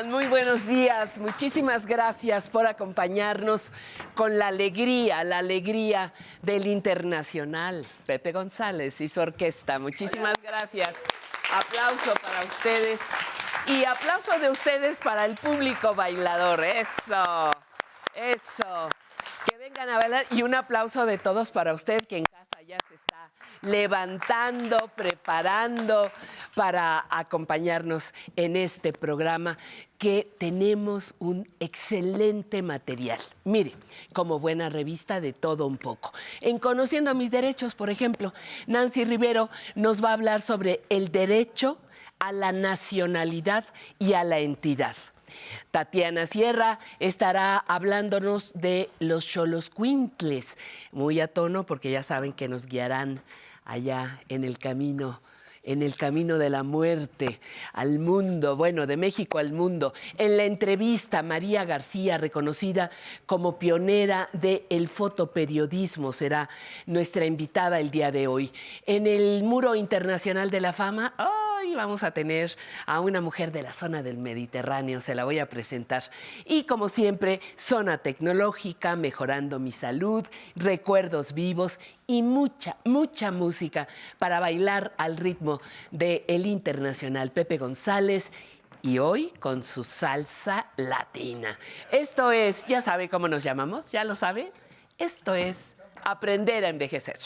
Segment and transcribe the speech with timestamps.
[0.00, 1.18] Muy buenos días.
[1.18, 3.70] Muchísimas gracias por acompañarnos
[4.14, 7.84] con la alegría, la alegría del internacional.
[8.06, 9.78] Pepe González y su orquesta.
[9.78, 10.94] Muchísimas gracias.
[11.52, 13.00] Aplauso para ustedes
[13.66, 16.64] y aplauso de ustedes para el público bailador.
[16.64, 17.52] Eso,
[18.14, 18.88] eso.
[19.44, 22.78] Que vengan a bailar y un aplauso de todos para usted que en casa ya
[22.88, 23.30] se está
[23.60, 26.10] levantando, preparando
[26.54, 29.58] para acompañarnos en este programa
[29.98, 33.20] que tenemos un excelente material.
[33.44, 33.72] Mire,
[34.12, 36.12] como buena revista de todo un poco.
[36.40, 38.32] En Conociendo mis derechos, por ejemplo,
[38.66, 41.78] Nancy Rivero nos va a hablar sobre el derecho
[42.18, 43.64] a la nacionalidad
[43.98, 44.96] y a la entidad.
[45.70, 49.26] Tatiana Sierra estará hablándonos de los
[49.70, 50.56] Quintles,
[50.92, 53.22] muy a tono porque ya saben que nos guiarán
[53.64, 55.20] allá en el camino
[55.62, 57.40] en el camino de la muerte
[57.72, 59.94] al mundo, bueno, de México al mundo.
[60.18, 62.90] En la entrevista, María García, reconocida
[63.26, 66.48] como pionera del fotoperiodismo, será
[66.86, 68.52] nuestra invitada el día de hoy.
[68.86, 71.14] En el Muro Internacional de la Fama,
[71.62, 72.56] hoy vamos a tener
[72.86, 76.02] a una mujer de la zona del Mediterráneo, se la voy a presentar.
[76.44, 80.26] Y como siempre, zona tecnológica, mejorando mi salud,
[80.56, 81.78] recuerdos vivos
[82.08, 83.86] y mucha, mucha música
[84.18, 85.60] para bailar al ritmo
[85.92, 88.32] del el internacional Pepe González
[88.82, 91.56] y hoy con su salsa latina.
[91.92, 94.50] Esto es, ya sabe cómo nos llamamos, ya lo sabe,
[94.98, 97.18] esto es aprender a envejecer.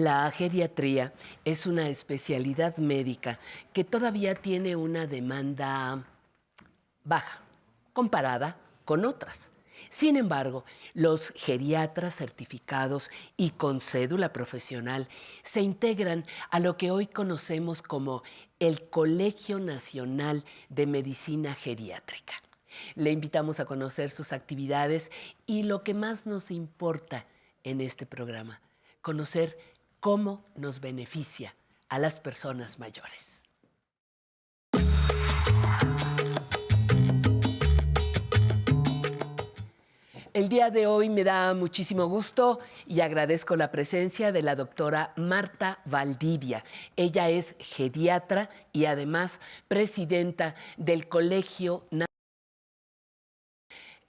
[0.00, 1.12] La geriatría
[1.44, 3.38] es una especialidad médica
[3.74, 6.06] que todavía tiene una demanda
[7.04, 7.42] baja
[7.92, 8.56] comparada
[8.86, 9.50] con otras.
[9.90, 10.64] Sin embargo,
[10.94, 15.06] los geriatras certificados y con cédula profesional
[15.44, 18.22] se integran a lo que hoy conocemos como
[18.58, 22.32] el Colegio Nacional de Medicina Geriátrica.
[22.94, 25.10] Le invitamos a conocer sus actividades
[25.44, 27.26] y lo que más nos importa
[27.64, 28.62] en este programa,
[29.02, 29.58] conocer
[30.00, 31.54] cómo nos beneficia
[31.88, 33.30] a las personas mayores.
[40.32, 45.12] El día de hoy me da muchísimo gusto y agradezco la presencia de la doctora
[45.16, 46.64] Marta Valdivia.
[46.96, 52.09] Ella es geriatra y además presidenta del Colegio Nacional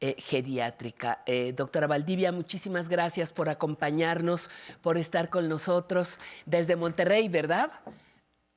[0.01, 1.21] eh, Geriátrica.
[1.25, 4.49] Eh, doctora Valdivia, muchísimas gracias por acompañarnos,
[4.81, 7.71] por estar con nosotros desde Monterrey, ¿verdad?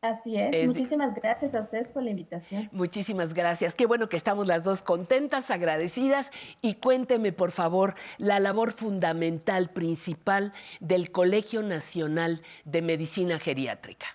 [0.01, 0.67] Así es.
[0.67, 2.69] Muchísimas gracias a ustedes por la invitación.
[2.73, 3.75] Muchísimas gracias.
[3.75, 6.31] Qué bueno que estamos las dos contentas, agradecidas.
[6.61, 14.07] Y cuénteme, por favor, la labor fundamental, principal del Colegio Nacional de Medicina Geriátrica.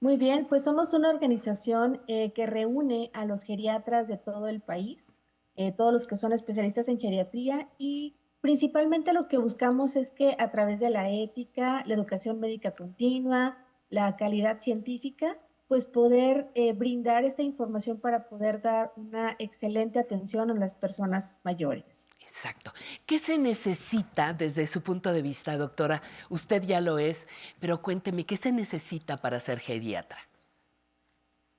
[0.00, 4.60] Muy bien, pues somos una organización eh, que reúne a los geriatras de todo el
[4.60, 5.12] país,
[5.58, 10.36] eh, todos los que son especialistas en geriatría y principalmente lo que buscamos es que
[10.38, 13.58] a través de la ética, la educación médica continua,
[13.90, 20.48] la calidad científica, pues poder eh, brindar esta información para poder dar una excelente atención
[20.52, 22.06] a las personas mayores.
[22.20, 22.72] Exacto.
[23.04, 26.02] ¿Qué se necesita desde su punto de vista, doctora?
[26.30, 27.26] Usted ya lo es,
[27.58, 30.18] pero cuénteme, ¿qué se necesita para ser geriatra?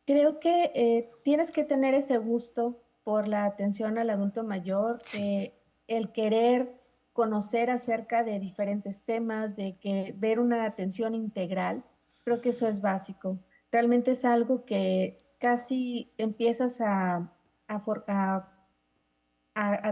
[0.05, 5.53] Creo que eh, tienes que tener ese gusto por la atención al adulto mayor, eh,
[5.87, 6.79] el querer
[7.13, 11.83] conocer acerca de diferentes temas, de que ver una atención integral
[12.29, 13.39] Creo que eso es básico.
[13.71, 17.33] Realmente es algo que casi empiezas a,
[17.67, 18.45] a,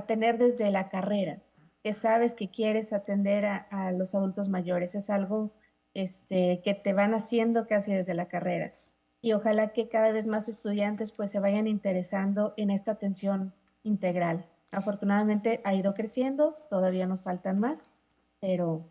[0.05, 1.41] tener desde la carrera,
[1.83, 4.93] que sabes que quieres atender a, los adultos mayores.
[4.93, 5.51] Es algo
[5.95, 8.75] este, que te van haciendo casi desde la carrera.
[9.21, 13.53] Y ojalá que cada vez más estudiantes pues se vayan interesando en esta atención
[13.83, 14.45] integral.
[14.71, 17.89] Afortunadamente ha ido creciendo, todavía nos faltan más,
[18.39, 18.85] pero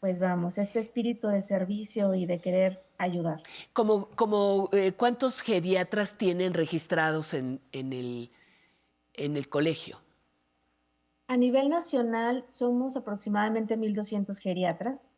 [0.00, 3.40] pues vamos, este espíritu de servicio y de querer ayudar.
[3.72, 8.32] Como, como eh, ¿Cuántos geriatras tienen registrados en, el,
[9.14, 9.98] en el colegio?
[11.28, 15.08] A nivel nacional somos aproximadamente 1.200 geriatras.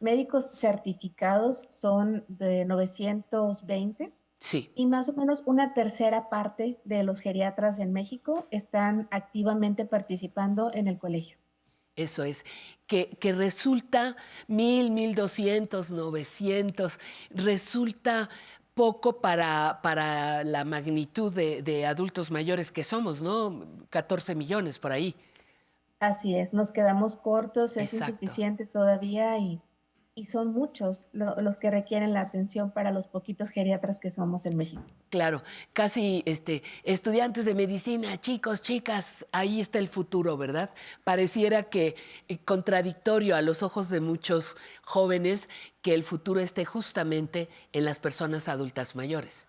[0.00, 4.12] Médicos certificados son de 920.
[4.40, 4.70] Sí.
[4.76, 10.72] Y más o menos una tercera parte de los geriatras en México están activamente participando
[10.72, 11.38] en el colegio.
[11.98, 12.44] Eso es,
[12.86, 14.14] que, resulta
[14.46, 18.30] mil, mil doscientos, novecientos, resulta
[18.74, 23.66] poco para, para la magnitud de, adultos mayores que somos, ¿no?
[23.90, 25.16] 14 millones por ahí.
[25.98, 29.60] Así es, nos quedamos cortos, es insuficiente todavía y
[30.18, 34.56] y son muchos los que requieren la atención para los poquitos geriatras que somos en
[34.56, 34.82] México.
[35.10, 40.70] Claro, casi este, estudiantes de medicina, chicos, chicas, ahí está el futuro, ¿verdad?
[41.04, 41.94] Pareciera que
[42.26, 45.48] eh, contradictorio a los ojos de muchos jóvenes
[45.82, 49.46] que el futuro esté justamente en las personas adultas mayores.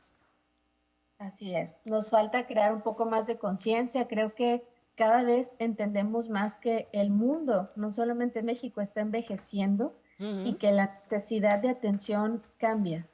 [1.17, 6.29] Así es, nos falta crear un poco más de conciencia, creo que cada vez entendemos
[6.29, 12.43] más que el mundo, no solamente México, está envejeciendo y que la necesidad de atención
[12.57, 13.07] cambia.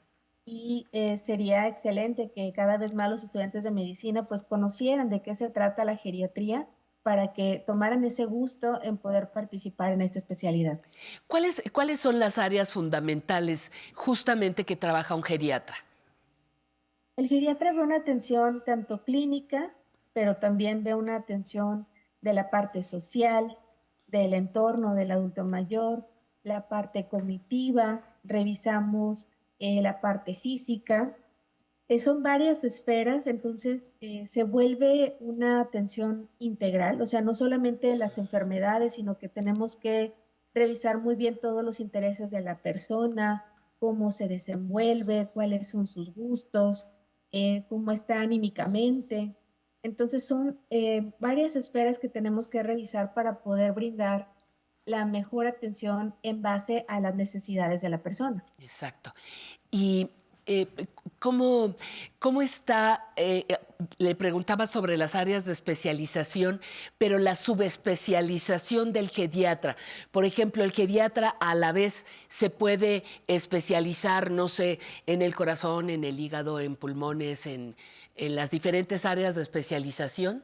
[0.44, 5.22] Y eh, sería excelente que cada vez más los estudiantes de medicina pues conocieran de
[5.22, 6.68] qué se trata la geriatría
[7.04, 10.80] para que tomaran ese gusto en poder participar en esta especialidad.
[11.28, 15.76] ¿Cuáles, ¿Cuáles son las áreas fundamentales justamente que trabaja un geriatra?
[17.16, 19.72] El geriatra ve una atención tanto clínica,
[20.14, 21.88] pero también ve una atención
[22.22, 23.56] de la parte social,
[24.08, 26.08] del entorno del adulto mayor,
[26.46, 29.28] la parte cognitiva, revisamos
[29.60, 31.18] eh, la parte física.
[31.88, 37.96] Eh, son varias esferas, entonces eh, se vuelve una atención integral, o sea, no solamente
[37.96, 40.14] las enfermedades, sino que tenemos que
[40.54, 43.44] revisar muy bien todos los intereses de la persona,
[43.80, 46.88] cómo se desenvuelve, cuáles son sus gustos,
[47.68, 49.36] cómo está anímicamente.
[49.84, 50.58] Entonces son
[51.20, 54.32] varias esferas que tenemos que revisar para poder brindar
[54.86, 58.44] la mejor atención en base a las necesidades de la persona.
[58.60, 59.14] Exacto.
[59.72, 60.10] Y
[60.48, 60.68] Eh,
[61.18, 61.74] ¿cómo,
[62.20, 63.08] ¿Cómo está?
[63.16, 63.58] eh, eh,
[63.98, 66.62] le preguntaba sobre las áreas de especialización,
[67.00, 69.76] pero la subespecialización del geriatra.
[70.12, 74.78] Por ejemplo, el geriatra a la vez se puede especializar, no sé,
[75.08, 77.76] en el corazón, en el hígado, en pulmones, en,
[78.16, 80.44] en las diferentes áreas de especialización.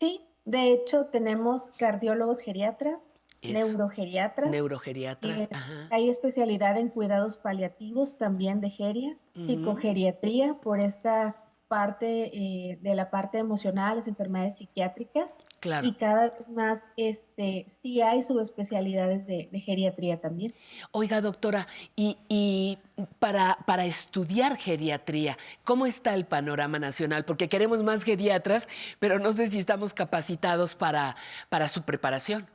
[0.00, 3.52] Sí, de hecho tenemos cardiólogos geriatras, Eso.
[3.52, 4.50] neurogeriatras.
[4.50, 5.40] Neurogeriatras.
[5.40, 5.88] Eh, ajá.
[5.90, 9.16] Hay especialidad en cuidados paliativos también de geria,
[9.46, 11.36] psicogeriatría por esta
[11.68, 15.86] parte eh, de la parte emocional, las enfermedades psiquiátricas Claro.
[15.86, 20.54] y cada vez más este, sí hay subespecialidades de, de geriatría también.
[20.92, 22.78] Oiga, doctora, y, y
[23.18, 27.26] para, para estudiar geriatría, ¿cómo está el panorama nacional?
[27.26, 28.66] Porque queremos más geriatras,
[28.98, 31.16] pero no sé si estamos capacitados para,
[31.50, 32.48] para su preparación.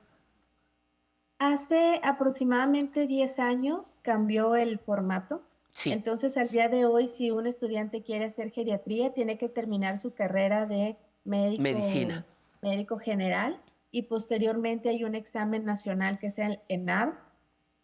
[1.39, 5.41] Hace aproximadamente 10 años cambió el formato.
[5.73, 9.97] Sí, Entonces, al día de hoy, si un estudiante quiere hacer geriatría, tiene que terminar
[9.97, 12.25] su carrera de médico, Medicina.
[12.61, 13.59] médico general
[13.91, 17.13] y posteriormente hay un examen nacional que es el ENAR.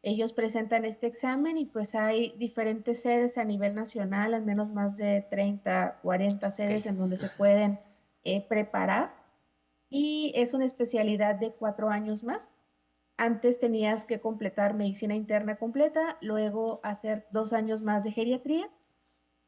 [0.01, 4.98] Ellos presentan este examen y pues hay diferentes sedes a nivel nacional, al menos más
[4.98, 7.79] de 30, 40 sedes en donde se pueden
[8.24, 9.13] eh, preparar
[9.89, 12.58] y es una especialidad de cuatro años más.
[13.19, 18.69] Antes tenías que completar medicina interna completa, luego hacer dos años más de geriatría.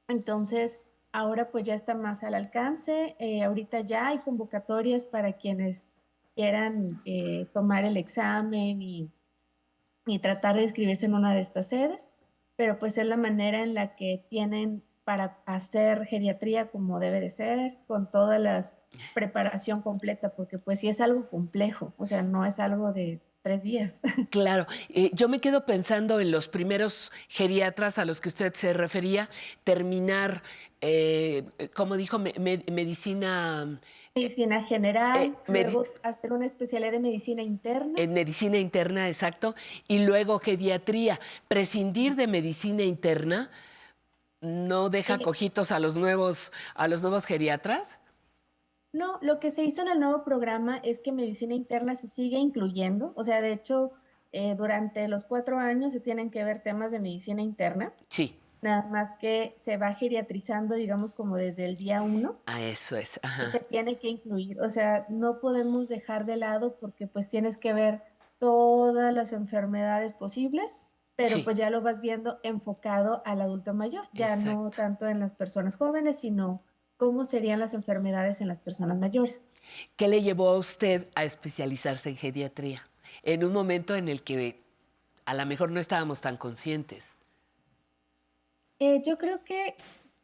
[0.09, 0.81] Entonces,
[1.13, 3.15] ahora pues ya está más al alcance.
[3.17, 5.87] Eh, ahorita ya hay convocatorias para quienes
[6.35, 9.09] quieran eh, tomar el examen y,
[10.05, 12.09] y tratar de inscribirse en una de estas sedes,
[12.57, 17.29] pero pues es la manera en la que tienen para hacer geriatría como debe de
[17.29, 18.65] ser, con toda la
[19.15, 23.63] preparación completa, porque pues sí es algo complejo, o sea, no es algo de tres
[23.63, 24.01] días.
[24.29, 24.67] claro.
[24.89, 29.29] Eh, yo me quedo pensando en los primeros geriatras a los que usted se refería,
[29.63, 30.43] terminar,
[30.81, 31.43] eh,
[31.75, 33.79] como dijo, me- me- medicina
[34.13, 37.93] Medicina general, eh, luego hacer una especialidad de medicina interna.
[37.95, 39.55] en medicina interna, exacto,
[39.87, 41.19] y luego geriatría.
[41.47, 43.49] Prescindir de medicina interna
[44.41, 45.23] no deja Sí.
[45.23, 47.99] cojitos a los nuevos, a los nuevos geriatras.
[48.93, 52.37] No, lo que se hizo en el nuevo programa es que medicina interna se sigue
[52.37, 53.91] incluyendo, o sea, de hecho,
[54.33, 58.87] eh, durante los cuatro años se tienen que ver temas de medicina interna, Sí, nada
[58.89, 63.19] más que se va geriatrizando, digamos, como desde el día uno, a eso es.
[63.23, 63.47] Ajá.
[63.47, 67.71] se tiene que incluir, o sea, no podemos dejar de lado porque pues tienes que
[67.73, 68.01] ver
[68.39, 70.81] todas las enfermedades posibles,
[71.15, 71.41] pero Sí.
[71.43, 75.75] pues ya lo vas viendo enfocado al adulto mayor, ya no tanto en las personas
[75.77, 76.61] jóvenes, sino
[77.01, 79.41] cómo serían las enfermedades en las personas mayores.
[79.95, 82.83] ¿Qué le llevó a usted a especializarse en geriatría?
[83.23, 84.61] En un momento en el que
[85.25, 87.15] a lo mejor no estábamos tan conscientes.
[88.77, 89.77] Eh, yo creo que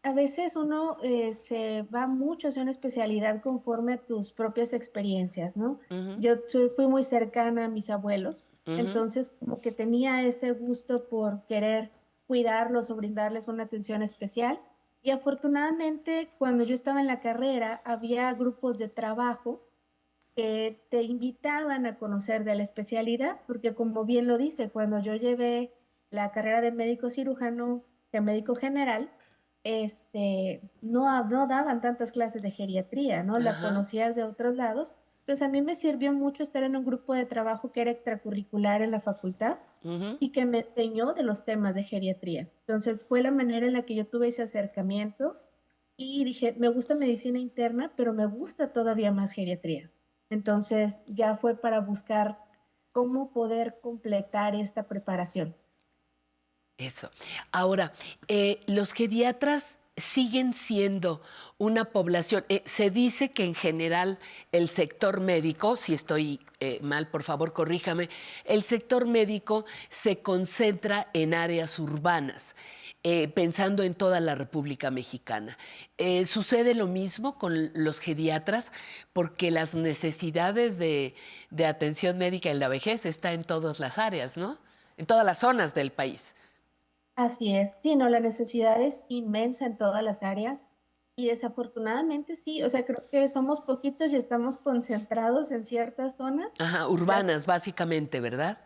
[0.03, 5.57] a veces uno eh, se va mucho hacia una especialidad conforme a tus propias experiencias,
[5.57, 5.79] ¿no?
[6.19, 6.35] Yo
[6.75, 11.89] fui muy cercana a mis abuelos, entonces como que tenía ese gusto por querer
[12.27, 14.59] cuidarlos o brindarles una atención especial.
[15.07, 19.65] Y afortunadamente cuando yo estaba en la carrera había grupos de trabajo
[20.35, 25.15] que te invitaban a conocer de la especialidad, porque como bien lo dice, cuando yo
[25.15, 25.71] llevé
[26.09, 29.09] la carrera de médico cirujano, de médico general,
[29.63, 33.39] este, no, no daban tantas clases de geriatría, ¿no?
[33.39, 33.69] La Ajá.
[33.69, 34.99] conocías de otros lados.
[35.27, 38.81] Entonces a mí me sirvió mucho estar en un grupo de trabajo que era extracurricular
[38.81, 39.57] en la facultad
[40.21, 42.49] y que me enseñó de los temas de geriatría.
[42.61, 45.37] Entonces fue la manera en la que yo tuve ese acercamiento
[45.97, 49.91] y dije, me gusta medicina interna, pero me gusta todavía más geriatría.
[50.29, 52.39] Entonces ya fue para buscar
[52.93, 55.57] cómo poder completar esta preparación.
[56.77, 57.09] Eso.
[57.51, 57.91] Ahora,
[58.29, 61.21] eh, los geriatras siguen siendo
[61.57, 62.45] una población.
[62.49, 64.19] eh, se dice que en general
[64.51, 68.09] el sector médico, si estoy eh, mal, por favor, corríjame,
[68.45, 72.55] el sector médico se concentra en áreas urbanas.
[73.03, 75.57] eh, pensando en toda la República Mexicana.
[76.25, 78.71] Sucede lo mismo con los geriatras,
[79.13, 81.13] porque las necesidades de,
[81.49, 84.57] de atención médica en la vejez está en todas las áreas, ¿no?
[84.97, 86.35] En todas las zonas del país.
[87.17, 90.67] Así es, sí, no, la necesidad es inmensa en todas las áreas
[91.15, 96.53] y desafortunadamente sí, o sea, creo que somos poquitos y estamos concentrados en ciertas zonas,
[96.59, 98.59] Ajá, urbanas, básicamente, ¿verdad?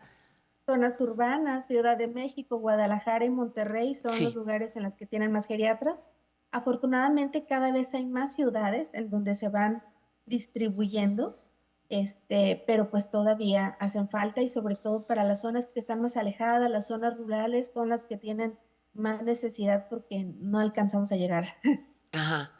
[0.66, 4.24] zonas urbanas, Ciudad de México, Guadalajara y Monterrey son Sí.
[4.24, 6.06] los lugares en los que tienen más geriatras.
[6.52, 9.82] Afortunadamente cada vez hay más ciudades en donde se van
[10.26, 11.41] distribuyendo,
[11.92, 16.16] este, pero pues todavía hacen falta y sobre todo para las zonas que están más
[16.16, 18.58] alejadas, las zonas rurales, son las que tienen
[18.94, 21.44] más necesidad porque no alcanzamos a llegar.
[22.12, 22.50] Ajá.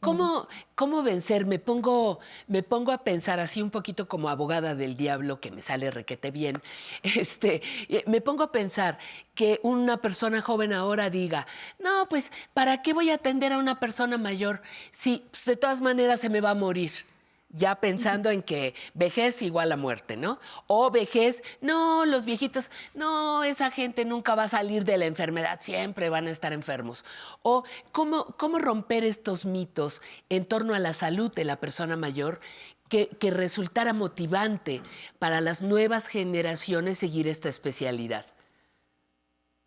[0.00, 1.46] ¿Cómo, ¿Cómo vencer?
[1.46, 5.62] Me pongo, me pongo a pensar así un poquito como abogada del diablo, que me
[5.62, 6.60] sale requete bien.
[7.02, 8.98] Este, eh, me pongo a pensar
[9.34, 11.46] que una persona joven ahora diga,
[11.78, 14.60] no, pues, ¿para qué voy a atender a una persona mayor
[14.92, 16.92] si pues, de todas maneras se me va a morir?
[17.50, 20.38] Ya pensando en que vejez igual a muerte, ¿no?
[20.66, 25.60] O vejez, no, los viejitos, no, esa gente nunca va a salir de la enfermedad,
[25.60, 27.04] siempre van a estar enfermos.
[27.42, 32.40] O cómo, cómo romper estos mitos en torno a la salud de la persona mayor
[32.88, 34.82] que, que resultara motivante
[35.18, 38.26] para las nuevas generaciones seguir esta especialidad.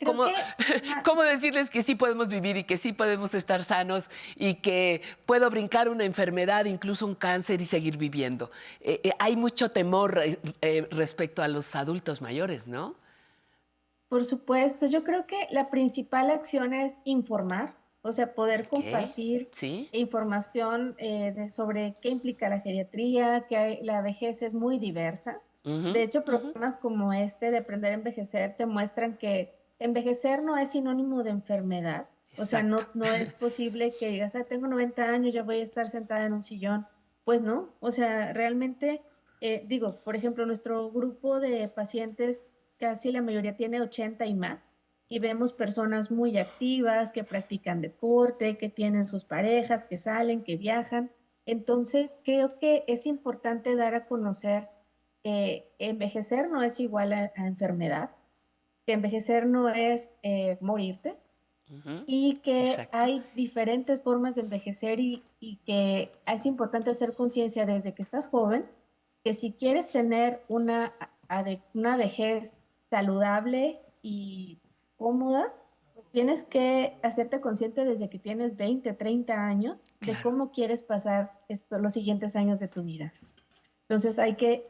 [0.06, 0.26] ¿Cómo,
[1.06, 5.50] ¿Cómo, decirles que sí podemos vivir y que sí podemos estar sanos y que puedo
[5.50, 8.52] brincar una enfermedad, incluso un cáncer y seguir viviendo?
[8.82, 10.20] Eh, eh, hay mucho temor
[10.62, 12.96] eh, respecto a los adultos mayores, ¿no?
[14.10, 19.50] Por supuesto, yo creo que la principal acción es informar, o sea, poder compartir
[19.94, 20.98] información
[21.48, 25.40] sobre qué implica la geriatría, que la vejez es muy diversa.
[25.64, 30.72] de hecho, programas como este de Aprender a Envejecer te muestran que envejecer no es
[30.72, 32.08] sinónimo de enfermedad.
[32.38, 35.64] O sea, no, no es posible que digas, ah, tengo 90 años, ya voy a
[35.64, 36.88] estar sentada en un sillón.
[37.26, 39.02] Pues no, o sea, realmente,
[39.42, 42.48] eh, digo, por ejemplo, nuestro grupo de pacientes,
[42.80, 44.74] casi la mayoría tiene 80 y más,
[45.10, 50.56] y vemos personas muy activas, que practican deporte, que tienen sus parejas, que salen, que
[50.56, 51.12] viajan.
[51.46, 54.70] Entonces, creo que es importante dar a conocer
[55.22, 58.12] que envejecer no es igual a enfermedad
[58.86, 61.18] que envejecer no es eh, morirte
[62.06, 65.24] y que hay diferentes formas de envejecer y,
[65.66, 68.66] que es importante hacer conciencia desde que estás joven,
[69.24, 70.94] que si quieres tener una,
[71.74, 72.58] una vejez
[72.90, 74.60] saludable y
[74.98, 75.54] cómoda,
[76.12, 81.80] tienes que hacerte consciente desde que tienes 20, 30 años de cómo quieres pasar esto,
[81.80, 83.14] los siguientes años de tu vida.
[83.84, 84.70] Entonces hay que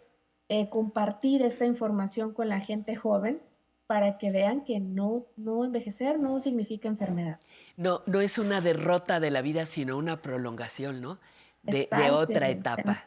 [0.50, 3.42] eh, compartir esta información con la gente joven
[3.92, 7.42] para que vean que no, no envejecer no significa enfermedad.
[7.76, 11.20] No, no es una derrota de la vida, sino una prolongación, ¿no?
[11.62, 13.04] De, otra etapa.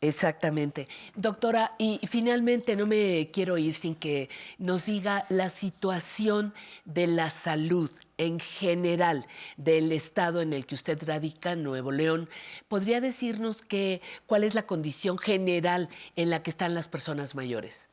[0.00, 0.86] Exactamente.
[1.16, 7.30] Doctora, y finalmente no me quiero ir sin que nos diga la situación de la
[7.30, 12.28] salud en general del estado en el que usted radica, Nuevo León.
[12.68, 17.88] ¿Podría decirnos que, cuál es la condición general en la que están las personas mayores?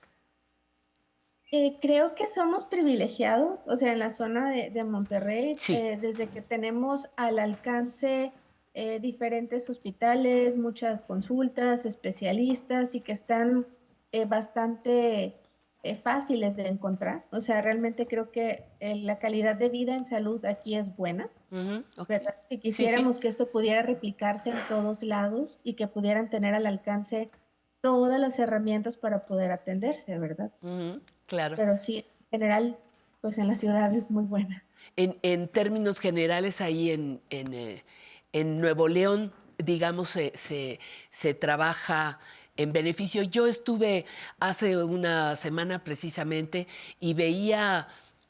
[1.55, 6.41] Eh, creo que somos privilegiados, o sea, en la zona de, Monterrey, eh, desde que
[6.41, 8.31] tenemos al alcance
[8.73, 13.67] eh, diferentes hospitales, muchas consultas, especialistas y que están
[14.27, 15.35] bastante
[16.01, 17.25] fáciles de encontrar.
[17.31, 21.29] O sea, realmente creo que la calidad de vida en salud aquí es buena.
[22.49, 27.29] Si quisiéramos que esto pudiera replicarse en todos lados y que pudieran tener al alcance
[27.81, 30.51] todas las herramientas para poder atenderse, ¿verdad?
[31.33, 31.55] Claro.
[31.55, 32.77] Pero sí, en general,
[33.21, 34.63] pues en la ciudad es muy buena.
[34.95, 37.81] En, términos generales, ahí en, eh,
[38.45, 42.19] Nuevo León, digamos, se, se trabaja
[42.55, 43.23] en beneficio.
[43.23, 44.05] Yo estuve
[44.39, 46.67] hace una semana precisamente
[46.99, 47.87] y veía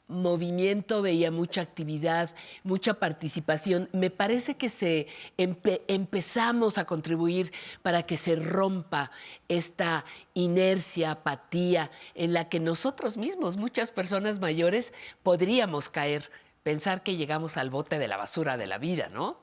[0.08, 2.30] movimiento, veía mucha actividad,
[2.62, 3.88] mucha participación.
[3.92, 9.10] Me parece que se empezamos a contribuir para que se rompa
[9.48, 16.30] esta inercia, apatía en la que nosotros mismos, muchas personas mayores, podríamos caer,
[16.62, 19.38] pensar que llegamos al bote de la basura de la vida, ¿no?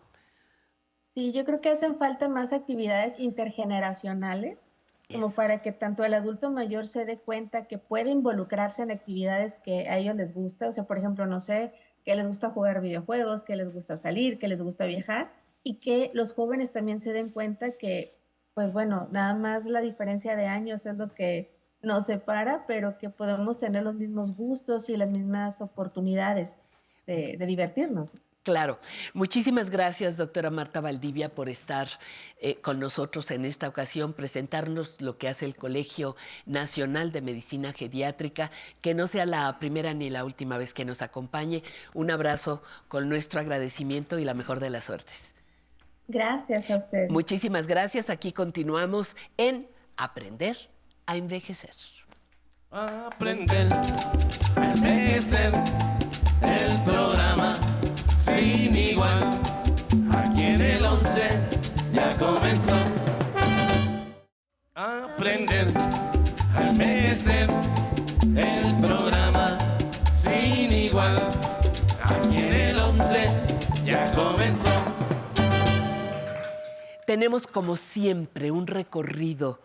[1.14, 4.71] Sí, yo creo que hacen falta más actividades intergeneracionales
[5.12, 9.60] como para que tanto el adulto mayor se dé cuenta que puede involucrarse en actividades
[9.60, 12.82] que a ellos les gusta, o sea, por ejemplo, no sé, que les gusta jugar
[12.82, 15.32] videojuegos, que les gusta salir, que les gusta viajar,
[15.64, 18.16] y que los jóvenes también se den cuenta que,
[18.54, 23.10] pues bueno, nada más la diferencia de años es lo que nos separa, pero que
[23.10, 26.62] podemos tener los mismos gustos y las mismas oportunidades
[27.06, 28.16] de, de divertirnos.
[28.44, 28.80] Claro.
[29.14, 31.88] Muchísimas gracias, doctora Marta Valdivia, por estar
[32.40, 36.16] eh, con nosotros en esta ocasión, presentarnos lo que hace el Colegio
[36.48, 38.50] Nacional de Medicina Geriátrica,
[38.82, 41.62] que no sea la primera ni la última vez que nos acompañe.
[41.94, 45.32] Un abrazo con nuestro agradecimiento y la mejor de las suertes.
[46.08, 47.10] Gracias a usted.
[47.10, 48.10] Muchísimas gracias.
[48.10, 50.58] Aquí continuamos en Aprender
[51.06, 51.76] a Envejecer.
[52.72, 53.72] Aprender
[54.56, 55.54] a envejecer
[56.42, 57.61] el programa
[58.42, 59.30] sin igual.
[60.12, 61.22] Aquí en el 11
[61.94, 62.76] ya comenzó.
[64.74, 65.68] Aprender
[66.56, 67.48] a envejecer.
[68.36, 69.58] El programa
[70.16, 71.18] sin igual.
[72.04, 73.30] Aquí en el 11
[73.86, 74.72] ya comenzó.
[77.06, 79.60] Tenemos como siempre un recorrido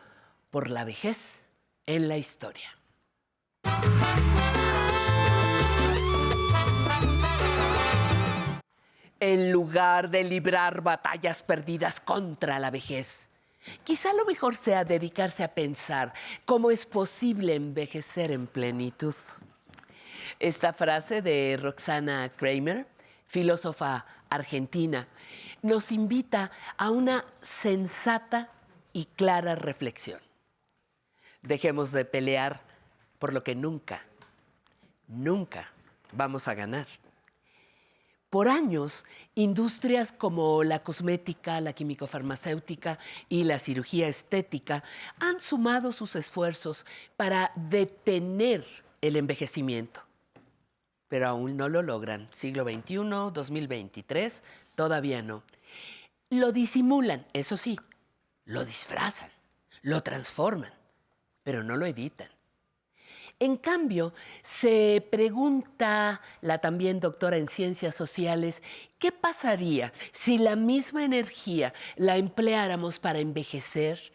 [0.51, 1.45] por la vejez
[1.87, 2.69] en la historia.
[9.19, 13.31] En lugar de librar batallas perdidas contra la vejez,
[13.83, 16.13] quizá lo mejor sea dedicarse a pensar
[16.45, 19.15] cómo es posible envejecer en plenitud.
[20.39, 22.87] Esta frase de Roxana Kramer,
[23.27, 25.09] filósofa argentina,
[25.63, 28.51] nos invita a una sensata
[28.93, 30.21] y clara reflexión.
[31.41, 32.61] Dejemos de pelear
[33.19, 34.03] por lo que nunca,
[35.09, 35.71] nunca
[36.13, 36.87] vamos a ganar.
[38.37, 42.99] Por años, industrias como la cosmética, la químico-farmacéutica
[43.31, 44.85] y la cirugía estética
[45.19, 46.85] han sumado sus esfuerzos
[47.17, 48.63] para detener
[49.01, 50.03] el envejecimiento.
[51.09, 52.29] Pero aún no lo logran.
[52.31, 52.97] Siglo XXI,
[53.33, 54.43] 2023,
[54.75, 55.43] todavía no.
[56.29, 57.81] Lo disimulan, eso sí,
[58.45, 59.31] lo disfrazan,
[59.81, 60.75] lo transforman,
[61.43, 62.29] pero no lo evitan.
[63.39, 68.63] En cambio, se pregunta la también doctora en ciencias sociales,
[68.99, 74.13] ¿qué pasaría si la misma energía la empleáramos para envejecer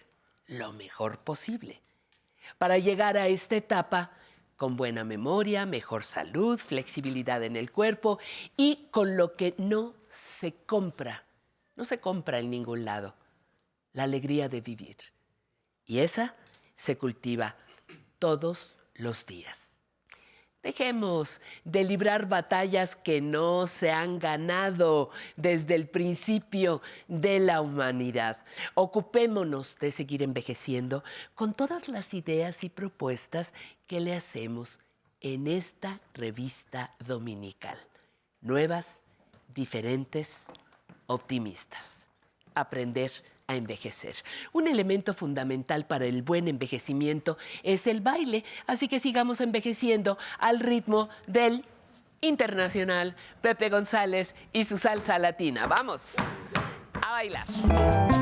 [0.48, 1.82] lo mejor posible?
[2.58, 4.12] Para llegar a esta etapa
[4.58, 8.18] con buena memoria, mejor salud, flexibilidad en el cuerpo
[8.58, 11.26] y con lo que no se compra,
[11.76, 13.14] no se compra en ningún lado,
[13.94, 14.98] la alegría de vivir.
[15.86, 16.36] Y esa
[16.76, 17.56] se cultiva
[18.18, 19.72] todos los días.
[20.64, 28.38] Dejemos de librar batallas que no se han ganado desde el principio de la humanidad.
[28.76, 33.54] Ocupémonos de seguir envejeciendo con todas las ideas y propuestas
[33.88, 34.80] que le hacemos
[35.20, 37.78] en esta revista dominical.
[38.42, 39.00] Nuevas,
[39.56, 40.46] diferentes,
[41.08, 41.90] optimistas.
[42.54, 43.12] Aprender
[43.56, 44.16] envejecer.
[44.54, 50.60] Un elemento fundamental para el buen envejecimiento es el baile, así que sigamos envejeciendo al
[50.60, 51.66] ritmo del
[52.22, 55.68] internacional Pepe González y su salsa latina.
[55.68, 56.16] Vamos
[57.02, 58.21] a bailar.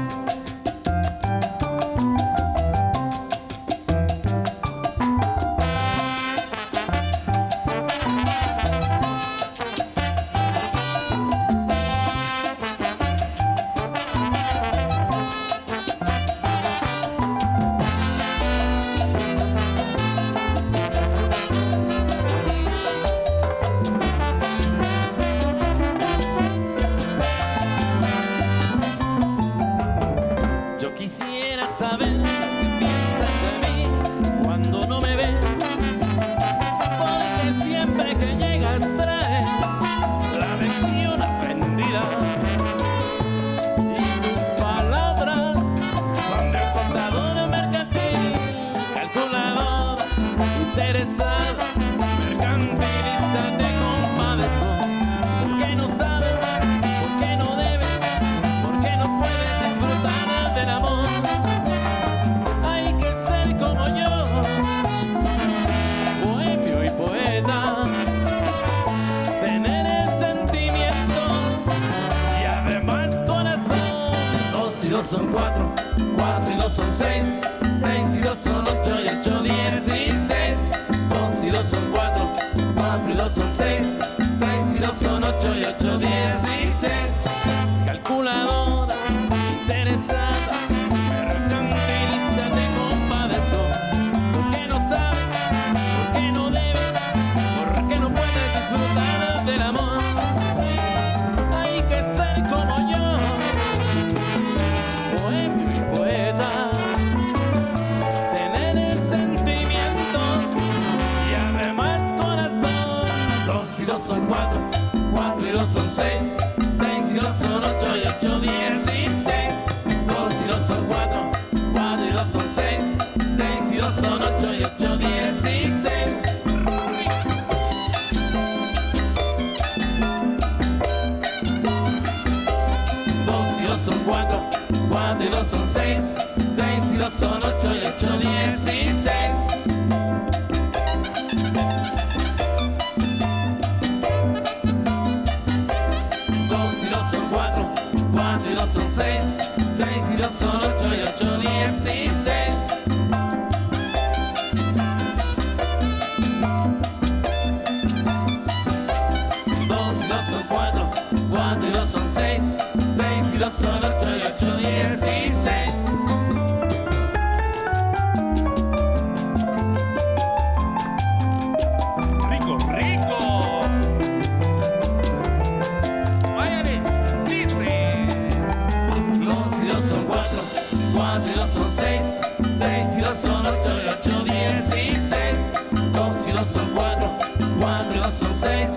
[187.59, 188.69] cuatro son seis,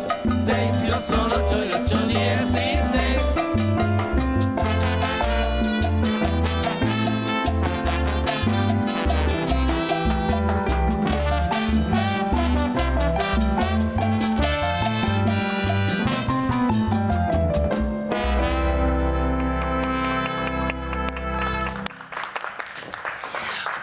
[0.44, 3.22] seis yo son ocho y ocho diez y seis.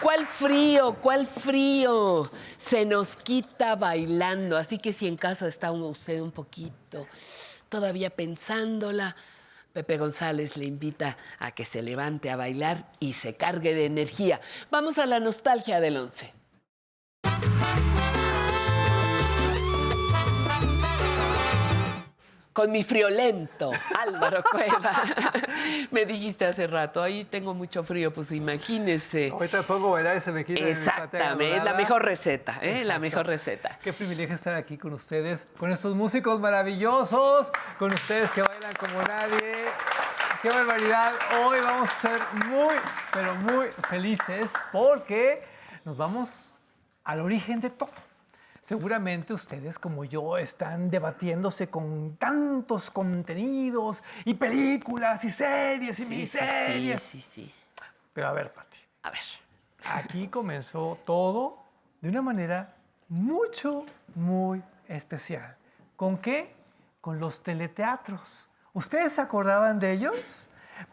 [0.02, 0.94] ¿Cuál frío?
[1.00, 2.24] ¿Cuál frío?
[2.70, 4.56] Se nos quita bailando.
[4.56, 7.08] Así que si en casa está usted un poquito
[7.68, 9.16] todavía pensándola,
[9.72, 14.40] Pepe González le invita a que se levante a bailar y se cargue de energía.
[14.70, 16.32] Vamos a la nostalgia del once.
[22.52, 25.02] Con mi friolento, Álvaro Cueva.
[25.92, 29.30] Me dijiste hace rato, ahí tengo mucho frío, pues imagínese.
[29.30, 30.60] Ahorita me pongo a bailar y se me quita.
[30.60, 32.84] mi platea Exactamente, es la mejor receta, ¿eh?
[32.84, 33.78] la mejor receta.
[33.82, 39.00] Qué privilegio estar aquí con ustedes, con estos músicos maravillosos, con ustedes que bailan como
[39.02, 39.66] nadie.
[40.42, 41.12] Qué barbaridad.
[41.44, 42.74] Hoy vamos a ser muy,
[43.12, 45.44] pero muy felices porque
[45.84, 46.56] nos vamos
[47.04, 48.09] al origen de todo.
[48.70, 56.08] Seguramente ustedes como yo están debatiéndose con tantos contenidos y películas y series y Sí,
[56.08, 57.02] miniseries.
[57.02, 57.54] sí, sí, sí.
[58.12, 59.18] Pero a ver, Pati, A ver.
[59.82, 61.58] Aquí comenzó todo
[62.00, 62.76] de una manera
[63.08, 65.56] mucho, muy especial.
[65.96, 66.54] ¿Con qué?
[67.00, 68.46] Con los teleteatros.
[68.72, 70.48] ¿Ustedes se acordaban de ellos?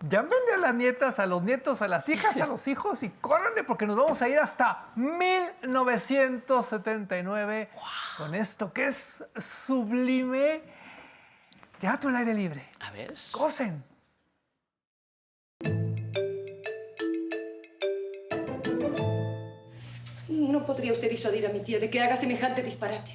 [0.08, 3.64] Llámenle a las nietas, a los nietos, a las hijas, a los hijos y córranle
[3.64, 7.70] porque nos vamos a ir hasta 1979
[8.18, 10.62] con esto que es sublime.
[11.80, 12.70] Teatro al aire libre.
[12.80, 13.14] A ver.
[13.32, 13.84] Cosen.
[20.28, 23.12] No podría usted disuadir a mi tía de que haga semejante disparate.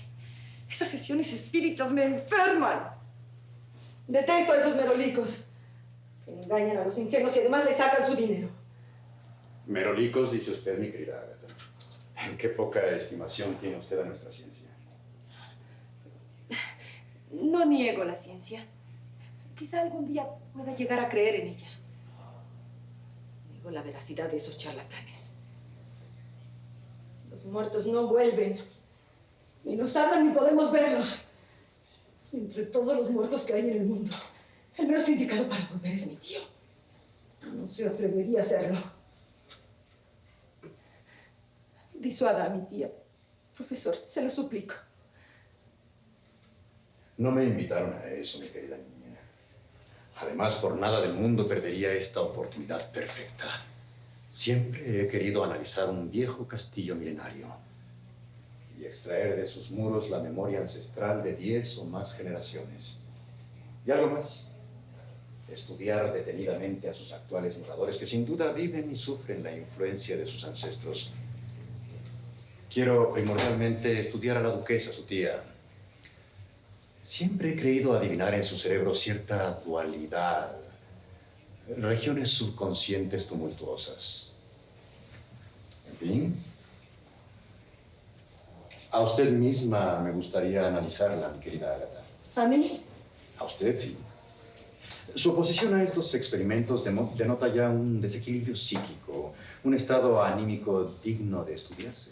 [0.69, 2.91] Esas sesiones espíritas me enferman.
[4.07, 5.47] Detesto a esos merolicos.
[6.25, 8.49] Que engañan a los ingenuos y además le sacan su dinero.
[9.67, 11.55] Merolicos, dice usted, mi querida Agatha.
[12.27, 14.67] En qué poca estimación tiene usted a nuestra ciencia.
[17.33, 18.67] No niego la ciencia.
[19.57, 21.69] Quizá algún día pueda llegar a creer en ella.
[23.51, 25.33] Niego la veracidad de esos charlatanes.
[27.31, 28.61] Los muertos no vuelven.
[29.65, 31.25] Ni nos hablan ni podemos verlos.
[32.33, 34.11] Entre todos los muertos que hay en el mundo,
[34.83, 36.41] el menos indicado para volver es mi tío.
[37.55, 38.79] No se atrevería a hacerlo.
[41.95, 42.91] Disuada a mi tía.
[43.57, 44.75] Profesor, se lo suplico.
[47.19, 49.19] No me invitaron a eso, mi querida niña.
[50.17, 53.65] Además, por nada del mundo perdería esta oportunidad perfecta.
[54.31, 57.47] Siempre he querido analizar un viejo castillo milenario
[58.79, 62.99] y extraer de sus muros la memoria ancestral de diez o más generaciones.
[63.87, 64.49] Y algo más,
[65.55, 70.27] estudiar detenidamente a sus actuales moradores que sin duda viven y sufren la influencia de
[70.27, 71.11] sus ancestros.
[72.73, 75.43] Quiero primordialmente estudiar a la duquesa, su tía,
[77.03, 80.53] Siempre he creído adivinar en su cerebro cierta dualidad,
[81.79, 84.31] regiones subconscientes tumultuosas.
[85.91, 86.45] En fin,
[88.93, 92.03] a usted misma me gustaría analizarla, mi querida Agatha.
[92.37, 92.81] ¿A mí?
[93.37, 93.97] A usted sí.
[95.15, 101.55] Su oposición a estos experimentos denota ya un desequilibrio psíquico, un estado anímico digno de
[101.55, 102.11] estudiarse.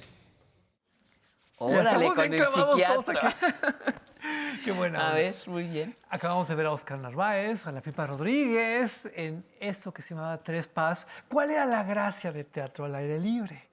[1.58, 3.34] Órale, con el psiquiatra.
[4.64, 5.10] Qué buena.
[5.10, 5.94] A ver, muy bien.
[6.08, 10.38] Acabamos de ver a Oscar Narváez, a la Pipa Rodríguez, en esto que se llamaba
[10.38, 11.06] Tres Paz.
[11.28, 13.69] ¿Cuál era la gracia de teatro al aire libre?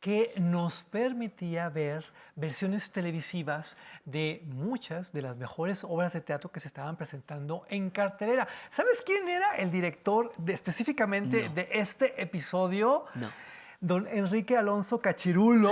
[0.00, 6.58] Que nos permitía ver versiones televisivas de muchas de las mejores obras de teatro que
[6.58, 8.48] se estaban presentando en cartelera.
[8.70, 11.54] ¿Sabes quién era el director de- específicamente No.
[11.54, 13.04] de este episodio?
[13.14, 13.30] No.
[13.82, 15.70] Don Enrique Alonso Cachirulo,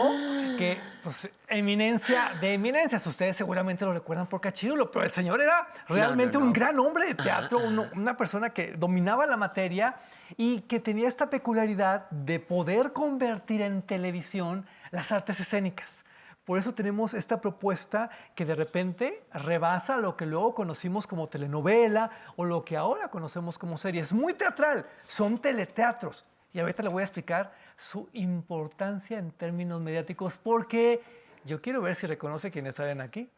[0.59, 3.07] que, pues, eminencia de eminencias.
[3.07, 7.07] Ustedes seguramente lo recuerdan por Cachirulo, pero el señor era realmente no, un gran hombre
[7.07, 9.97] de teatro, uno- una persona que dominaba la materia
[10.37, 16.05] y que tenía esta peculiaridad de poder convertir en televisión las artes escénicas.
[16.45, 22.11] Por eso tenemos esta propuesta que de repente rebasa lo que luego conocimos como telenovela
[22.37, 24.01] o lo que ahora conocemos como serie.
[24.01, 26.25] Es muy teatral, son teleteatros.
[26.55, 31.03] Y ahorita le voy a explicar su importancia en términos mediáticos porque
[31.45, 33.29] yo quiero ver si reconoce quiénes salen aquí.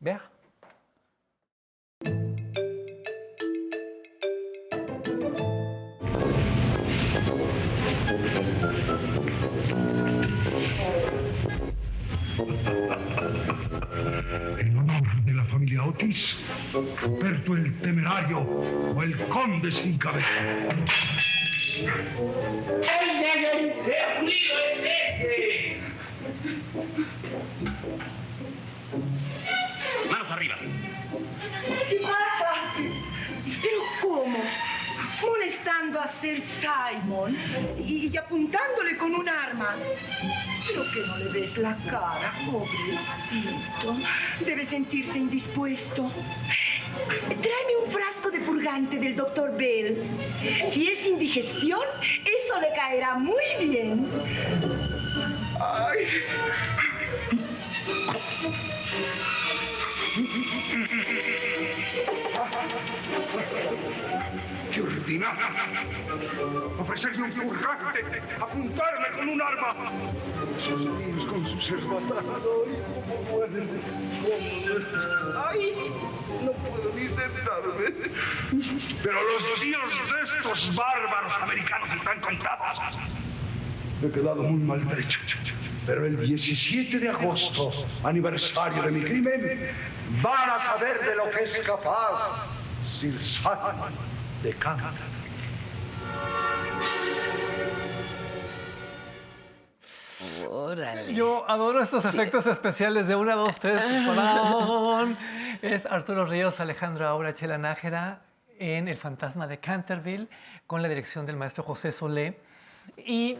[0.00, 0.20] Vea.
[14.58, 16.36] En honor de la familia Otis,
[17.20, 20.26] Berto el Temerario o el Conde sin cabeza.
[30.10, 30.56] Manos arriba.
[31.90, 32.54] ¿Qué pasa?
[33.44, 34.38] ¿Pero cómo?
[35.20, 37.36] Molestando a Sir Simon
[37.78, 39.76] y, y apuntándole con un arma.
[40.70, 43.96] Pero que no le ves la cara, pobrecito.
[44.44, 46.10] Debe sentirse indispuesto.
[47.28, 50.02] Tráeme un frasco de purgante del doctor Bell.
[50.72, 54.06] Si es indigestión, eso le caerá muy bien.
[55.60, 56.06] Ay.
[66.78, 69.74] Ofrecerme un purgante, apuntarme con un arma.
[70.56, 72.14] Esos niños con sus hermanos.
[75.48, 75.74] ¡Ay!
[76.44, 78.10] No puedo ni sentarme.
[79.02, 82.78] Pero los días de estos bárbaros americanos están contados.
[84.00, 85.18] Me he quedado muy maltrecho.
[85.86, 87.72] Pero el 17 de agosto,
[88.04, 89.70] aniversario de mi crimen,
[90.22, 92.46] van a saber de lo que es capaz
[92.84, 93.14] Sir
[94.42, 95.20] de Canter.
[100.48, 101.14] Órale.
[101.14, 103.80] Yo adoro estos efectos especiales de 1, 2, 3,
[105.62, 108.22] Es Arturo Ríos, Alejandro Aura, Chela Nájera
[108.58, 110.28] en El Fantasma de Canterville
[110.66, 112.40] con la dirección del maestro José Solé.
[112.96, 113.38] Y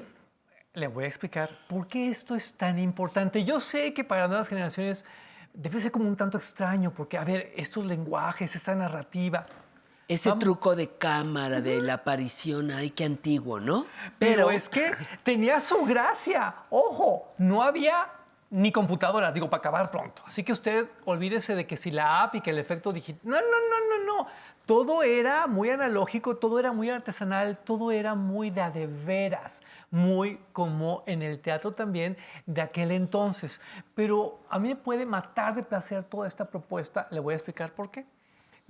[0.75, 3.45] le voy a explicar por qué esto es tan importante.
[3.45, 5.05] Yo sé que para nuevas generaciones
[5.53, 9.47] debe ser como un tanto extraño, porque, a ver, estos lenguajes, esta narrativa,
[10.11, 13.87] Ese truco de cámara, de la aparición, ay, qué antiguo, ¿no?
[14.19, 14.91] Pero, es que
[15.23, 16.53] tenía su gracia.
[16.69, 18.09] Ojo, no había
[18.51, 20.23] ni computadoras, digo, para acabar pronto.
[20.27, 23.21] Así que usted olvídese de que si la app y que el efecto digital.
[23.23, 24.27] No, no, no, no, no.
[24.67, 29.61] Todo era muy analógico, todo era muy artesanal, todo era muy de a de veras,
[29.93, 33.61] muy como en el teatro también de aquel entonces.
[33.95, 37.07] Pero a mí me puede matar de placer toda esta propuesta.
[37.13, 38.05] Le voy a explicar por qué.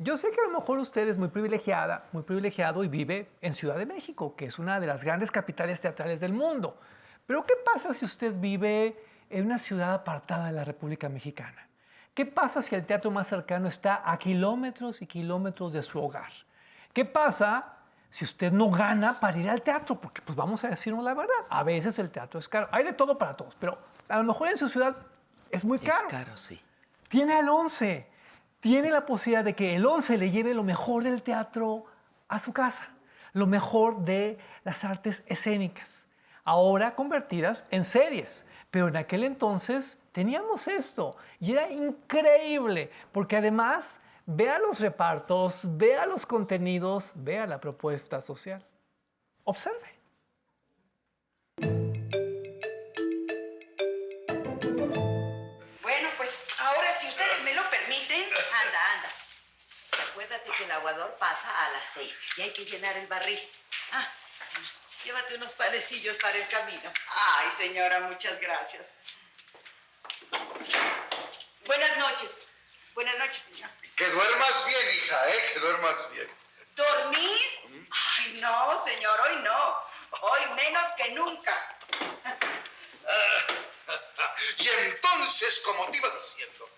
[0.02, 3.52] Yo sé que a lo mejor usted es muy privilegiada, muy privilegiado y vive en
[3.52, 6.80] Ciudad de México, que es una de las grandes capitales teatrales del mundo.
[7.26, 11.68] Pero ¿qué pasa si usted vive en una ciudad apartada de la República Mexicana?
[12.14, 16.32] ¿Qué pasa si el teatro más cercano está a kilómetros y kilómetros de su hogar?
[16.94, 17.74] ¿Qué pasa
[18.08, 20.00] si usted no gana para ir al teatro?
[20.00, 22.68] Porque pues vamos a decirnos la verdad, a veces el teatro es caro.
[22.72, 23.76] Hay de todo para todos, pero
[24.08, 24.96] a lo mejor en su ciudad
[25.50, 26.06] es muy caro.
[26.06, 26.58] Es caro, sí.
[27.10, 28.09] Tiene al 11
[28.60, 31.86] tiene la posibilidad de que el 11 le lleve lo mejor del teatro
[32.28, 32.88] a su casa,
[33.32, 35.88] lo mejor de las artes escénicas,
[36.44, 38.46] ahora convertidas en series.
[38.70, 43.84] Pero en aquel entonces teníamos esto y era increíble, porque además
[44.26, 48.64] vea los repartos, vea los contenidos, vea la propuesta social.
[49.42, 49.99] Observe.
[57.90, 58.32] Permiten.
[58.52, 59.12] Anda, anda.
[60.10, 63.40] Acuérdate que el aguador pasa a las seis y hay que llenar el barril.
[63.92, 64.06] Ah,
[65.04, 66.92] llévate unos panecillos para el camino.
[67.08, 68.94] Ay, señora, muchas gracias.
[71.66, 72.48] Buenas noches.
[72.94, 73.70] Buenas noches, señor.
[73.96, 75.50] Que duermas bien, hija, ¿eh?
[75.52, 76.30] Que duermas bien.
[76.74, 77.40] ¿Dormir?
[77.90, 79.82] Ay, no, señor, hoy no.
[80.22, 81.78] Hoy menos que nunca.
[84.58, 86.70] Y entonces, como te iba diciendo,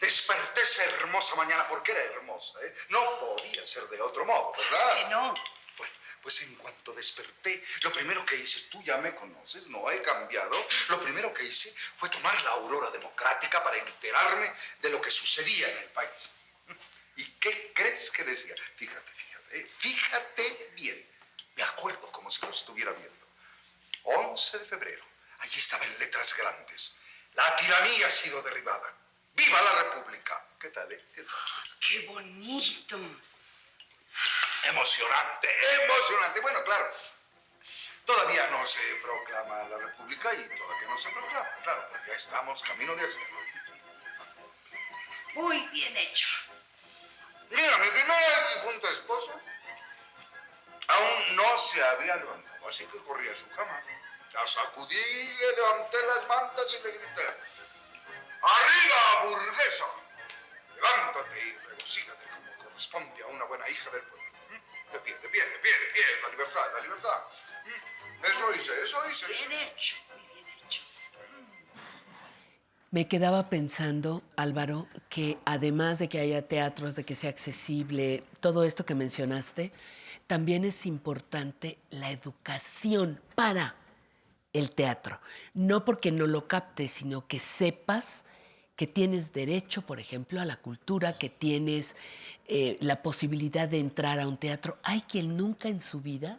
[0.00, 2.74] desperté esa hermosa mañana porque era hermosa, ¿eh?
[2.88, 4.96] No podía ser de otro modo, ¿verdad?
[4.96, 5.34] Que no.
[5.76, 5.92] Bueno,
[6.22, 10.66] pues en cuanto desperté, lo primero que hice, tú ya me conoces, no he cambiado,
[10.88, 15.68] lo primero que hice fue tomar la aurora democrática para enterarme de lo que sucedía
[15.70, 16.32] en el país.
[17.16, 18.54] ¿Y qué crees que decía?
[18.76, 19.66] Fíjate, fíjate, ¿eh?
[19.66, 21.08] fíjate bien.
[21.56, 23.26] Me acuerdo como si lo estuviera viendo.
[24.04, 25.04] 11 de febrero.
[25.40, 26.96] Allí estaba en letras grandes.
[27.34, 28.94] La tiranía ha sido derribada.
[29.38, 30.44] ¡Viva la República!
[30.58, 31.04] ¿Qué tal, eh?
[31.14, 31.34] ¿Qué tal?
[31.78, 32.98] ¡Qué bonito!
[34.64, 35.48] Emocionante,
[35.84, 36.40] emocionante.
[36.40, 36.92] Bueno, claro,
[38.04, 42.60] todavía no se proclama la República y todavía no se proclama, claro, porque ya estamos
[42.62, 43.38] camino de hacerlo.
[45.34, 46.26] Muy bien hecho.
[47.48, 49.32] Mira, mi primera difunta esposa
[50.88, 53.84] aún no se había levantado, así que corrí a su cama.
[54.32, 57.36] La sacudí, le levanté las mantas y le grité,
[58.42, 59.84] ¡Arriba, burguesa!
[60.76, 64.28] Levántate y regocíjate como corresponde a una buena hija del pueblo.
[64.50, 64.92] ¿Mm?
[64.92, 67.18] De pie, de pie, de pie, de pie, la libertad, la libertad.
[67.66, 68.24] ¿Mm?
[68.24, 69.32] Eso hice, eso hice.
[69.32, 69.48] eso.
[69.48, 69.96] Bien hecho,
[70.32, 70.82] muy bien hecho.
[72.90, 78.64] Me quedaba pensando, Álvaro, que además de que haya teatros, de que sea accesible, todo
[78.64, 79.72] esto que mencionaste,
[80.26, 83.74] también es importante la educación para
[84.52, 85.20] el teatro.
[85.54, 88.24] No porque no lo captes, sino que sepas
[88.78, 91.96] que tienes derecho, por ejemplo, a la cultura, que tienes
[92.46, 94.78] eh, la posibilidad de entrar a un teatro.
[94.84, 96.38] Hay quien nunca en su vida,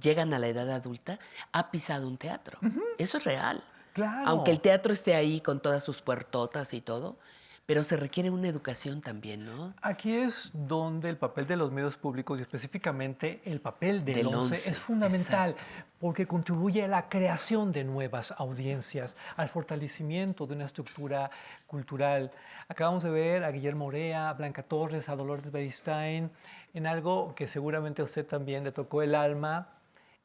[0.00, 1.18] llegan a la edad adulta,
[1.52, 2.58] ha pisado un teatro.
[2.96, 3.62] Eso es real.
[3.92, 4.26] Claro.
[4.26, 7.18] Aunque el teatro esté ahí con todas sus puertotas y todo,
[7.66, 9.74] pero se requiere una educación también, ¿no?
[9.82, 14.26] Aquí es donde el papel de los medios públicos y específicamente el papel del, Del
[14.28, 15.56] 11 once, es fundamental
[15.98, 21.30] porque contribuye a la creación de nuevas audiencias, al fortalecimiento de una estructura
[21.66, 22.30] cultural.
[22.68, 26.30] Acabamos de ver a Guillermo Orea, a Blanca Torres, a Dolores Beristain
[26.76, 29.68] en algo que seguramente a usted también le tocó el alma.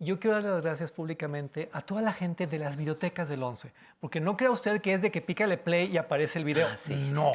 [0.01, 3.71] Yo quiero darle las gracias públicamente a toda la gente de las bibliotecas del 11,
[3.99, 6.67] porque no crea usted que es de que pícale play y aparece el video.
[6.67, 6.95] Ah, sí.
[6.95, 7.33] No.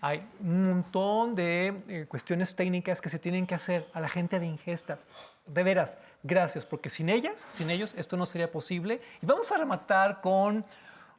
[0.00, 4.38] Hay un montón de eh, cuestiones técnicas que se tienen que hacer a la gente
[4.38, 5.00] de ingesta.
[5.46, 9.00] De veras, gracias, porque sin ellas, sin ellos, esto no sería posible.
[9.20, 10.64] Y vamos a rematar con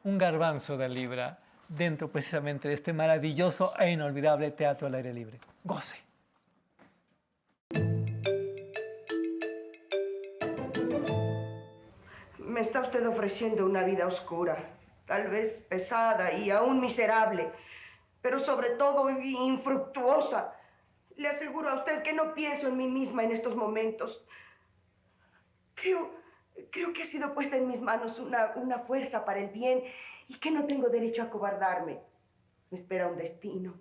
[0.05, 5.37] un garbanzo de libra dentro precisamente de este maravilloso e inolvidable teatro al aire libre.
[5.65, 6.06] Goce.
[12.57, 14.57] Me está usted ofreciendo una vida oscura,
[15.05, 17.51] tal vez pesada y aún miserable,
[18.19, 20.55] pero sobre todo infructuosa.
[21.17, 24.25] Le aseguro a usted que no pienso en mí misma en estos momentos.
[25.75, 26.09] Creo,
[26.71, 29.83] creo que ha sido puesta en mis manos una, una fuerza para el bien
[30.27, 31.99] y que no tengo derecho a cobardarme.
[32.71, 33.75] Me espera un destino.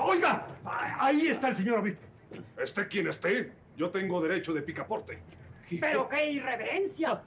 [0.00, 2.02] Oiga, a- ahí está el señor obispo.
[2.58, 5.18] Esté quien esté, yo tengo derecho de picaporte.
[5.80, 7.22] ¡Pero qué irreverencia!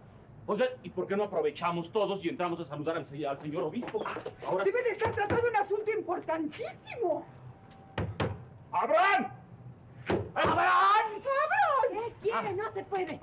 [0.47, 3.63] Oiga, ¿y por qué no aprovechamos todos y entramos a saludar al, se- al señor
[3.63, 4.03] obispo?
[4.45, 4.63] Ahora...
[4.63, 7.25] Debe de estar tratando un asunto importantísimo.
[8.71, 9.31] ¡Abraham!
[10.33, 11.21] ¡Abraham!
[11.21, 12.03] ¡Abraham!
[12.21, 12.53] ¿Qué quiere?
[12.53, 13.19] No se puede.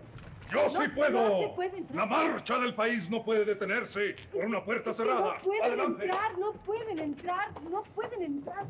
[0.51, 1.41] ¡Yo No, sí no puedo!
[1.41, 1.97] se puede entrar.
[1.99, 5.35] La marcha del país no puede detenerse por una puerta cerrada.
[5.35, 6.05] No pueden Adelante.
[6.05, 8.65] entrar, no pueden entrar, no pueden entrar.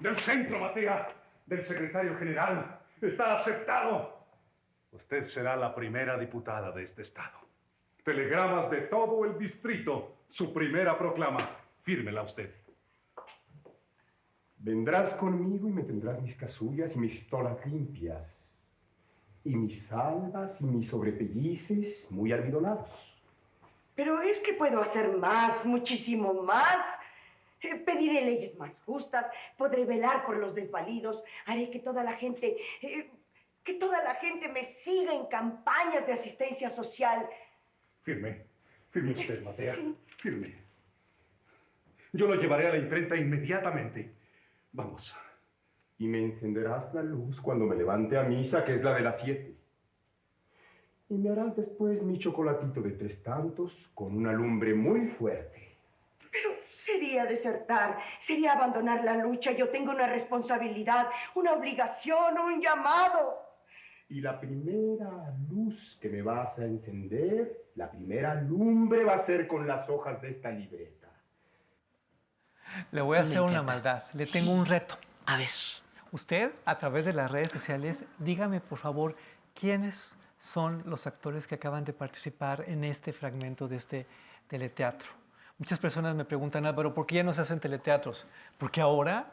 [0.00, 1.08] Del centro, Matea,
[1.46, 2.80] del secretario general.
[3.00, 4.24] Está aceptado.
[4.92, 7.38] Usted será la primera diputada de este estado.
[8.04, 10.16] Telegramas de todo el distrito.
[10.28, 11.38] Su primera proclama.
[11.82, 12.52] Fírmela usted.
[14.58, 18.58] Vendrás conmigo y me tendrás mis casullas y mis pistolas limpias.
[19.44, 22.88] Y mis salvas y mis sobrepellices muy almidonados.
[23.94, 26.98] Pero es que puedo hacer más, muchísimo más.
[27.84, 33.10] Pediré leyes más justas, podré velar por los desvalidos, haré que toda la gente, eh,
[33.64, 37.26] que toda la gente me siga en campañas de asistencia social.
[38.02, 38.44] Firme.
[38.90, 39.74] Firme usted, Matea.
[39.74, 39.96] Sí.
[40.18, 40.54] Firme.
[42.12, 44.12] Yo lo llevaré a la imprenta inmediatamente.
[44.72, 45.14] Vamos.
[45.98, 49.20] Y me encenderás la luz cuando me levante a misa, que es la de las
[49.20, 49.56] siete.
[51.08, 55.63] Y me harás después mi chocolatito de tres tantos con una lumbre muy fuerte.
[56.74, 59.52] Sería desertar, sería abandonar la lucha.
[59.52, 63.42] Yo tengo una responsabilidad, una obligación, un llamado.
[64.08, 69.46] Y la primera luz que me vas a encender, la primera lumbre va a ser
[69.46, 71.08] con las hojas de esta libreta.
[72.90, 74.04] Le voy a Me hacer una maldad.
[74.12, 74.96] Le tengo un reto.
[75.26, 75.48] A ver.
[76.12, 79.16] Usted, a través de las redes sociales, dígame por favor
[79.54, 84.06] quiénes son los actores que acaban de participar en este fragmento de este
[84.46, 85.23] teleteatro.
[85.58, 88.26] Muchas personas me preguntan, Álvaro, ¿por qué ya no se hacen teleteatros?
[88.58, 89.26] Porque ahora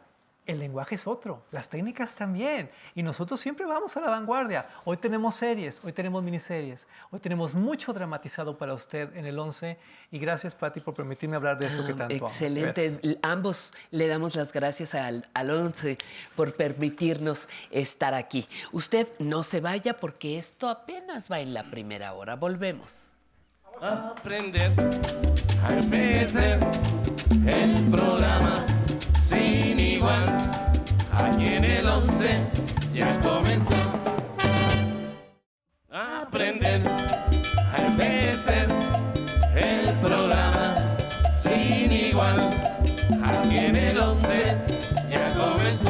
[0.45, 2.69] el lenguaje es otro, las técnicas también.
[2.95, 4.67] Y nosotros siempre vamos a la vanguardia.
[4.85, 9.77] Hoy tenemos series, hoy tenemos miniseries, hoy tenemos mucho dramatizado para usted en el 11.
[10.11, 12.27] Y gracias, Patti, por permitirme hablar de esto que Ah, tanto amo.
[12.27, 12.99] Excelente.
[13.23, 15.97] Ambos le damos las gracias al, al 11
[16.35, 18.47] por permitirnos estar aquí.
[18.71, 22.35] Usted no se vaya porque esto apenas va en la primera hora.
[22.35, 23.10] Volvemos.
[23.79, 24.71] Aprender
[25.63, 26.59] a empezar
[27.45, 28.65] el programa
[29.21, 30.37] sin igual.
[31.13, 32.37] Aquí en el 11
[32.93, 33.75] ya comenzó.
[35.89, 38.67] A aprender a empezar
[39.55, 40.75] el programa
[41.37, 42.49] sin igual.
[43.23, 44.57] Aquí en el 11
[45.09, 45.89] ya comenzó.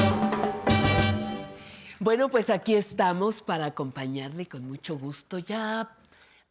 [1.99, 5.37] Bueno, pues aquí estamos para acompañarle con mucho gusto.
[5.37, 5.97] Ya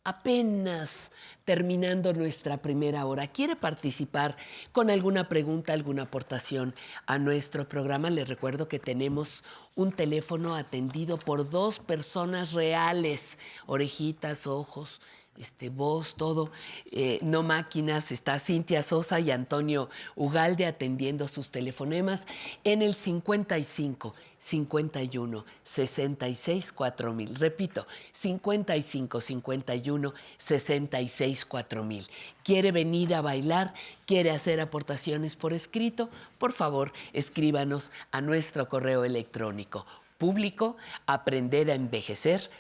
[0.05, 1.11] apenas
[1.45, 3.27] terminando nuestra primera hora.
[3.27, 4.37] ¿Quiere participar
[4.73, 6.75] con alguna pregunta, alguna aportación
[7.07, 8.11] a nuestro programa?
[8.11, 9.45] Le recuerdo que tenemos
[9.75, 15.01] un teléfono atendido por dos personas reales, orejitas, ojos,
[15.41, 16.51] este, voz, todo,
[16.93, 22.27] eh, no máquinas, está Cintia Sosa y Antonio Ugalde atendiendo sus telefonemas
[22.63, 27.35] en el 55 51 66 4000.
[27.37, 32.09] Repito, 55 51 66 4000.
[32.45, 33.75] ¿Quiere venir a bailar?
[34.07, 36.11] ¿Quiere hacer aportaciones por escrito?
[36.39, 39.87] Por favor, escríbanos a nuestro correo electrónico
[40.19, 40.77] público
[41.07, 42.51] aprender a envejecer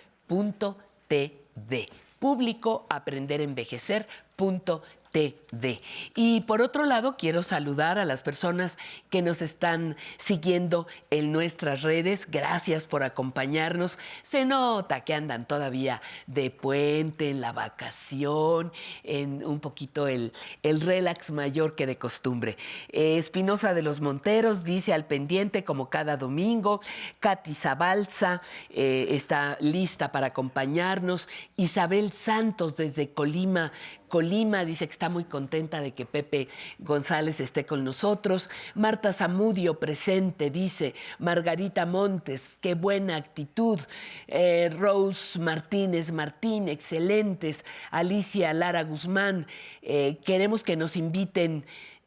[4.37, 5.81] punto TD.
[6.15, 8.79] Y por otro lado, quiero saludar a las personas
[9.11, 12.27] que nos están siguiendo en nuestras redes.
[12.31, 13.99] Gracias por acompañarnos.
[14.23, 20.33] Se nota que andan todavía de puente, en la vacación, en un poquito el,
[20.63, 22.57] el relax mayor que de costumbre.
[22.89, 26.81] Espinosa de los Monteros dice al pendiente como cada domingo.
[27.21, 28.41] Katy Zabalza
[28.71, 31.29] eh, está lista para acompañarnos.
[31.57, 33.73] Isabel Santos desde Colima,
[34.09, 36.49] Colima dice que está muy contenta de que Pepe
[36.79, 38.51] González esté con nosotros.
[38.75, 40.95] Marta Zamudio presente, dice.
[41.19, 43.81] Margarita Montes, qué buena actitud.
[44.29, 47.65] Eh, Rose Martínez Martín, excelentes.
[47.91, 49.47] Alicia Lara Guzmán,
[49.81, 51.65] eh, queremos que nos inviten.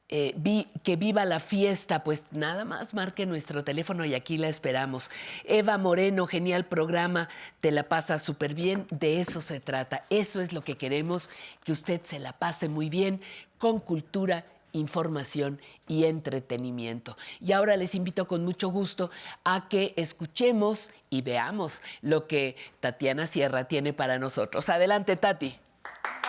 [0.10, 4.47] Eh, vi, que viva la fiesta, pues nada más marque nuestro teléfono y aquí la
[4.47, 5.10] esperamos.
[5.45, 7.30] Eva Moreno, genial programa,
[7.62, 11.30] te la pasa súper bien, de eso se trata, eso es lo que queremos,
[11.64, 13.22] que usted se la pase muy bien
[13.58, 17.16] con cultura información y entretenimiento.
[17.39, 19.10] Y ahora les invito con mucho gusto
[19.45, 24.68] a que escuchemos y veamos lo que Tatiana Sierra tiene para nosotros.
[24.70, 25.58] Adelante, Tati.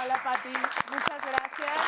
[0.01, 0.49] Hola, Pati.
[0.49, 1.81] Muchas gracias.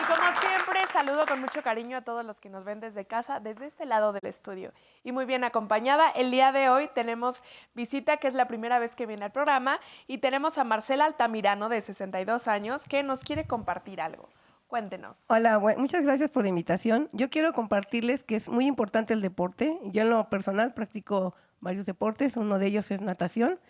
[0.00, 3.38] Y como siempre, saludo con mucho cariño a todos los que nos ven desde casa,
[3.38, 4.72] desde este lado del estudio.
[5.02, 6.08] Y muy bien acompañada.
[6.08, 7.42] El día de hoy tenemos
[7.74, 11.68] visita, que es la primera vez que viene al programa, y tenemos a Marcela Altamirano,
[11.68, 14.30] de 62 años, que nos quiere compartir algo.
[14.66, 15.18] Cuéntenos.
[15.26, 17.10] Hola, muchas gracias por la invitación.
[17.12, 19.78] Yo quiero compartirles que es muy importante el deporte.
[19.84, 23.60] Yo en lo personal practico varios deportes, uno de ellos es natación.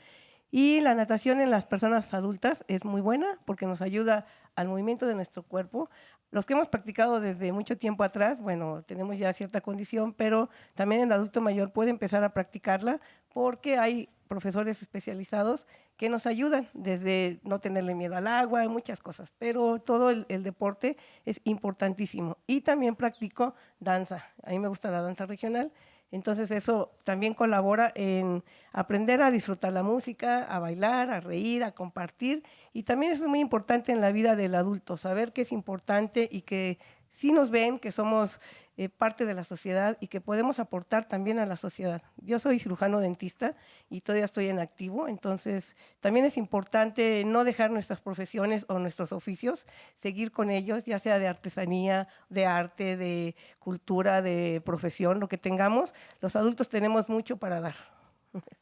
[0.53, 4.25] Y la natación en las personas adultas es muy buena porque nos ayuda
[4.55, 5.91] al movimiento de nuestro cuerpo.
[6.35, 11.03] Los que hemos practicado desde mucho tiempo atrás, bueno, tenemos ya cierta condición, pero también
[11.03, 13.01] el adulto mayor puede empezar a practicarla
[13.33, 19.33] porque hay profesores especializados que nos ayudan desde no tenerle miedo al agua muchas cosas,
[19.39, 22.37] pero todo el, el deporte es importantísimo.
[22.49, 24.25] Y también practico danza.
[24.43, 25.71] A mí me gusta la danza regional.
[26.11, 31.73] Entonces eso también colabora en aprender a disfrutar la música, a bailar, a reír, a
[31.73, 32.43] compartir.
[32.73, 36.29] Y también eso es muy importante en la vida del adulto, saber que es importante
[36.31, 36.79] y que
[37.11, 38.41] sí nos ven, que somos
[38.77, 42.03] eh, parte de la sociedad y que podemos aportar también a la sociedad.
[42.17, 43.55] Yo soy cirujano dentista
[43.89, 49.13] y todavía estoy en activo, entonces también es importante no dejar nuestras profesiones o nuestros
[49.13, 55.29] oficios, seguir con ellos, ya sea de artesanía, de arte, de cultura, de profesión, lo
[55.29, 55.95] que tengamos.
[56.21, 57.77] Los adultos tenemos mucho para dar.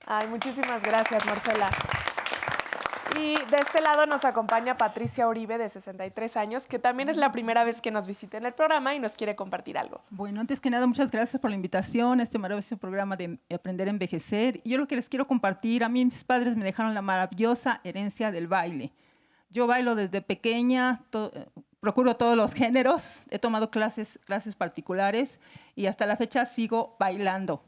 [0.04, 1.70] Ay, muchísimas gracias, Marcela.
[3.22, 7.30] Y de este lado nos acompaña Patricia Uribe, de 63 años, que también es la
[7.30, 10.00] primera vez que nos visita en el programa y nos quiere compartir algo.
[10.10, 13.86] Bueno, antes que nada, muchas gracias por la invitación a este maravilloso programa de Aprender
[13.86, 14.60] a Envejecer.
[14.64, 18.32] Yo lo que les quiero compartir, a mí mis padres me dejaron la maravillosa herencia
[18.32, 18.92] del baile.
[19.50, 21.02] Yo bailo desde pequeña,
[21.78, 25.38] procuro todos los géneros, he tomado clases, clases particulares
[25.76, 27.62] y hasta la fecha sigo bailando.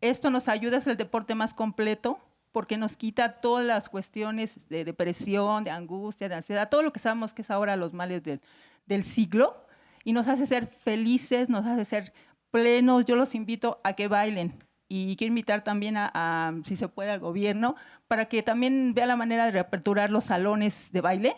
[0.00, 2.20] Esto nos ayuda, es el deporte más completo
[2.52, 7.00] porque nos quita todas las cuestiones de depresión, de angustia, de ansiedad, todo lo que
[7.00, 8.40] sabemos que es ahora los males del,
[8.86, 9.56] del siglo
[10.04, 12.12] y nos hace ser felices, nos hace ser
[12.50, 13.04] plenos.
[13.04, 17.10] Yo los invito a que bailen y quiero invitar también a, a, si se puede,
[17.10, 17.76] al gobierno
[18.06, 21.34] para que también vea la manera de reaperturar los salones de baile,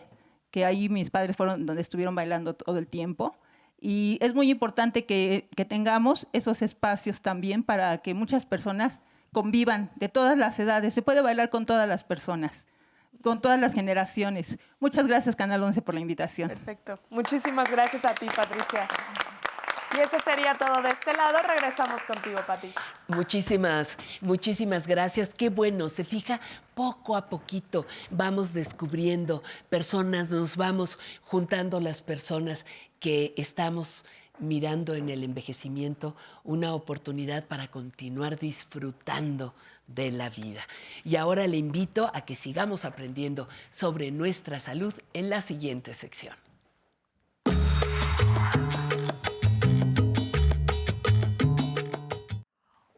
[0.51, 3.37] que ahí mis padres fueron donde estuvieron bailando todo el tiempo.
[3.79, 9.03] Y es muy importante que, que tengamos esos espacios también para que muchas personas
[9.35, 10.93] convivan de todas las edades.
[10.93, 12.67] Se puede bailar con todas las personas,
[13.21, 14.57] con todas las generaciones.
[14.79, 16.47] Muchas gracias, Canal 11, por la invitación.
[16.47, 16.99] Perfecto.
[17.09, 18.87] Muchísimas gracias a ti, Patricia.
[19.93, 21.37] Y eso sería todo de este lado.
[21.45, 22.71] Regresamos contigo, Pati.
[23.09, 25.27] Muchísimas, muchísimas gracias.
[25.27, 26.39] Qué bueno, se fija,
[26.73, 32.65] poco a poquito vamos descubriendo personas, nos vamos juntando las personas
[33.01, 34.05] que estamos
[34.39, 39.53] mirando en el envejecimiento una oportunidad para continuar disfrutando
[39.87, 40.61] de la vida.
[41.03, 46.35] Y ahora le invito a que sigamos aprendiendo sobre nuestra salud en la siguiente sección.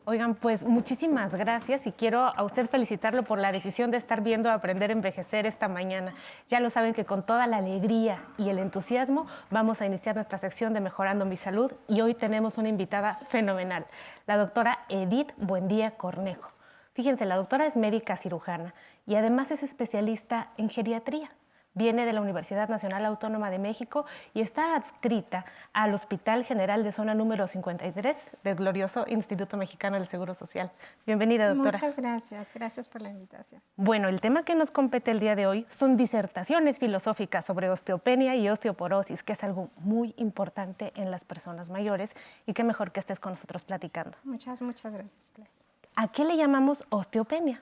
[0.10, 4.50] Oigan, pues muchísimas gracias y quiero a usted felicitarlo por la decisión de estar viendo
[4.50, 6.14] Aprender a Envejecer esta mañana.
[6.48, 10.38] Ya lo saben que con toda la alegría y el entusiasmo vamos a iniciar nuestra
[10.38, 13.86] sección de Mejorando mi Salud y hoy tenemos una invitada fenomenal,
[14.28, 16.52] la doctora Edith Buendía Cornejo.
[16.94, 18.74] Fíjense, la doctora es médica cirujana
[19.06, 21.32] y además es especialista en geriatría
[21.78, 26.92] viene de la Universidad Nacional Autónoma de México y está adscrita al Hospital General de
[26.92, 30.72] Zona número 53 del glorioso Instituto Mexicano del Seguro Social.
[31.06, 31.78] Bienvenida, doctora.
[31.78, 33.62] Muchas gracias, gracias por la invitación.
[33.76, 38.36] Bueno, el tema que nos compete el día de hoy son disertaciones filosóficas sobre osteopenia
[38.36, 42.12] y osteoporosis, que es algo muy importante en las personas mayores
[42.46, 44.18] y qué mejor que estés con nosotros platicando.
[44.24, 45.32] Muchas, muchas gracias.
[45.34, 45.52] Claire.
[45.96, 47.62] ¿A qué le llamamos osteopenia?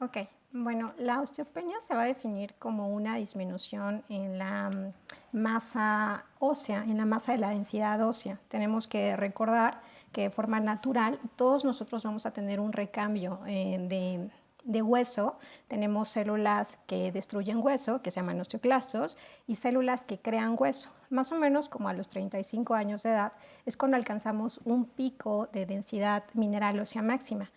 [0.00, 0.18] Ok,
[0.52, 4.92] bueno, la osteopenia se va a definir como una disminución en la mm,
[5.32, 8.38] masa ósea, en la masa de la densidad ósea.
[8.48, 9.80] Tenemos que recordar
[10.12, 14.30] que de forma natural todos nosotros vamos a tener un recambio eh, de,
[14.64, 15.38] de hueso.
[15.68, 20.90] Tenemos células que destruyen hueso, que se llaman osteoclastos, y células que crean hueso.
[21.08, 23.32] Más o menos como a los 35 años de edad
[23.64, 27.50] es cuando alcanzamos un pico de densidad mineral ósea máxima.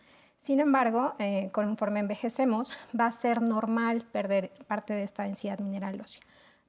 [0.45, 5.99] Sin embargo, eh, conforme envejecemos, va a ser normal perder parte de esta densidad mineral
[5.99, 6.21] ósea.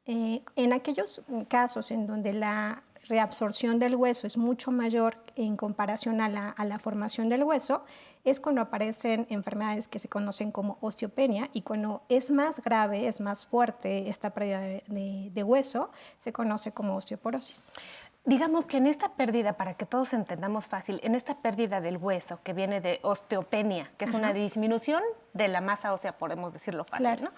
[0.07, 1.21] Eh, en aquellos
[1.51, 7.29] casos en donde la reabsorción del hueso es mucho mayor en comparación a la, formación
[7.29, 7.85] del hueso,
[8.25, 13.21] es cuando aparecen enfermedades que se conocen como osteopenia y cuando es más grave, es
[13.21, 17.71] más fuerte esta pérdida de hueso, se conoce como osteoporosis.
[18.27, 22.41] Digamos que en esta pérdida, para que todos entendamos fácil, en esta pérdida del hueso
[22.43, 25.01] que viene de osteopenia, que es una disminución
[25.33, 27.23] de la masa ósea, podemos decirlo fácil, Claro.
[27.27, 27.31] ¿no?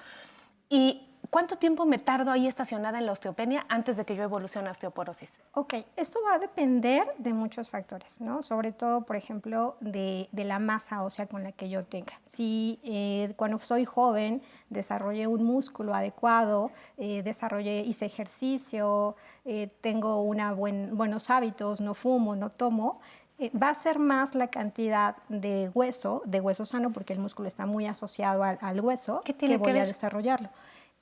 [0.71, 4.69] Y ¿Cuánto tiempo me tardo ahí estacionada en la osteopenia antes de que yo evolucione
[4.69, 5.31] a osteoporosis?
[5.53, 8.43] Ok, esto va a depender de muchos factores, ¿no?
[8.43, 12.15] Sobre todo, por ejemplo, de, de la masa ósea con la que yo tenga.
[12.25, 19.15] Si eh, cuando soy joven desarrollé un músculo adecuado, eh, desarrollé, hice ejercicio,
[19.45, 23.01] eh, tengo una buen, buenos hábitos, no fumo, no tomo,
[23.39, 27.47] eh, va a ser más la cantidad de hueso, de hueso sano, porque el músculo
[27.47, 29.89] está muy asociado al, al hueso, ¿Qué tiene que que voy a ver?
[29.89, 30.49] desarrollarlo.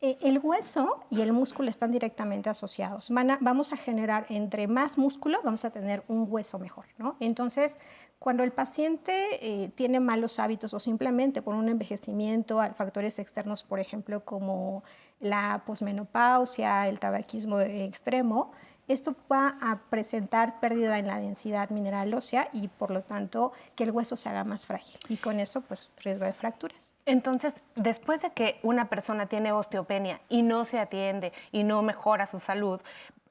[0.03, 3.11] Eh, el hueso y el músculo están directamente asociados.
[3.41, 6.85] Vamos a generar, entre más músculo, vamos a tener un hueso mejor.
[6.99, 7.17] ¿no?
[7.19, 7.81] Entonces,
[8.19, 13.81] cuando el paciente eh, tiene malos hábitos o simplemente por un envejecimiento, factores externos, por
[13.81, 14.85] ejemplo, como
[15.19, 18.53] la posmenopausia, el tabaquismo extremo,
[18.89, 23.84] esto va a presentar pérdida en la densidad mineral ósea y por lo tanto que
[23.84, 26.95] el hueso se haga más frágil y con eso pues riesgo de fracturas.
[27.05, 32.26] Entonces, después de que una persona tiene osteopenia y no se atiende y no mejora
[32.26, 32.80] su salud,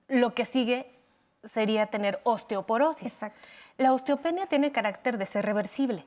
[0.08, 0.92] lo que sigue
[1.54, 3.14] sería tener osteoporosis.
[3.14, 3.40] Exacto.
[3.78, 6.06] La osteopenia tiene carácter de ser reversible.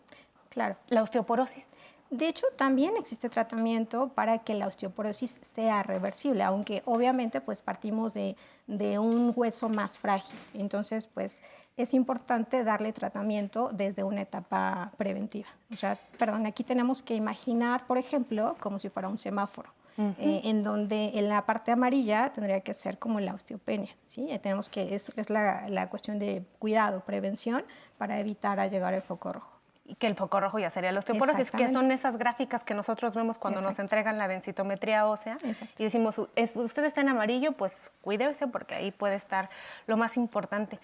[0.48, 0.76] Claro.
[0.88, 1.66] La osteoporosis.
[2.10, 8.14] De hecho, también existe tratamiento para que la osteoporosis sea reversible, aunque obviamente pues partimos
[8.14, 8.34] de,
[8.66, 10.38] de un hueso más frágil.
[10.54, 11.42] Entonces, pues
[11.76, 15.48] es importante darle tratamiento desde una etapa preventiva.
[15.70, 19.70] O sea, perdón, aquí tenemos que imaginar, por ejemplo, como si fuera un semáforo.
[20.00, 24.28] Eh, en donde en la parte amarilla tendría que ser como la osteopenia, ¿sí?
[24.30, 27.64] Eh, tenemos que, es, es la, la cuestión de cuidado, prevención,
[27.96, 29.57] para evitar a llegar al foco rojo.
[29.96, 33.38] Que el foco rojo ya sería la osteoporosis, que son esas gráficas que nosotros vemos
[33.38, 33.82] cuando nos Exacto.
[33.82, 35.38] entregan la densitometría ósea
[35.78, 37.72] y decimos, "U- es- usted está en amarillo, pues
[38.02, 39.48] cuídese porque ahí puede estar
[39.86, 40.78] lo más importante.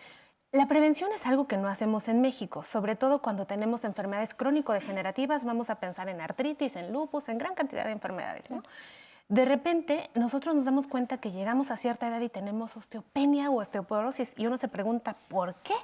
[0.52, 5.44] La prevención es algo que no hacemos en México, sobre todo cuando tenemos enfermedades crónico-degenerativas,
[5.44, 8.48] vamos a pensar en artritis, en lupus, en gran cantidad de enfermedades.
[8.50, 8.62] ¿no?
[9.28, 13.61] De repente, nosotros nos damos cuenta que llegamos a cierta edad y tenemos osteopenia o
[13.61, 15.74] osteoporosis y uno se pregunta, ¿por qué?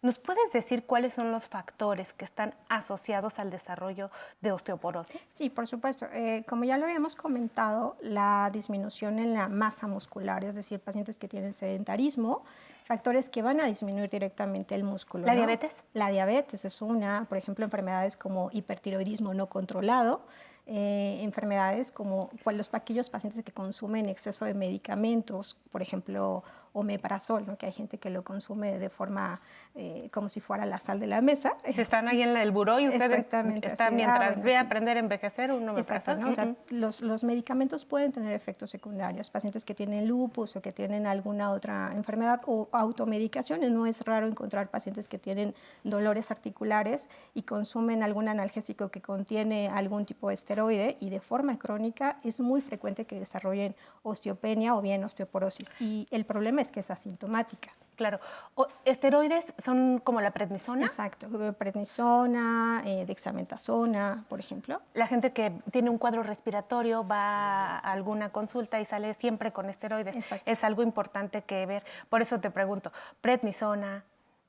[0.00, 5.20] ¿Nos puedes decir cuáles son los factores que están asociados al desarrollo de osteoporosis?
[5.32, 6.06] Sí, por supuesto.
[6.12, 11.18] Eh, como ya lo habíamos comentado, la disminución en la masa muscular, es decir, pacientes
[11.18, 12.44] que tienen sedentarismo,
[12.84, 15.26] factores que van a disminuir directamente el músculo.
[15.26, 15.38] ¿La ¿no?
[15.38, 15.82] diabetes?
[15.94, 20.22] La diabetes es una, por ejemplo, enfermedades como hipertiroidismo no controlado,
[20.70, 27.56] eh, enfermedades como los aquellos pacientes que consumen exceso de medicamentos, por ejemplo, omeprazol, ¿no?
[27.56, 29.40] que hay gente que lo consume de forma
[29.74, 31.54] eh, como si fuera la sal de la mesa.
[31.78, 34.50] Si están ahí en el buró y usted Exactamente, está así, ah, mientras bueno, ve
[34.50, 34.56] sí.
[34.56, 36.30] aprender a envejecer, uno me Exacto, ¿no?
[36.30, 39.30] O sea, los, los medicamentos pueden tener efectos secundarios.
[39.30, 43.70] Pacientes que tienen lupus o que tienen alguna otra enfermedad o automedicaciones.
[43.70, 45.54] No es raro encontrar pacientes que tienen
[45.84, 51.58] dolores articulares y consumen algún analgésico que contiene algún tipo de esteroide y de forma
[51.58, 55.70] crónica es muy frecuente que desarrollen osteopenia o bien osteoporosis.
[55.80, 57.70] Y el problema es que es asintomática.
[57.96, 58.20] Claro.
[58.54, 60.86] O- ¿Esteroides son como la prednisona?
[60.86, 61.26] Exacto.
[61.58, 64.80] Prednisona, eh, dexametasona, por ejemplo.
[64.94, 69.68] La gente que tiene un cuadro respiratorio va a alguna consulta y sale siempre con
[69.68, 70.14] esteroides.
[70.46, 71.82] Es algo importante que ver.
[72.08, 74.04] Por eso te pregunto, prednisona,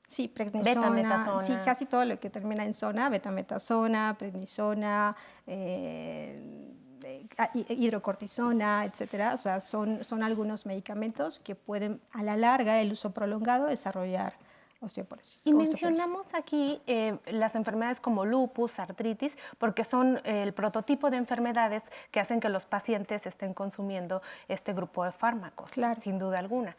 [0.06, 0.64] Sí, prednisona.
[1.46, 5.14] Sí, casi todo lo que termina en zona, betametasona, prednisona,
[5.46, 6.72] eh,
[7.10, 9.34] eh, ah, hi- hidrocortisona, etcétera.
[9.34, 14.34] O sea, son, son algunos medicamentos que pueden, a la larga, el uso prolongado, desarrollar
[14.82, 15.46] osteoporosis.
[15.46, 21.82] Y mencionamos aquí eh, las enfermedades como lupus, artritis, porque son el prototipo de enfermedades
[22.10, 25.70] que hacen que los pacientes estén consumiendo este grupo de fármacos,
[26.02, 26.76] sin duda alguna.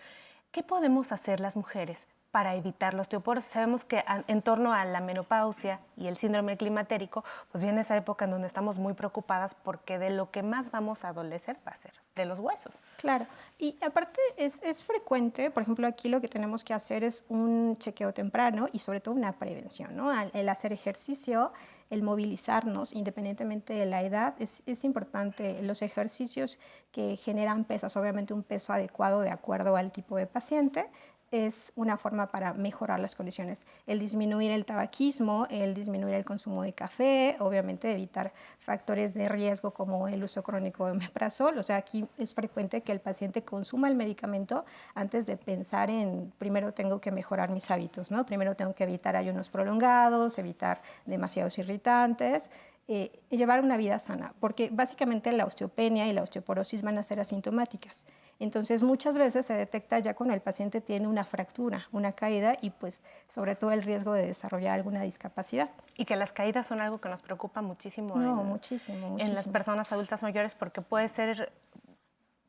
[0.52, 3.52] ¿Qué podemos hacer las mujeres para evitar la osteoporosis?
[3.52, 8.26] Sabemos que en torno a la menopausia y el síndrome climatérico, pues viene esa época
[8.26, 11.76] en donde estamos muy preocupadas porque de lo que más vamos a adolecer va a
[11.76, 12.82] ser de los huesos.
[12.98, 13.28] Claro,
[13.58, 17.78] y aparte es, es frecuente, por ejemplo, aquí lo que tenemos que hacer es un
[17.78, 20.12] chequeo temprano y sobre todo una prevención, ¿no?
[20.34, 21.52] El hacer ejercicio,
[21.90, 25.62] el movilizarnos, independientemente de la edad, es, es importante.
[25.62, 26.60] Los ejercicios
[26.92, 30.90] que generan pesas, obviamente un peso adecuado de acuerdo al tipo de paciente,
[31.32, 33.66] es una forma para mejorar las condiciones.
[33.88, 39.72] El disminuir el tabaquismo, el disminuir el consumo de café, obviamente evitar factores de riesgo
[39.72, 41.58] como el uso crónico de omeprazol.
[41.58, 46.34] O sea, aquí es frecuente que el paciente consuma el medicamento antes de pensar en,
[46.38, 48.26] primero tengo que mejorar mis hábitos, ¿no?
[48.26, 52.52] Primero tengo que evitar ayunos prolongados, evitar demasiados irritantes.
[52.94, 57.22] Eh, llevar una vida sana, porque básicamente la osteopenia y la osteoporosis van a ser
[57.22, 58.06] asintomáticas.
[58.38, 62.72] Entonces muchas veces se detecta ya cuando el paciente tiene una fractura, una caída y
[62.72, 65.70] pues sobre todo el riesgo de desarrollar alguna discapacidad.
[65.96, 69.30] Y que las caídas son algo que nos preocupa muchísimo, No, en, muchísimo, en las
[69.30, 69.54] muchísimo.
[69.54, 71.54] personas adultas mayores porque puede ser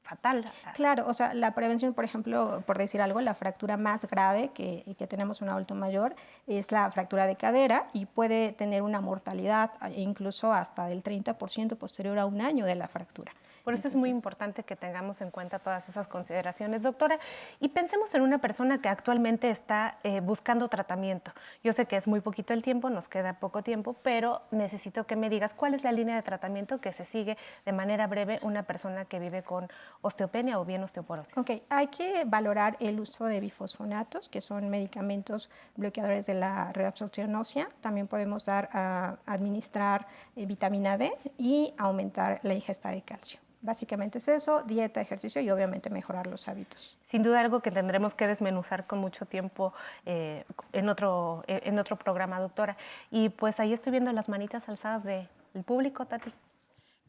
[0.02, 0.44] fatal.
[0.74, 4.84] Claro, o sea, la prevención, por ejemplo, por decir algo, la fractura más grave que,
[4.98, 6.14] que tenemos un adulto mayor
[6.46, 11.76] es la fractura de cadera y puede tener una mortalidad e incluso hasta del 30%
[11.76, 13.32] posterior a un año de la fractura.
[13.64, 17.18] Por eso es muy importante que tengamos en cuenta todas esas consideraciones, doctora.
[17.60, 21.32] Y pensemos en una persona que actualmente está eh, buscando tratamiento.
[21.62, 25.16] Yo sé que es muy poquito el tiempo, nos queda poco tiempo, pero necesito que
[25.16, 28.64] me digas cuál es la línea de tratamiento que se sigue de manera breve una
[28.64, 29.68] persona que vive con
[30.00, 31.36] osteopenia o bien osteoporosis.
[31.36, 37.34] Ok, hay que valorar el uso de bifosfonatos, que son medicamentos bloqueadores de la reabsorción
[37.36, 37.68] ósea.
[37.80, 40.06] También podemos dar a administrar
[40.36, 43.40] eh, vitamina D y aumentar la ingesta de calcio.
[43.64, 46.98] Básicamente es eso, dieta, ejercicio y obviamente mejorar los hábitos.
[47.06, 49.72] Sin duda algo que tendremos que desmenuzar con mucho tiempo
[50.04, 52.76] eh, en, otro, eh, en otro programa, doctora.
[53.12, 55.28] Y pues ahí estoy viendo las manitas alzadas del
[55.64, 56.32] público, Tati.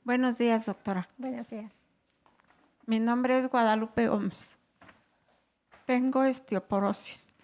[0.03, 1.07] Buenos días, doctora.
[1.17, 1.71] Buenos días.
[2.85, 4.59] Mi nombre es Guadalupe Gómez.
[5.85, 7.35] Tengo osteoporosis.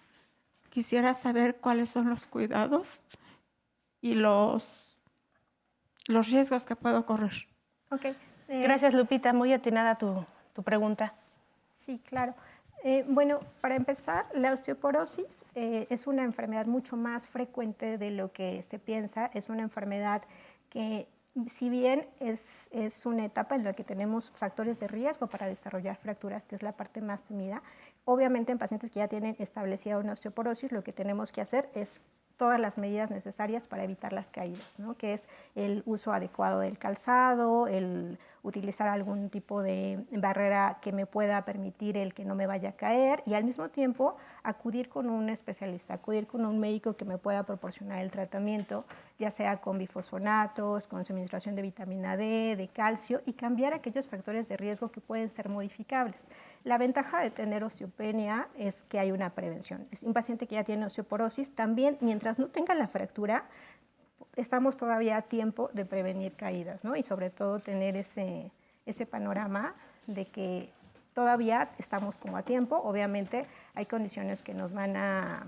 [0.68, 3.06] Quisiera saber cuáles son los cuidados
[4.00, 5.00] y los,
[6.06, 7.48] los riesgos que puedo correr.
[8.58, 9.32] Gracias, Lupita.
[9.32, 10.24] Muy atinada tu,
[10.54, 11.14] tu pregunta.
[11.74, 12.34] Sí, claro.
[12.82, 18.32] Eh, bueno, para empezar, la osteoporosis eh, es una enfermedad mucho más frecuente de lo
[18.32, 19.30] que se piensa.
[19.34, 20.22] Es una enfermedad
[20.70, 21.06] que,
[21.46, 25.96] si bien es, es una etapa en la que tenemos factores de riesgo para desarrollar
[25.96, 27.62] fracturas, que es la parte más temida,
[28.04, 32.00] obviamente en pacientes que ya tienen establecida una osteoporosis, lo que tenemos que hacer es
[32.40, 34.94] todas las medidas necesarias para evitar las caídas, ¿no?
[34.94, 41.04] que es el uso adecuado del calzado, el utilizar algún tipo de barrera que me
[41.04, 45.10] pueda permitir el que no me vaya a caer y al mismo tiempo acudir con
[45.10, 48.86] un especialista, acudir con un médico que me pueda proporcionar el tratamiento,
[49.20, 54.48] ya sea con bifosfonatos, con suministración de vitamina D, de calcio y cambiar aquellos factores
[54.48, 56.26] de riesgo que pueden ser modificables.
[56.64, 59.86] La ventaja de tener osteopenia es que hay una prevención.
[59.90, 63.44] Es un paciente que ya tiene osteoporosis, también mientras no tenga la fractura,
[64.36, 66.96] estamos todavía a tiempo de prevenir caídas, ¿no?
[66.96, 68.50] Y sobre todo tener ese,
[68.86, 69.74] ese panorama
[70.06, 70.72] de que
[71.12, 72.76] todavía estamos como a tiempo.
[72.76, 75.46] Obviamente hay condiciones que nos van a,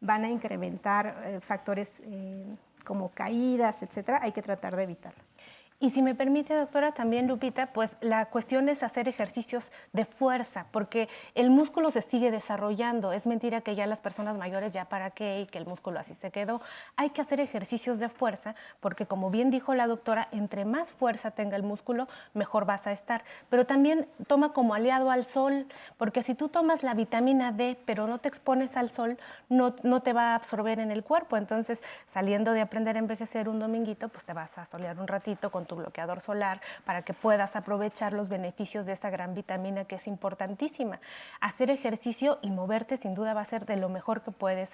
[0.00, 2.44] van a incrementar eh, factores eh,
[2.88, 4.20] como caídas, etcétera.
[4.22, 5.34] Hay que tratar de evitarlos.
[5.80, 10.66] Y si me permite, doctora, también Lupita, pues la cuestión es hacer ejercicios de fuerza,
[10.72, 13.12] porque el músculo se sigue desarrollando.
[13.12, 16.14] Es mentira que ya las personas mayores ya para qué y que el músculo así
[16.14, 16.60] se quedó.
[16.96, 21.30] Hay que hacer ejercicios de fuerza, porque como bien dijo la doctora, entre más fuerza
[21.30, 23.22] tenga el músculo, mejor vas a estar.
[23.48, 28.08] Pero también toma como aliado al sol, porque si tú tomas la vitamina D, pero
[28.08, 29.16] no te expones al sol,
[29.48, 31.36] no, no te va a absorber en el cuerpo.
[31.36, 31.80] Entonces,
[32.12, 35.67] saliendo de aprender a envejecer un dominguito, pues te vas a solear un ratito con
[35.68, 40.08] tu bloqueador solar para que puedas aprovechar los beneficios de esa gran vitamina que es
[40.08, 40.98] importantísima.
[41.40, 44.70] Hacer ejercicio y moverte sin duda va a ser de lo mejor que puedes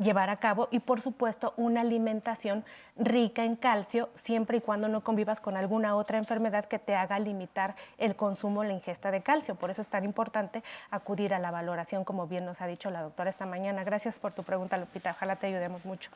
[0.00, 2.64] llevar a cabo y por supuesto una alimentación
[2.96, 7.18] rica en calcio siempre y cuando no convivas con alguna otra enfermedad que te haga
[7.18, 9.54] limitar el consumo, la ingesta de calcio.
[9.54, 13.02] Por eso es tan importante acudir a la valoración, como bien nos ha dicho la
[13.02, 13.84] doctora esta mañana.
[13.84, 15.10] Gracias por tu pregunta, Lupita.
[15.10, 16.10] Ojalá te ayudemos mucho.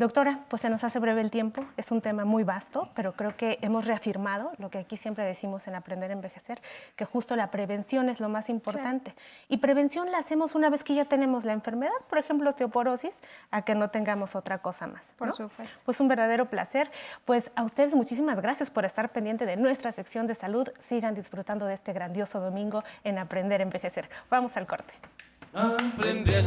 [0.00, 3.36] Doctora, pues se nos hace breve el tiempo, es un tema muy vasto, pero creo
[3.36, 6.62] que hemos reafirmado lo que aquí siempre decimos en Aprender a Envejecer,
[6.96, 9.14] que justo la prevención es lo más importante.
[9.50, 13.12] Y prevención la hacemos una vez que ya tenemos la enfermedad, por ejemplo, osteoporosis,
[13.50, 15.04] a que no tengamos otra cosa más.
[15.18, 15.34] Por ¿no?
[15.34, 15.76] supuesto.
[15.84, 16.90] Pues un verdadero placer.
[17.26, 20.66] Pues a ustedes muchísimas gracias por estar pendiente de nuestra sección de salud.
[20.88, 24.08] Sigan disfrutando de este grandioso domingo en Aprender a Envejecer.
[24.30, 24.94] Vamos al corte.
[25.52, 26.42] Aprender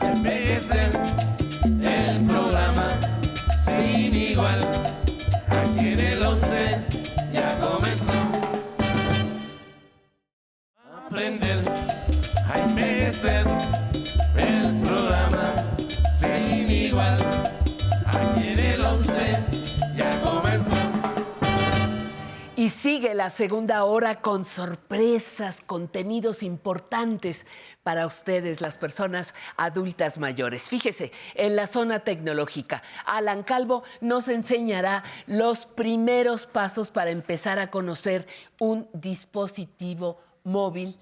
[0.00, 1.31] a envejecer
[3.64, 4.60] sin igual.
[5.48, 6.84] Aquí en el 11
[7.32, 8.12] ya comenzó.
[11.06, 11.58] Aprender
[12.52, 13.46] a envejecer
[14.36, 15.44] el programa
[16.16, 17.16] sin igual.
[18.06, 19.61] Aquí en el 11
[22.72, 27.46] sigue la segunda hora con sorpresas, contenidos importantes
[27.82, 30.64] para ustedes, las personas adultas mayores.
[30.64, 37.70] Fíjese, en la zona tecnológica, Alan Calvo nos enseñará los primeros pasos para empezar a
[37.70, 38.26] conocer
[38.58, 40.98] un dispositivo móvil,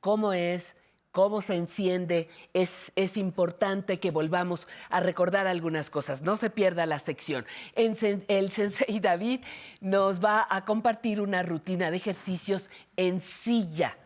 [0.00, 0.74] cómo es,
[1.14, 2.28] cómo se enciende.
[2.52, 6.22] Es, es, importante que volvamos a recordar algunas cosas.
[6.22, 7.46] No se pierda la sección.
[7.76, 7.96] En,
[8.26, 9.40] el Sensei David
[9.80, 13.96] nos va a compartir una rutina de ejercicios en silla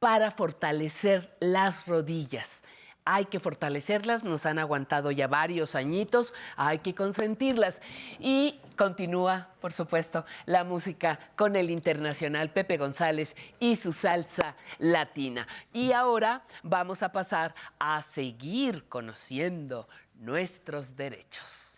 [0.00, 2.60] para fortalecer las rodillas.
[3.04, 7.80] Hay que fortalecerlas, nos han aguantado ya varios añitos, hay que consentirlas.
[8.18, 15.46] Y continúa, por supuesto, la música con el internacional Pepe González y su salsa latina.
[15.72, 21.71] Y ahora vamos a pasar a seguir conociendo nuestros derechos.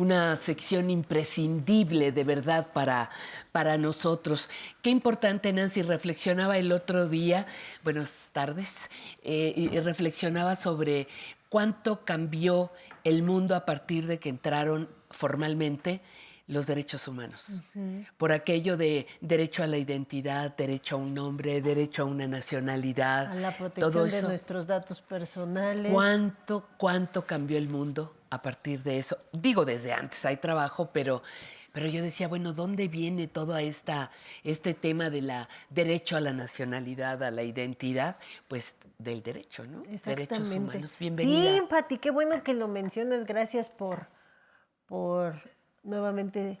[0.00, 3.10] Una sección imprescindible de verdad para,
[3.52, 4.48] para nosotros.
[4.80, 7.46] Qué importante, Nancy, reflexionaba el otro día,
[7.84, 8.88] buenas tardes,
[9.22, 11.06] eh, y reflexionaba sobre
[11.50, 12.72] cuánto cambió
[13.04, 16.00] el mundo a partir de que entraron formalmente
[16.50, 17.44] los derechos humanos.
[17.48, 18.06] Uh -huh.
[18.16, 23.30] Por aquello de derecho a la identidad, derecho a un nombre, derecho a una nacionalidad.
[23.30, 24.16] A la protección todo eso.
[24.16, 25.92] de nuestros datos personales.
[25.92, 29.16] ¿Cuánto, cuánto cambió el mundo a partir de eso?
[29.32, 31.22] Digo, desde antes hay trabajo, pero,
[31.72, 34.10] pero yo decía, bueno, ¿dónde viene todo esta,
[34.42, 38.16] este tema de la derecho a la nacionalidad, a la identidad?
[38.48, 39.84] Pues del derecho, ¿no?
[40.04, 40.96] Derechos humanos.
[40.98, 41.54] Bienvenida.
[41.54, 43.24] Sí, Pati, qué bueno que lo mencionas.
[43.24, 44.08] Gracias por,
[44.86, 45.40] por
[45.82, 46.58] nuevamente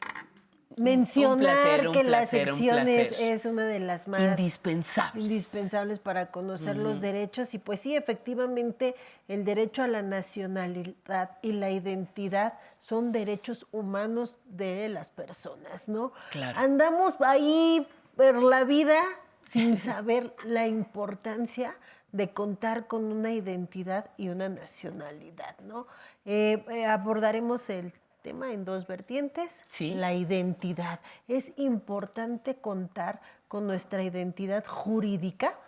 [0.76, 6.30] mencionar un placer, que la sección un es, una de las más indispensables, indispensables para
[6.30, 8.94] conocer los derechos y pues sí, efectivamente
[9.28, 16.12] el derecho a la nacionalidad y la identidad son derechos humanos de las personas, ¿no?
[16.30, 16.58] Claro.
[16.58, 19.02] Andamos ahí por la vida
[19.50, 21.76] sin saber la importancia
[22.12, 25.86] de contar con una identidad y una nacionalidad, ¿no?
[26.24, 27.92] Eh, eh, abordaremos el
[28.22, 29.64] tema en dos vertientes.
[29.94, 31.00] La identidad.
[31.28, 35.58] Es importante contar con nuestra identidad jurídica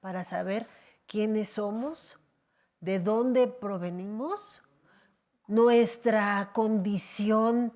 [0.00, 0.66] para saber
[1.06, 2.18] quiénes somos,
[2.80, 4.62] de dónde provenimos,
[5.46, 7.72] nuestra condición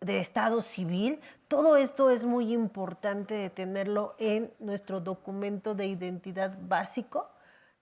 [0.00, 1.20] de estado civil.
[1.48, 7.28] Todo esto es muy importante de tenerlo en nuestro documento de identidad básico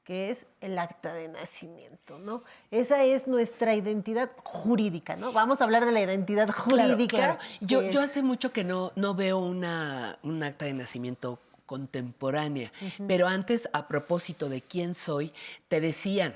[0.09, 2.43] que es el acta de nacimiento, ¿no?
[2.71, 5.33] Esa es nuestra identidad jurídica, ¿no?
[5.35, 6.63] Vamos a hablar de la identidad Claro,
[6.95, 7.17] jurídica.
[7.19, 7.39] claro.
[7.61, 11.39] Yo, que yo es- hace mucho que no, no veo una, un acta de nacimiento
[11.67, 12.73] contemporánea,
[13.07, 15.31] pero antes, a propósito de quién soy,
[15.69, 16.33] te decían,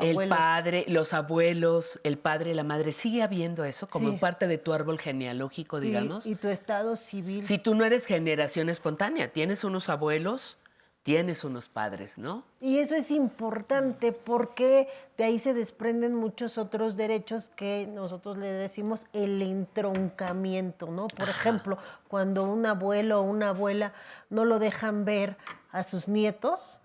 [0.00, 4.16] el padre, los abuelos, el padre, la madre, ¿sigue habiendo eso como Sí.
[4.16, 6.26] parte de tu árbol genealógico, Sí, digamos?
[6.26, 7.44] y tu estado civil.
[7.46, 10.56] Si tú no eres generación espontánea, tienes unos abuelos,
[11.02, 12.44] tienes unos padres, ¿no?
[12.60, 18.46] Y eso es importante porque de ahí se desprenden muchos otros derechos que nosotros le
[18.46, 21.08] decimos el entroncamiento, ¿no?
[21.08, 21.78] Por ejemplo,
[22.08, 23.92] cuando un abuelo o una abuela
[24.30, 25.36] no lo dejan ver
[25.72, 26.80] a sus nietos,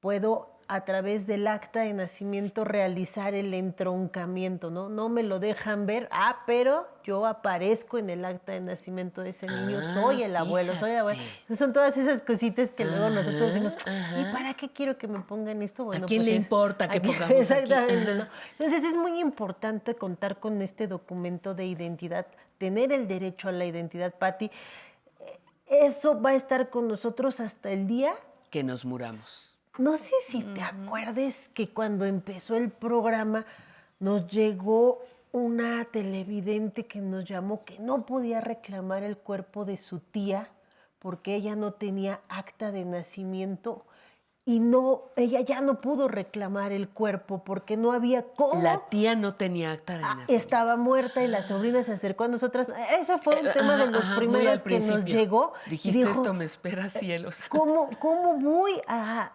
[0.00, 4.90] puedo a través del acta de nacimiento realizar el entroncamiento, ¿no?
[4.90, 9.30] No me lo dejan ver, ah, pero yo aparezco en el acta de nacimiento de
[9.30, 11.20] ese niño, Ah, soy el abuelo, soy el abuelo.
[11.56, 13.72] Son todas esas cositas que luego nosotros decimos,
[14.20, 15.84] ¿y para qué quiero que me pongan esto?
[15.84, 17.40] Bueno, quién pues le es- importa que aquí- pongamos aquí?
[17.40, 18.22] Exactamente, ¿no?
[18.24, 18.30] Ajá.
[18.58, 22.26] Entonces es muy importante contar con este documento de identidad,
[22.58, 24.50] tener el derecho a la identidad, Patti.
[25.66, 28.12] Eso va a estar con nosotros hasta el día
[28.50, 29.47] Que nos muramos.
[29.78, 33.46] No sé si te acuerdes que cuando empezó el programa
[34.00, 35.00] nos llegó
[35.32, 40.48] una televidente que nos llamó que no podía reclamar el cuerpo de su tía
[40.98, 43.84] porque ella no tenía acta de nacimiento
[44.44, 49.14] y no ella ya no pudo reclamar el cuerpo porque no había cómo La tía
[49.14, 50.32] no tenía acta de nacimiento.
[50.32, 52.72] estaba muerta y la sobrina se acercó a nosotras.
[52.98, 55.52] Ese fue un Eh, tema de los ajá, primeros que nos llegó.
[55.68, 57.36] Dijiste Dijo, esto me espera cielos.
[57.50, 59.30] ¿Cómo, cómo voy a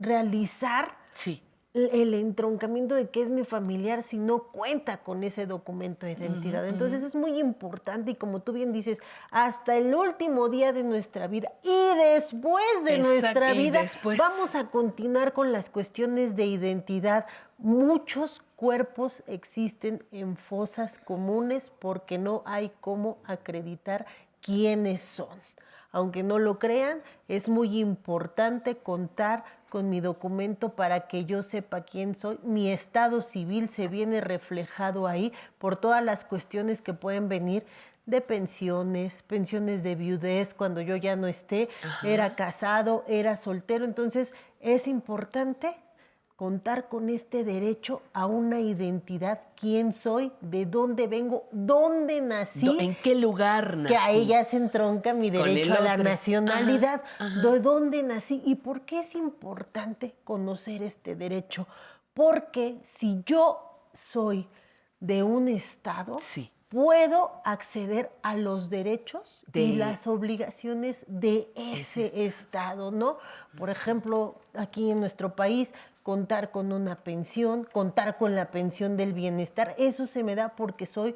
[0.00, 1.42] realizar Sí.
[1.72, 6.66] el entroncamiento de que es mi familiar si no cuenta con ese documento de identidad?
[6.66, 11.28] Entonces es muy importante y como tú bien dices, hasta el último día de nuestra
[11.28, 14.18] vida y después de Exacto, nuestra vida después.
[14.18, 17.26] vamos a continuar con las cuestiones de identidad.
[17.58, 24.06] Muchos cuerpos existen en fosas comunes porque no hay cómo acreditar
[24.42, 25.38] quiénes son.
[25.92, 31.80] Aunque no lo crean, es muy importante contar con mi documento para que yo sepa
[31.82, 32.38] quién soy.
[32.42, 37.64] Mi estado civil se viene reflejado ahí por todas las cuestiones que pueden venir
[38.04, 42.08] de pensiones, pensiones de viudez cuando yo ya no esté, Ajá.
[42.08, 43.86] era casado, era soltero.
[43.86, 45.74] Entonces es importante
[46.40, 52.78] contar con este derecho a una identidad, quién soy, de dónde vengo, dónde nací.
[52.80, 53.92] ¿En qué lugar nací?
[53.92, 57.40] Que ahí ya se entronca mi derecho a la nacionalidad, Ajá, ajá.
[57.50, 61.66] de dónde nací y por qué es importante conocer este derecho.
[62.14, 64.48] Porque si yo soy
[64.98, 66.20] de un estado,
[66.70, 73.18] puedo acceder a los derechos y las obligaciones de ese estado, ¿no?
[73.58, 79.12] Por ejemplo, aquí en nuestro país, contar con una pensión, contar con la pensión del
[79.12, 81.14] bienestar, eso se me da porque soy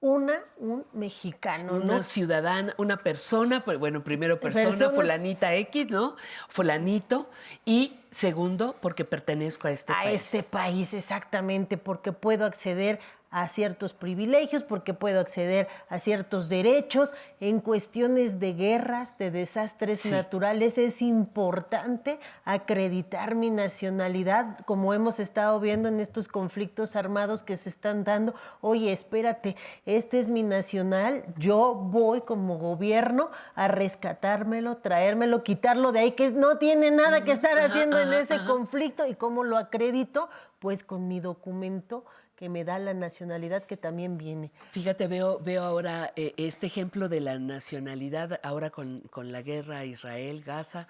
[0.00, 2.02] una, un mexicano, Una ¿no?
[2.02, 4.90] ciudadana, una persona, pues, bueno, primero persona, Persona.
[4.90, 6.16] fulanita X, ¿no?
[6.48, 7.30] Fulanito.
[7.64, 10.22] Y segundo, porque pertenezco a este a país.
[10.24, 13.00] este país, exactamente, porque puedo acceder
[13.36, 17.12] a ciertos privilegios, porque puedo acceder a ciertos derechos.
[17.40, 20.10] En cuestiones de guerras, de desastres Sí.
[20.12, 27.56] naturales, es importante acreditar mi nacionalidad, como hemos estado viendo en estos conflictos armados que
[27.56, 28.34] se están dando.
[28.60, 35.98] Oye, espérate, este es mi nacional, yo voy como gobierno a rescatármelo, traérmelo, quitarlo de
[35.98, 39.08] ahí, que no tiene nada que estar haciendo en ese conflicto.
[39.08, 40.28] ¿Y cómo lo acredito?
[40.60, 42.04] Pues con mi documento
[42.36, 44.50] que me da la nacionalidad que también viene.
[44.72, 49.84] Fíjate, veo, veo ahora eh, este ejemplo de la nacionalidad, ahora con, con la guerra
[49.84, 50.88] Israel-Gaza.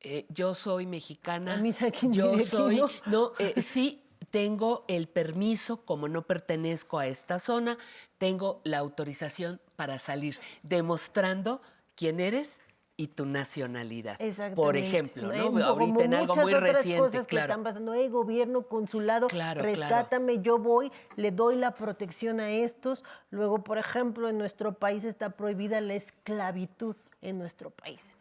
[0.00, 1.54] Eh, yo soy mexicana.
[1.54, 2.76] A mí saquen yo aquí, soy.
[2.76, 2.90] ¿no?
[3.06, 7.78] No, eh, sí, tengo el permiso, como no pertenezco a esta zona,
[8.18, 11.60] tengo la autorización para salir, demostrando
[11.96, 12.58] quién eres
[12.96, 14.16] y tu nacionalidad.
[14.18, 14.86] Por Exactamente.
[14.86, 15.44] ejemplo, Eh, ¿no?
[15.46, 17.92] como Ahorita en algo muchas muy otras reciente, cosas que están pasando.
[17.92, 19.76] Hey, gobierno, consulado, Claro, claro.
[19.76, 23.02] rescátame, yo voy, le doy la protección a estos.
[23.30, 28.16] Luego, por ejemplo, en nuestro país está prohibida la esclavitud en nuestro país.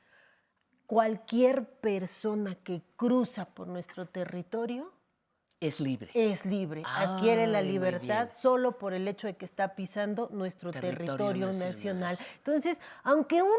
[0.88, 4.92] Cualquier persona que cruza por nuestro territorio
[5.60, 6.10] Es libre.
[6.14, 11.06] es libre, adquiere la libertad solo por el hecho de que está pisando nuestro Territorio
[11.06, 11.68] territorio, nacional.
[12.16, 12.18] nacional.
[12.38, 13.54] Entonces, aunque uno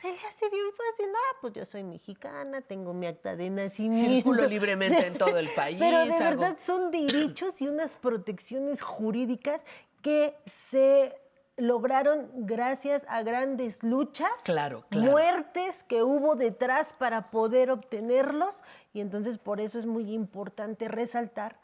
[0.00, 4.10] se le hace bien fácil, ah, pues yo soy mexicana, tengo mi acta de nacimiento.
[4.14, 8.80] Circulo libremente en todo el país, Pero de hago- verdad son derechos y unas protecciones
[8.80, 9.64] jurídicas
[10.02, 11.14] que se
[11.58, 15.10] lograron gracias a grandes luchas, Claro, claro.
[15.10, 21.60] muertes que hubo detrás para poder obtenerlos y entonces por eso es muy importante resaltar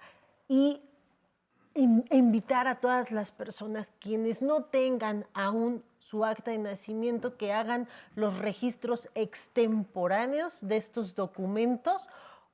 [0.48, 0.82] y
[1.74, 7.52] in- invitar a todas las personas quienes no tengan aún su acta de nacimiento que
[7.52, 12.08] hagan los registros extemporáneos de estos documentos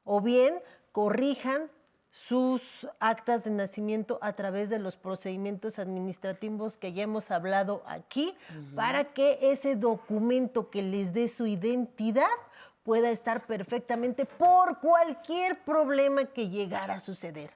[0.04, 0.54] o bien
[0.90, 1.70] corrijan
[2.10, 2.62] sus
[2.98, 8.34] actas de nacimiento a través de los procedimientos administrativos que ya hemos hablado aquí,
[8.74, 12.28] para que ese documento que les dé su identidad
[12.82, 17.50] pueda estar perfectamente por cualquier problema que llegara a suceder.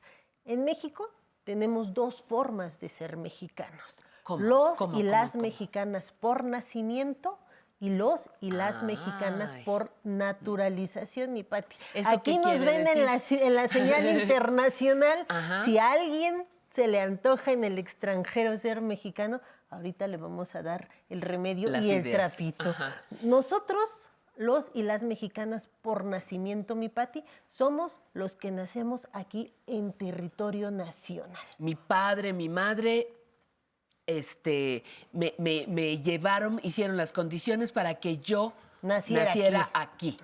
[0.44, 1.11] En México
[1.44, 4.03] tenemos dos formas de ser mexicanos.
[4.27, 4.45] ¿Cómo?
[4.45, 5.43] Los ¿Cómo, y cómo, las cómo?
[5.43, 7.39] mexicanas por nacimiento
[7.79, 11.77] y los y las mexicanas por naturalización, mi Pati.
[11.95, 15.27] ¿Eso Aquí nos ven en la, en señal internacional.
[15.29, 15.64] Ajá.
[15.64, 20.62] Si a alguien se le antoja en el extranjero ser mexicano, ahorita le vamos a
[20.62, 22.70] dar el remedio Las y el trapito.
[22.70, 23.01] Ajá.
[23.22, 29.93] Nosotros, los y las mexicanas por nacimiento, mi Pati, somos los que nacemos aquí en
[29.93, 31.47] territorio nacional.
[31.59, 33.16] Mi padre, mi madre,
[34.07, 38.52] este, me, me- me llevaron, hicieron las condiciones para que yo
[38.82, 40.18] Naciera aquí.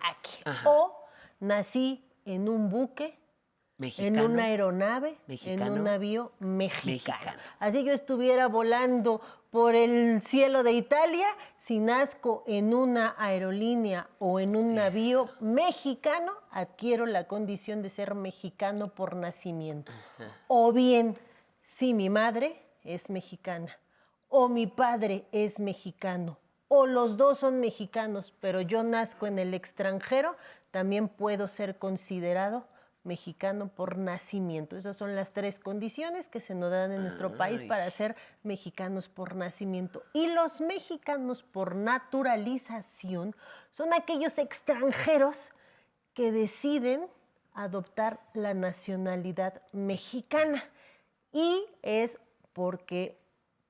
[0.67, 1.05] O
[1.41, 3.19] nací en un buque,
[3.79, 4.21] Mexicano.
[4.25, 5.67] en una aeronave, Mexicano.
[5.67, 7.19] en un navío mexicano.
[7.19, 7.43] Mexicano.
[7.59, 9.21] Así yo estuviera volando
[9.51, 11.27] por el cielo de Italia,
[11.59, 18.15] si nazco en una aerolínea o en un navío mexicano, adquiero la condición de ser
[18.15, 19.91] mexicano por nacimiento.
[20.47, 21.19] O bien,
[21.61, 23.79] si mi madre es mexicana
[24.29, 26.39] o mi padre es mexicano
[26.75, 30.39] o los dos son mexicanos, pero yo nazco en el extranjero,
[30.71, 32.67] también puedo ser considerado
[33.05, 34.79] mexicano por nacimiento.
[34.79, 39.11] Esas son las tres condiciones que se nos dan en nuestro país para ser mexicanos
[39.11, 40.03] por nacimiento.
[40.15, 43.37] Y los mexicanos por naturalización
[43.71, 45.51] son aquellos extranjeros
[46.15, 47.07] que deciden
[47.53, 50.65] adoptar la nacionalidad mexicana.
[51.35, 52.19] Y es
[52.53, 53.19] porque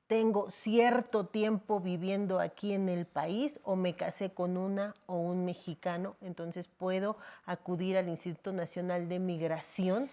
[0.07, 5.45] tengo cierto tiempo viviendo aquí en el país o me casé con una o un
[5.45, 7.17] mexicano, entonces puedo
[7.47, 10.11] acudir al Instituto Nacional de Migración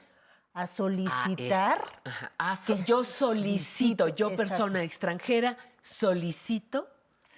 [0.54, 1.84] a solicitar.
[2.06, 2.32] Ajá.
[2.40, 6.88] Ah, yo solicito, yo persona extranjera, solicito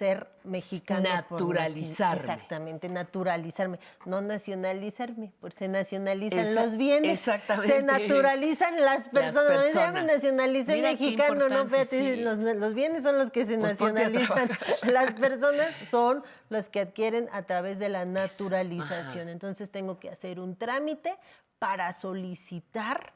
[0.02, 1.08] ser mexicano.
[1.08, 2.16] Naturalizarme.
[2.20, 3.78] Exactamente, naturalizarme.
[4.04, 7.18] No nacionalizarme, porque se nacionalizan Esa- los bienes.
[7.18, 7.68] exactamente.
[7.76, 9.34] Se naturalizan las personas.
[9.56, 10.02] No, personas.
[10.02, 12.16] Mira qué mexicano, no, sí.
[12.16, 14.48] los, los bienes son los que se Pues nacionalizan.
[14.82, 19.28] Las personas son las que adquieren a través de la naturalización.
[19.28, 21.16] Entonces tengo que hacer un trámite
[21.60, 23.12] para solicitar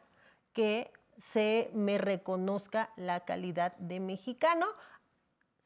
[0.53, 4.67] que se me reconozca la calidad de mexicano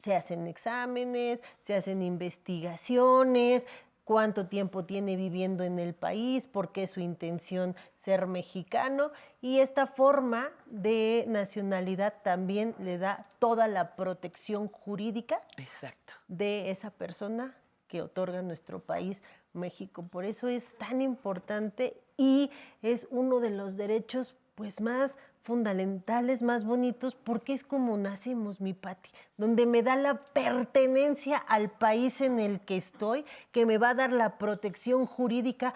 [0.01, 3.67] se hacen exámenes, se hacen investigaciones,
[4.05, 9.87] cuánto tiempo tiene viviendo en el país, por qué su intención ser mexicano y esta
[9.87, 16.15] forma de nacionalidad también le da toda la protección jurídica Exacto.
[16.29, 17.55] de esa persona
[17.87, 19.23] que otorga nuestro país,
[19.53, 20.03] México.
[20.03, 26.65] Por eso es tan importante y es uno de los derechos pues más fundamentales, más
[26.65, 32.39] bonitos, porque es como nacemos, mi Pati, donde me da la pertenencia al país en
[32.39, 35.75] el que estoy, que me va a dar la protección jurídica,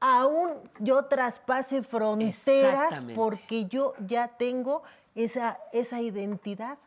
[0.00, 4.82] aún yo traspase fronteras, porque yo ya tengo
[5.14, 6.78] esa, esa identidad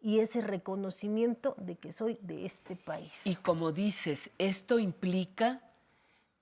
[0.00, 3.26] y ese reconocimiento de que soy de este país.
[3.26, 5.60] Y como dices, esto implica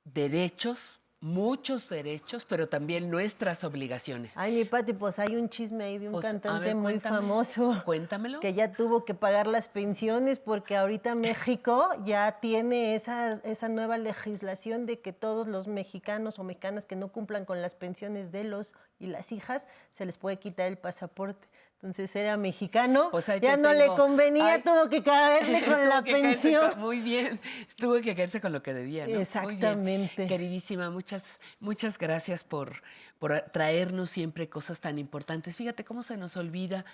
[0.05, 0.79] derechos,
[1.27, 4.33] muchos derechos, pero también nuestras obligaciones.
[4.37, 7.17] Ay, mi Pati, pues hay un chisme ahí de un Pues, cantante ver, muy cuéntame.
[7.17, 7.83] famoso.
[7.85, 8.39] Cuéntamelo.
[8.39, 11.15] Que ya tuvo que pagar las pensiones porque ahorita
[11.61, 16.95] México ya tiene esa, esa nueva legislación de que todos los mexicanos o mexicanas que
[16.95, 20.79] no cumplan con las pensiones de los y las hijas, se les puede quitar el
[20.79, 21.49] pasaporte.
[21.77, 24.63] Entonces era mexicano, Pues ya te no le convenía, Ay.
[24.63, 26.71] tuvo que caerle con la pensión.
[26.71, 27.39] con- muy bien,
[27.77, 29.21] tuvo que caerse con lo que debía, ¿no?
[29.21, 30.27] Exactamente.
[30.27, 32.83] Queridísima, muchas, muchas gracias por,
[33.19, 35.57] por traernos siempre cosas tan importantes.
[35.57, 36.85] Fíjate cómo se nos olvida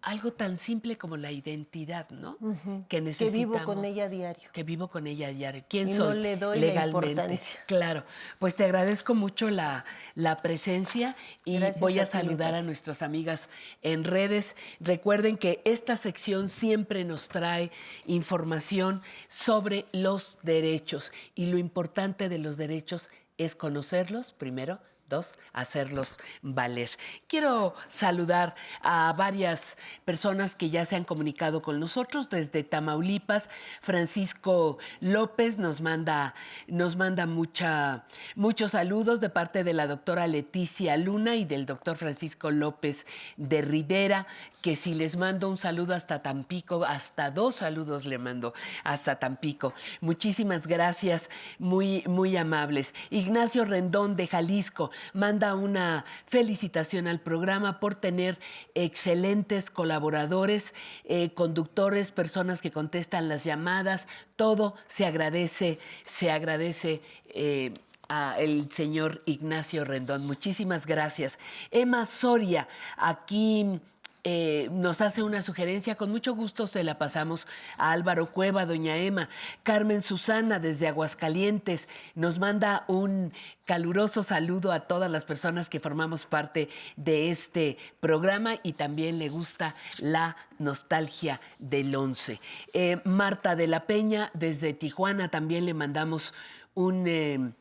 [0.00, 2.38] algo tan simple como la identidad, ¿no?
[2.38, 3.32] Que Que necesitamos.
[3.58, 4.48] vivo con ella a diario.
[4.52, 5.64] Que vivo con ella a diario.
[5.68, 6.20] ¿Quién Y no soy?
[6.20, 7.08] le doy la legalmente.
[7.10, 7.60] importancia.
[7.66, 8.04] Claro.
[8.38, 9.84] Pues te agradezco mucho la,
[10.14, 13.48] la presencia y Gracias voy a, saludar a nuestras amigas
[13.82, 14.56] en redes.
[14.80, 17.70] Recuerden que esta sección siempre nos trae
[18.06, 24.78] información sobre los derechos y lo importante de los derechos es conocerlos primero.
[25.08, 26.90] Dos, hacerlos valer.
[27.28, 33.48] Quiero saludar a varias personas que ya se han comunicado con nosotros desde Tamaulipas.
[33.80, 36.34] Francisco López nos manda,
[36.66, 38.04] nos manda mucha,
[38.34, 43.06] muchos saludos de parte de la doctora Leticia Luna y del doctor Francisco López
[43.36, 44.26] de Rivera,
[44.62, 49.72] que si les mando un saludo hasta Tampico, hasta dos saludos le mando hasta Tampico.
[50.00, 52.94] Muchísimas gracias, muy, muy amables.
[53.10, 58.38] Ignacio Rendón de Jalisco, manda una felicitación al programa por tener
[58.74, 60.74] excelentes colaboradores,
[61.04, 67.00] eh, conductores, personas que contestan las llamadas, todo se agradece, se agradece.
[67.28, 67.72] eh,
[68.08, 70.26] a el señor Ignacio Rendón.
[70.26, 71.38] Muchísimas gracias.
[71.70, 73.80] Emma Soria, aquí
[74.28, 75.94] eh, nos hace una sugerencia.
[75.94, 77.46] Con mucho gusto se la pasamos
[77.78, 79.28] a Álvaro Cueva, doña Emma.
[79.62, 83.32] Carmen Susana, desde Aguascalientes, nos manda un
[83.64, 89.28] caluroso saludo a todas las personas que formamos parte de este programa y también le
[89.28, 92.40] gusta la nostalgia del 11.
[92.72, 96.34] Eh, Marta de la Peña, desde Tijuana, también le mandamos
[96.74, 97.06] un...
[97.06, 97.52] eh,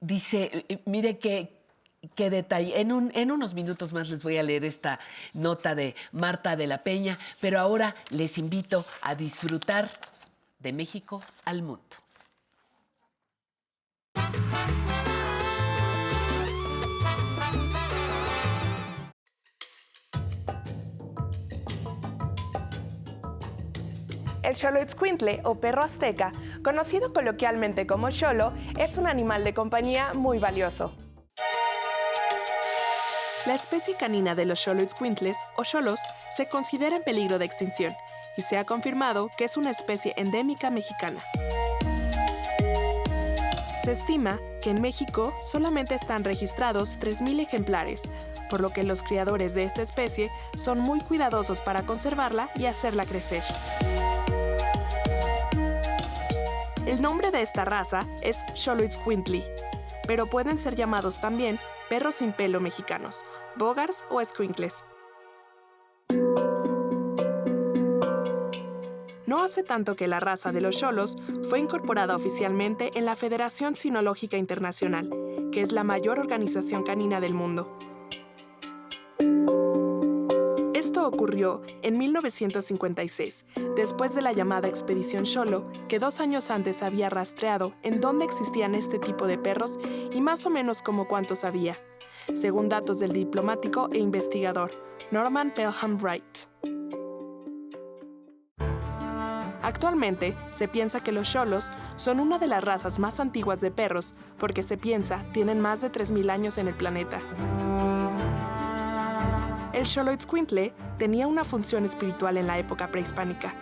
[0.00, 1.18] dice, eh, mire
[2.14, 2.30] que...
[2.30, 2.80] Detalle.
[2.80, 4.98] En, un- en unos minutos más les voy a leer esta
[5.34, 9.88] nota de Marta de la Peña, pero ahora les invito a disfrutar
[10.58, 11.82] de México al mundo.
[24.42, 26.30] El Xoloitzcuintle o perro azteca,
[26.62, 30.92] conocido coloquialmente como xolo, es un animal de compañía muy valioso.
[33.46, 36.00] La especie canina de los Xoloitzcuintles o xolos
[36.34, 37.94] se considera en peligro de extinción
[38.38, 41.22] y se ha confirmado que es una especie endémica mexicana.
[43.82, 48.04] Se estima que en México solamente están registrados 3.000 ejemplares,
[48.48, 53.04] por lo que los criadores de esta especie son muy cuidadosos para conservarla y hacerla
[53.04, 53.42] crecer.
[56.86, 59.44] El nombre de esta raza es Xoloitzcuintli,
[60.06, 61.58] pero pueden ser llamados también
[61.88, 63.24] perros sin pelo mexicanos,
[63.56, 64.84] bogars o squinkles.
[69.26, 71.16] No hace tanto que la raza de los cholos
[71.48, 75.10] fue incorporada oficialmente en la Federación Sinológica Internacional,
[75.50, 77.76] que es la mayor organización canina del mundo.
[81.06, 83.44] Ocurrió en 1956,
[83.76, 88.74] después de la llamada Expedición Cholo, que dos años antes había rastreado en dónde existían
[88.74, 89.78] este tipo de perros
[90.14, 91.74] y más o menos como cuántos había,
[92.34, 94.70] según datos del diplomático e investigador
[95.10, 96.24] Norman Pelham Wright.
[99.62, 104.14] Actualmente se piensa que los cholos son una de las razas más antiguas de perros
[104.38, 107.20] porque se piensa tienen más de 3.000 años en el planeta.
[109.74, 113.54] El Xoloitzcuintle tenía una función espiritual en la época prehispánica,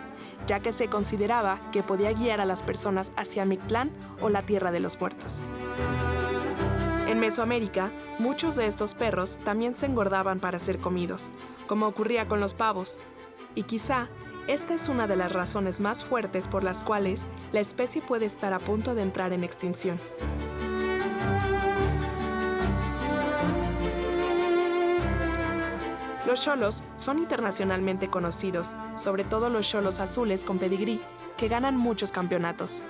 [0.47, 3.91] ya que se consideraba que podía guiar a las personas hacia Mictlán
[4.21, 5.41] o la Tierra de los Muertos.
[7.07, 11.31] En Mesoamérica, muchos de estos perros también se engordaban para ser comidos,
[11.67, 12.99] como ocurría con los pavos,
[13.55, 14.09] y quizá
[14.47, 18.51] esta es una de las razones más fuertes por las cuales la especie puede estar
[18.51, 19.99] a punto de entrar en extinción.
[26.33, 30.99] Los cholos son internacionalmente conocidos, sobre todo los cholos azules con pedigrí,
[31.37, 32.81] que ganan muchos campeonatos.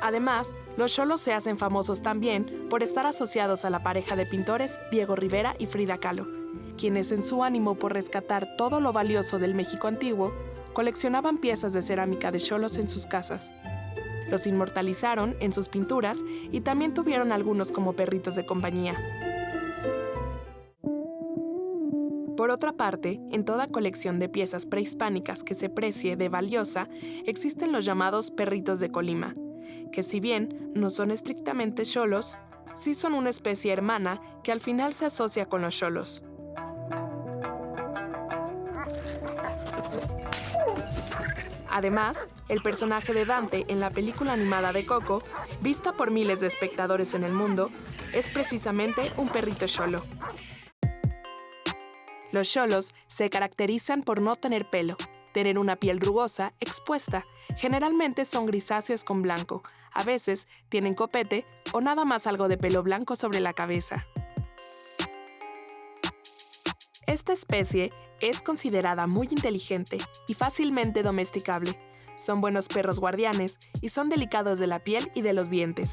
[0.00, 4.78] Además, los cholos se hacen famosos también por estar asociados a la pareja de pintores
[4.90, 6.26] Diego Rivera y Frida Kahlo,
[6.78, 10.32] quienes en su ánimo por rescatar todo lo valioso del México antiguo,
[10.72, 13.52] coleccionaban piezas de cerámica de cholos en sus casas.
[14.30, 16.22] Los inmortalizaron en sus pinturas
[16.52, 18.96] y también tuvieron algunos como perritos de compañía.
[22.36, 26.88] Por otra parte, en toda colección de piezas prehispánicas que se precie de valiosa,
[27.24, 29.34] existen los llamados perritos de Colima,
[29.90, 32.38] que si bien no son estrictamente cholos,
[32.74, 36.22] sí son una especie hermana que al final se asocia con los cholos.
[41.70, 45.22] Además, el personaje de Dante en la película animada de Coco,
[45.60, 47.70] vista por miles de espectadores en el mundo,
[48.12, 50.02] es precisamente un perrito cholo.
[52.32, 54.96] Los cholos se caracterizan por no tener pelo,
[55.32, 57.24] tener una piel rugosa, expuesta.
[57.56, 59.62] Generalmente son grisáceos con blanco.
[59.92, 64.06] A veces tienen copete o nada más algo de pelo blanco sobre la cabeza.
[67.06, 71.78] Esta especie es considerada muy inteligente y fácilmente domesticable.
[72.16, 75.92] Son buenos perros guardianes y son delicados de la piel y de los dientes.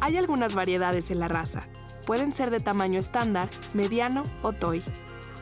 [0.00, 1.60] Hay algunas variedades en la raza.
[2.06, 4.82] Pueden ser de tamaño estándar, mediano o toy.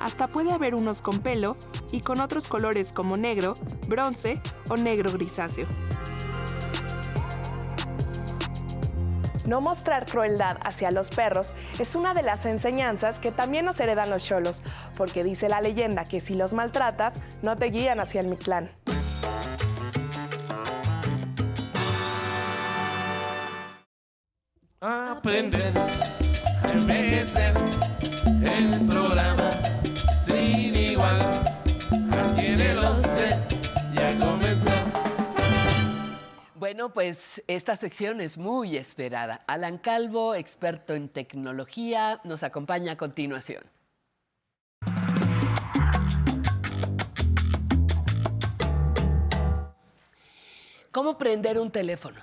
[0.00, 1.56] Hasta puede haber unos con pelo
[1.92, 3.54] y con otros colores como negro,
[3.88, 5.66] bronce o negro grisáceo.
[9.46, 14.08] No mostrar crueldad hacia los perros es una de las enseñanzas que también nos heredan
[14.08, 14.62] los cholos,
[14.96, 18.70] porque dice la leyenda que si los maltratas, no te guían hacia el Mictlán.
[24.80, 25.72] Aprender
[26.62, 27.54] a envejecer
[28.42, 29.53] el programa
[36.74, 39.44] Bueno, pues esta sección es muy esperada.
[39.46, 43.62] Alan Calvo, experto en tecnología, nos acompaña a continuación.
[50.90, 52.20] ¿Cómo prender un teléfono?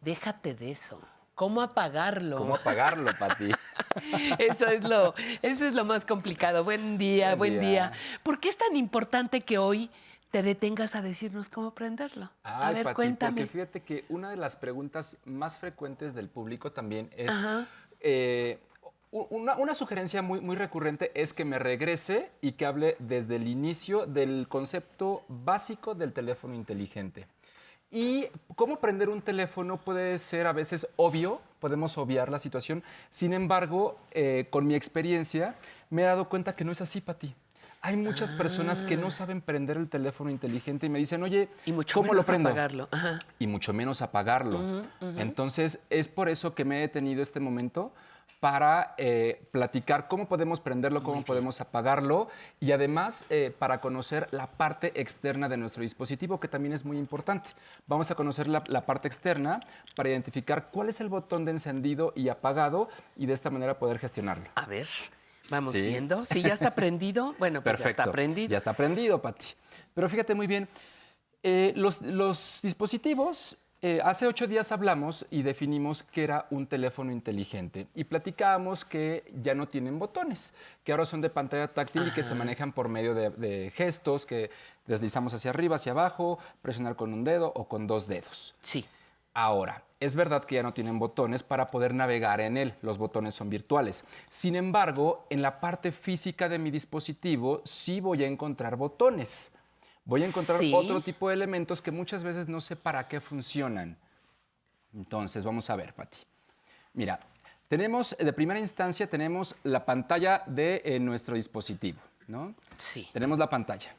[0.00, 1.00] Déjate de eso.
[1.36, 2.38] ¿Cómo apagarlo?
[2.38, 3.52] ¿Cómo apagarlo, Pati?
[4.38, 6.64] Eso es lo, eso es lo más complicado.
[6.64, 7.88] Buen día, buen, Buen día.
[7.88, 7.92] día.
[8.22, 9.90] ¿Por qué es tan importante que hoy
[10.32, 12.30] te detengas a decirnos cómo prenderlo?
[12.42, 13.42] a Ay, ver, Pati, cuéntame.
[13.42, 17.38] porque fíjate que una de las preguntas más frecuentes del público también es...
[18.00, 18.58] Eh,
[19.12, 23.46] una, una sugerencia muy, muy recurrente es que me regrese y que hable desde el
[23.46, 27.26] inicio del concepto básico del teléfono inteligente.
[27.90, 32.82] Y cómo prender un teléfono puede ser a veces obvio, podemos obviar la situación.
[33.10, 35.56] Sin embargo, eh, con mi experiencia,
[35.90, 37.34] me he dado cuenta que no es así, Pati.
[37.84, 41.48] Hay muchas personas que no saben prender el teléfono inteligente y me dicen, oye,
[41.92, 42.48] ¿cómo lo prendo?
[42.48, 42.88] apagarlo.
[42.92, 43.18] Ajá.
[43.40, 44.58] Y mucho menos apagarlo.
[44.60, 45.20] Ujú, ujú.
[45.20, 47.92] Entonces, es por eso que me he detenido este momento
[48.38, 52.28] para eh, platicar cómo podemos prenderlo, cómo podemos apagarlo
[52.60, 56.98] y además eh, para conocer la parte externa de nuestro dispositivo, que también es muy
[56.98, 57.50] importante.
[57.86, 59.60] Vamos a conocer la, la parte externa
[59.94, 63.98] para identificar cuál es el botón de encendido y apagado y de esta manera poder
[64.00, 64.48] gestionarlo.
[64.56, 64.88] A ver,
[65.52, 65.80] vamos Sí.
[65.82, 66.24] viendo.
[66.24, 68.02] Si ya está prendido, bueno, pues ya Perfecto.
[68.02, 68.48] está prendido.
[68.50, 69.46] Ya está prendido, Pati.
[69.94, 70.68] Pero fíjate muy bien,
[71.44, 77.10] eh, los, los dispositivos, eh, hace ocho días hablamos y definimos que era un teléfono
[77.10, 80.54] inteligente y platicábamos que ya no tienen botones,
[80.84, 84.24] que ahora son de pantalla táctil y que se manejan por medio de, de gestos,
[84.24, 84.50] que
[84.86, 88.54] deslizamos hacia arriba, hacia abajo, presionar con un dedo o con dos dedos.
[88.62, 88.84] Sí.
[89.34, 93.34] Ahora, es verdad que ya no tienen botones para poder navegar en él, los botones
[93.34, 94.04] son virtuales.
[94.28, 99.52] Sin embargo, en la parte física de mi dispositivo sí voy a encontrar botones.
[100.04, 100.72] Voy a encontrar Sí.
[100.74, 103.96] otro tipo de elementos que muchas veces no sé para qué funcionan.
[104.94, 106.18] Entonces, vamos a ver, Pati.
[106.94, 107.20] Mira,
[107.68, 112.54] tenemos, de primera instancia, tenemos la pantalla de eh, nuestro dispositivo, ¿no?
[112.78, 113.08] Sí.
[113.12, 113.94] Tenemos la pantalla.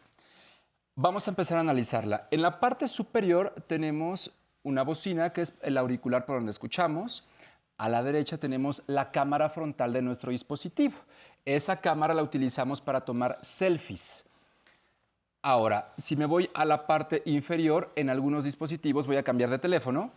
[0.96, 2.28] Vamos a empezar a analizarla.
[2.30, 4.30] En la parte superior tenemos
[4.64, 7.28] una bocina, que es el auricular por donde escuchamos.
[7.78, 10.96] A la derecha tenemos la cámara frontal de nuestro dispositivo.
[11.46, 14.26] Esa cámara la utilizamos para tomar selfies.
[15.42, 19.60] Ahora, si me voy a la parte inferior, en algunos dispositivos voy a cambiar de
[19.60, 20.12] teléfono.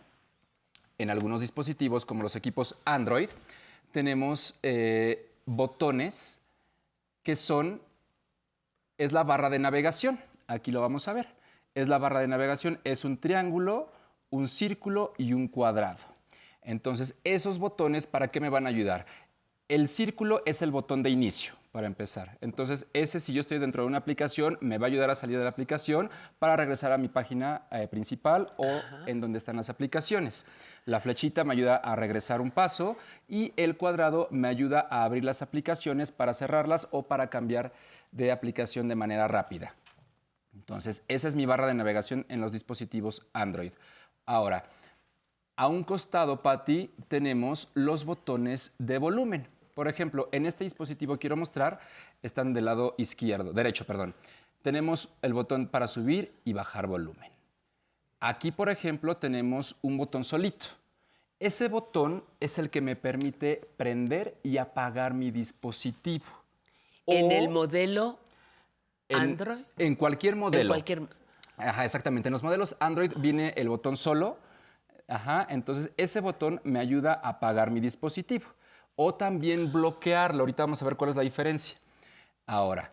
[0.97, 3.29] En algunos dispositivos, como los equipos Android,
[3.91, 6.41] tenemos eh, botones
[7.23, 7.81] que son
[8.97, 10.19] es la barra de navegación.
[10.47, 11.27] Aquí lo vamos a ver.
[11.75, 13.91] Es la barra de navegación, es un triángulo,
[14.29, 16.03] un círculo y un cuadrado.
[16.61, 19.05] Entonces, esos botones, ¿para qué me van a ayudar?
[19.69, 22.37] El círculo es el botón de inicio, para empezar.
[22.41, 25.37] Entonces, ese, si yo estoy dentro de una aplicación, me va a ayudar a salir
[25.37, 26.09] de la aplicación
[26.39, 28.65] para regresar a mi página eh, principal o
[29.05, 30.45] en donde están las aplicaciones.
[30.85, 32.97] La flechita me ayuda a regresar un paso
[33.27, 37.73] y el cuadrado me ayuda a abrir las aplicaciones para cerrarlas o para cambiar
[38.11, 39.75] de aplicación de manera rápida.
[40.53, 43.71] Entonces, esa es mi barra de navegación en los dispositivos Android.
[44.27, 44.65] Ahora,
[45.55, 49.47] a un costado, Patti, tenemos los botones de volumen.
[49.73, 51.79] Por ejemplo, en este dispositivo quiero mostrar,
[52.21, 54.13] están del lado izquierdo, derecho, perdón.
[54.61, 57.31] Tenemos el botón para subir y bajar volumen.
[58.19, 60.67] Aquí, por ejemplo, tenemos un botón solito.
[61.39, 66.25] Ese botón es el que me permite prender y apagar mi dispositivo.
[67.05, 68.19] En O el modelo
[69.07, 69.63] en- Android.
[69.77, 70.63] En cualquier modelo.
[70.63, 71.03] En cualquier.
[71.57, 72.29] Ajá, exactamente.
[72.29, 74.37] En los modelos Android viene el botón solo.
[75.07, 78.45] Ajá, entonces ese botón me ayuda a apagar mi dispositivo.
[78.95, 80.41] O también bloquearlo.
[80.41, 81.77] Ahorita vamos a ver cuál es la diferencia.
[82.45, 82.91] Ahora,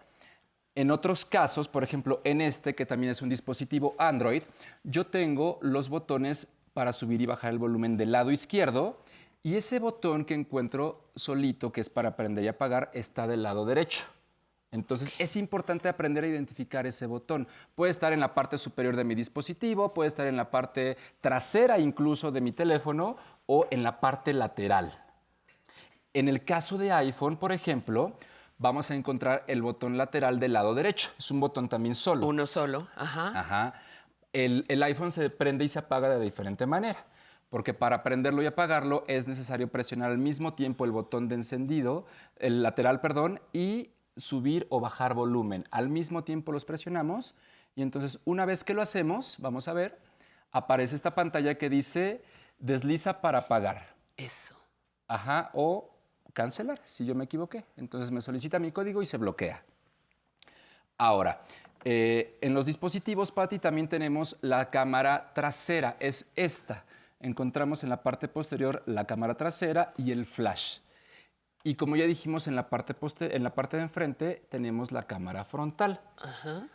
[0.74, 4.42] en otros casos, por ejemplo, en este, que también es un dispositivo Android,
[4.82, 8.98] yo tengo los botones para subir y bajar el volumen del lado izquierdo
[9.42, 13.64] y ese botón que encuentro solito, que es para prender y apagar, está del lado
[13.64, 14.04] derecho.
[14.74, 17.46] Entonces es importante aprender a identificar ese botón.
[17.76, 21.78] Puede estar en la parte superior de mi dispositivo, puede estar en la parte trasera
[21.78, 25.00] incluso de mi teléfono o en la parte lateral.
[26.12, 28.14] En el caso de iPhone, por ejemplo,
[28.58, 31.10] vamos a encontrar el botón lateral del lado derecho.
[31.18, 32.26] Es un botón también solo.
[32.26, 33.28] Uno solo, ajá.
[33.38, 33.74] Ajá.
[34.32, 37.06] El, el iPhone se prende y se apaga de diferente manera,
[37.48, 42.06] porque para prenderlo y apagarlo es necesario presionar al mismo tiempo el botón de encendido,
[42.36, 45.66] el lateral, perdón, y subir o bajar volumen.
[45.70, 47.34] Al mismo tiempo los presionamos
[47.74, 49.98] y entonces una vez que lo hacemos, vamos a ver,
[50.52, 52.22] aparece esta pantalla que dice
[52.58, 53.94] desliza para apagar.
[54.16, 54.56] Eso.
[55.08, 55.90] Ajá, o
[56.32, 57.64] cancelar si yo me equivoqué.
[57.76, 59.62] Entonces me solicita mi código y se bloquea.
[60.96, 61.42] Ahora,
[61.84, 66.84] eh, en los dispositivos, Patti, también tenemos la cámara trasera, es esta.
[67.20, 70.78] Encontramos en la parte posterior la cámara trasera y el flash.
[71.66, 72.94] Y como ya dijimos, en la parte,
[73.34, 75.98] en la parte de enfrente tenemos la cámara frontal.
[76.18, 76.68] Ajá.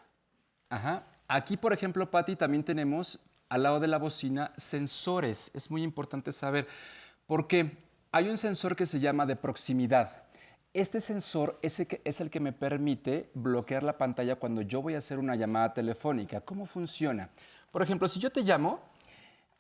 [0.70, 1.04] Ajá.
[1.28, 5.52] Aquí, por ejemplo, Patti, también tenemos al lado de la bocina sensores.
[5.54, 6.68] Es muy importante saber,
[7.28, 7.78] porque
[8.12, 10.24] hay un sensor que se llama de proximidad.
[10.74, 14.82] Este sensor es el, que, es el que me permite bloquear la pantalla cuando yo
[14.82, 16.42] voy a hacer una llamada telefónica.
[16.42, 17.30] ¿Cómo funciona?
[17.72, 18.80] Por ejemplo, si yo te llamo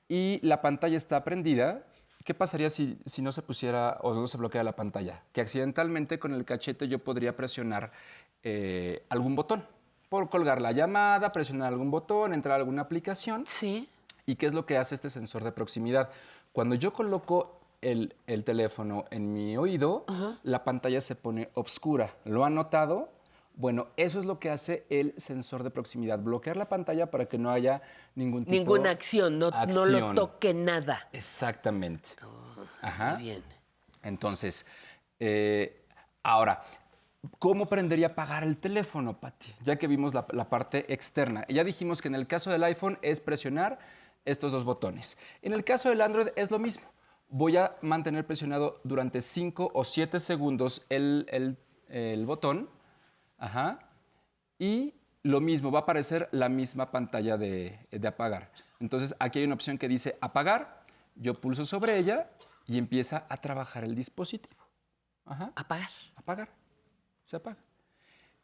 [0.07, 1.83] y la pantalla está prendida,
[2.23, 5.23] ¿qué pasaría si, si no se pusiera o no se bloquea la pantalla?
[5.31, 7.91] Que accidentalmente con el cachete yo podría presionar
[8.43, 9.65] eh, algún botón.
[10.09, 13.45] Por colgar la llamada, presionar algún botón, entrar a alguna aplicación.
[13.47, 13.89] Sí.
[14.25, 16.09] ¿Y qué es lo que hace este sensor de proximidad?
[16.51, 20.05] Cuando yo coloco el, el teléfono en mi oído,
[20.43, 22.15] la pantalla se pone oscura.
[22.25, 23.09] ¿Lo han notado?
[23.55, 27.37] Bueno, eso es lo que hace el sensor de proximidad, bloquear la pantalla para que
[27.37, 27.81] no haya
[28.15, 30.15] ningún tipo Ninguna acción, no, no lo acción.
[30.15, 31.09] toque nada.
[31.11, 32.11] Exactamente.
[32.81, 33.15] Ajá.
[33.15, 33.43] muy bien.
[34.01, 34.65] Entonces,
[35.19, 35.83] eh,
[36.23, 36.63] ahora,
[37.37, 39.53] ¿cómo prender y apagar el teléfono, Pati?
[39.61, 41.45] Ya que vimos la, la parte externa.
[41.49, 43.77] Ya dijimos que en el caso del iPhone es presionar
[44.23, 45.17] estos dos botones.
[45.41, 46.85] En el caso del Android es lo mismo.
[47.27, 51.57] Voy a mantener presionado durante 5 o 7 segundos el, el-
[51.89, 52.69] el botón.
[53.39, 53.79] Ajá.
[54.57, 54.93] Y
[55.23, 58.51] lo mismo, va a aparecer la misma pantalla de, de apagar.
[58.79, 60.83] Entonces, aquí hay una opción que dice apagar.
[61.15, 62.29] Yo pulso sobre ella
[62.67, 64.63] y empieza a trabajar el dispositivo.
[65.25, 65.51] Ajá.
[65.55, 65.89] Apagar.
[66.15, 66.49] Apagar.
[67.23, 67.57] Se apaga.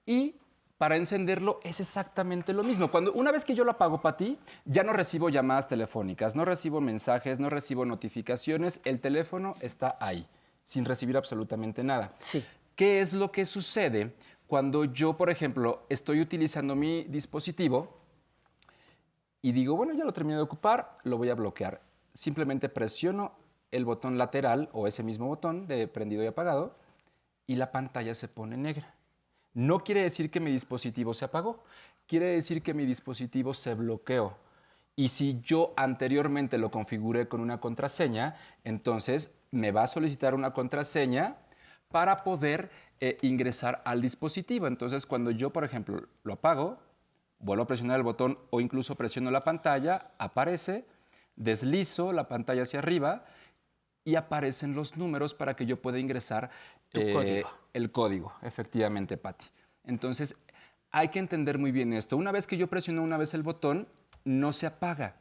[0.06, 0.36] Y
[0.78, 2.92] para encenderlo es exactamente lo mismo.
[2.92, 6.44] Cuando una vez que yo lo apago para ti, ya no recibo llamadas telefónicas, no
[6.44, 10.28] recibo mensajes, no recibo notificaciones, el teléfono está ahí,
[10.64, 12.14] sin recibir absolutamente nada.
[12.20, 12.44] Sí.
[12.76, 14.14] ¿Qué es lo que sucede
[14.48, 17.98] cuando yo, por ejemplo, estoy utilizando mi dispositivo
[19.42, 21.82] y digo, bueno, ya lo termino de ocupar, lo voy a bloquear?
[22.14, 23.34] Simplemente presiono
[23.72, 26.76] el botón lateral o ese mismo botón de prendido y apagado
[27.48, 28.94] y la pantalla se pone negra.
[29.54, 31.64] No quiere decir que mi dispositivo se apagó,
[32.08, 34.38] quiere decir que mi dispositivo se bloqueó.
[34.96, 40.54] Y si yo anteriormente lo configuré con una contraseña, entonces me va a solicitar una
[40.54, 41.38] contraseña
[41.96, 42.70] para poder
[43.00, 44.68] eh, ingresar al dispositivo.
[44.68, 46.78] Entonces, cuando yo, por ejemplo, lo apago,
[47.40, 50.84] vuelvo a presionar el botón o incluso presiono la pantalla, aparece,
[51.38, 53.24] deslizo la pantalla hacia arriba
[54.04, 56.52] y aparecen los números para que yo pueda ingresar
[56.92, 57.50] eh, código.
[57.72, 59.46] el código, efectivamente, Patti.
[59.86, 60.36] Entonces,
[60.92, 62.18] hay que entender muy bien esto.
[62.18, 63.88] Una vez que yo presiono una vez el botón,
[64.26, 65.16] no se apaga,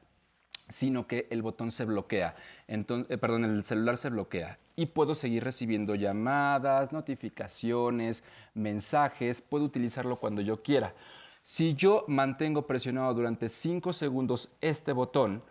[0.69, 2.37] sino que el botón se bloquea.
[2.67, 8.25] Entonces, eh, perdón, el celular se bloquea y puedo seguir recibiendo llamadas, notificaciones,
[8.55, 10.95] mensajes, puedo utilizarlo cuando yo quiera.
[11.43, 15.43] Si yo mantengo presionado durante 5 segundos este botón,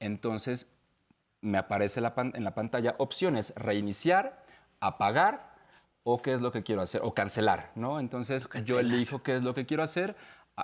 [0.00, 0.70] entonces
[1.42, 4.42] me aparece la en la pantalla opciones reiniciar,
[4.80, 5.54] apagar
[6.02, 8.00] o qué es lo que quiero hacer o cancelar, ¿no?
[8.00, 10.16] Entonces yo elijo qué es lo que quiero hacer,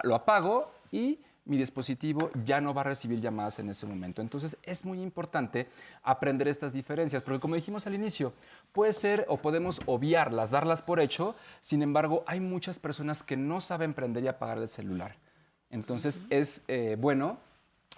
[0.03, 1.21] lo apago y
[1.51, 4.23] mi dispositivo ya no va a recibir llamadas en ese momento.
[4.23, 5.69] Entonces es muy importante
[6.05, 8.33] aprender estas diferencias, porque como dijimos al inicio,
[8.73, 13.61] puede ser o podemos obviarlas, darlas por hecho, sin embargo hay muchas personas que no
[13.61, 15.17] saben prender y apagar el celular.
[15.71, 17.39] Entonces es eh, bueno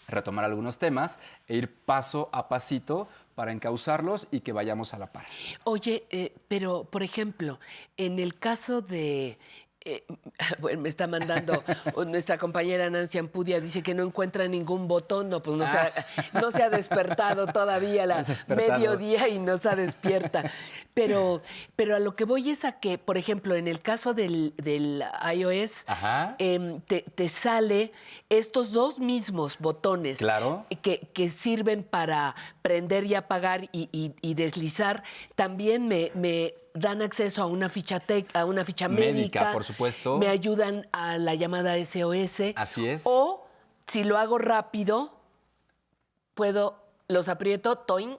[0.08, 5.12] retomar algunos temas e ir paso a pasito para encauzarlos y que vayamos a la
[5.12, 5.26] par.
[5.64, 7.58] Oye, eh, pero por ejemplo,
[7.96, 9.38] en el caso de.
[9.84, 10.04] Eh,
[10.60, 11.62] bueno, me está mandando
[12.06, 15.92] nuestra compañera Nancy Ampudia, dice que no encuentra ningún botón, no, pues no, se, ha,
[16.40, 18.72] no se ha despertado todavía la despertado.
[18.78, 20.50] mediodía y no está despierta.
[20.94, 21.40] Pero,
[21.74, 25.02] pero a lo que voy es a que, por ejemplo, en el caso del, del
[25.34, 25.84] iOS,
[26.38, 27.92] em, te, te sale
[28.28, 30.66] estos dos mismos botones Claro.
[30.82, 35.02] que, que sirven para prender y apagar y, y- y deslizar,
[35.34, 38.02] también me, me dan acceso a una ficha
[38.34, 39.52] a una ficha Médica, médica.
[39.52, 40.18] por supuesto.
[40.18, 42.54] Me ayudan a la llamada SOS.
[42.56, 43.04] Así es.
[43.06, 43.46] O
[43.86, 45.12] si lo hago rápido,
[46.34, 46.76] puedo,
[47.08, 48.16] los aprieto, toin,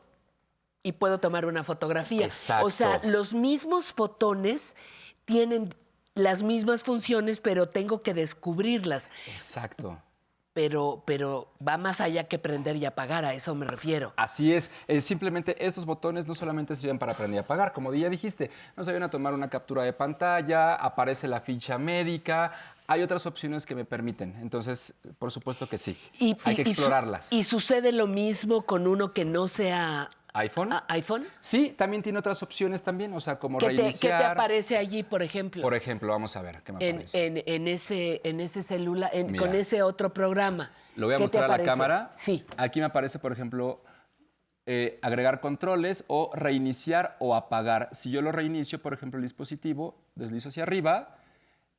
[0.83, 2.25] y puedo tomar una fotografía.
[2.25, 2.67] Exacto.
[2.67, 4.75] O sea, los mismos botones
[5.25, 5.73] tienen
[6.13, 9.09] las mismas funciones, pero tengo que descubrirlas.
[9.27, 9.97] Exacto.
[10.57, 14.13] Pero, pero va más allá que prender y apagar, a eso me refiero.
[14.17, 18.07] Así es, eh, simplemente estos botones no solamente sirven para prender y apagar, como ya
[18.07, 22.51] dijiste, nos ayudan a tomar una captura de pantalla, aparece la ficha médica,
[22.85, 26.61] hay otras opciones que me permiten, entonces por supuedo que sí, Y- hay y- que
[26.61, 27.33] y su- explorarlas.
[27.33, 30.69] Y, sucede lo mismo con uno que no sea iPhone.
[30.87, 31.25] ¿iPhone?
[31.39, 34.31] Sí, también tiene otras opciones también, o sea, como ¿Qué te, qué te reiniciar.
[34.31, 35.61] aparece allí, por ejemplo?
[35.61, 37.25] Por ejemplo, vamos a ver qué me en, aparece.
[37.27, 40.71] en- en ese, en ese celular, en- con ese otro programa.
[40.95, 41.69] Lo voy a ¿Qué te mostrar a la aparece?
[41.69, 42.13] cámara.
[42.17, 42.45] Sí.
[42.57, 43.83] Aquí me aparece, por ejemplo,
[44.65, 47.89] eh, agregar controles o reiniciar o apagar.
[47.91, 51.17] Si yo lo reinicio, por ejemplo, el dispositivo, deslizo hacia arriba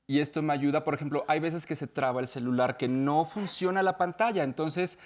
[0.07, 3.25] y esto me ayuda, por ejemplo, hay veces que se traba el celular, que no
[3.25, 4.99] funciona la pantalla, entonces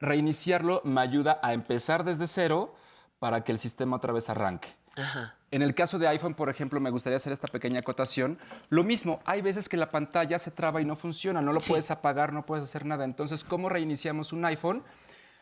[0.00, 2.74] reiniciarlo me ayuda a empezar desde cero
[3.18, 4.68] para que el sistema otra vez arranque.
[4.96, 5.36] Ajá.
[5.50, 8.38] En el caso de iPhone, por ejemplo, me gustaría hacer esta pequeña acotación.
[8.68, 11.90] Lo mismo, hay veces que la pantalla se traba y no funciona, no lo puedes
[11.90, 13.04] apagar, no puedes hacer nada.
[13.04, 14.82] Entonces, ¿cómo reiniciamos un iPhone?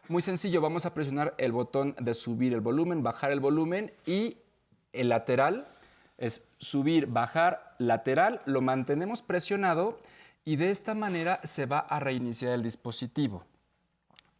[0.09, 4.39] Muy sencillo, vamos a presionar el botón de subir el volumen, bajar el volumen y
[4.93, 5.67] el lateral
[6.19, 9.99] es subir, bajar, lateral, lo mantenemos presionado
[10.45, 13.45] y de esta manera se va a reiniciar el dispositivo.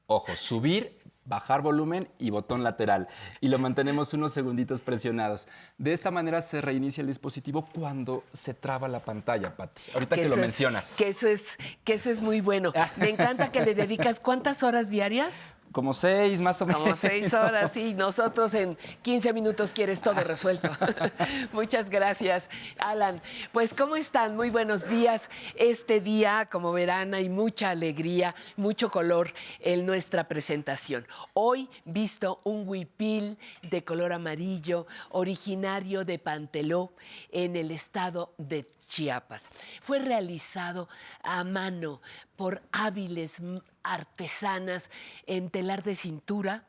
[0.07, 3.09] Ojo, subir, bajar volumen y botón lateral.
[3.41, 5.49] Y lo mantenemos unos segunditos presionados.
[5.79, 9.83] De esta manera se reinicia el dispositivo cuando se traba la pantalla, Pati.
[9.95, 10.97] Ahorita que, lo es- mencionas.
[10.97, 11.43] que, eso es,
[11.85, 12.73] que eso es muy bueno.
[12.97, 15.53] Me encanta que le dedicas cuántas horas diarias.
[15.75, 16.83] Como seis, más o menos.
[16.83, 17.95] Como seis horas, sí.
[17.99, 20.71] Nosotros en 15 minutos quieres todo resuelto.
[21.53, 22.49] Muchas gracias,
[22.79, 23.21] Alan.
[23.51, 24.37] Pues, ¿cómo están?
[24.37, 25.29] Muy buenos días.
[25.57, 31.09] Este día, como verán, hay mucha alegría, mucho color en nuestra presentación.
[31.33, 36.93] Hoy visto un huipil de color amarillo, originario de Panteló,
[37.33, 39.51] en el estado de Chiapas.
[39.83, 40.89] Fue realizado
[41.25, 42.01] a mano
[42.37, 43.43] por hábiles
[43.85, 44.91] artesanas
[45.27, 46.67] en telar de cintura,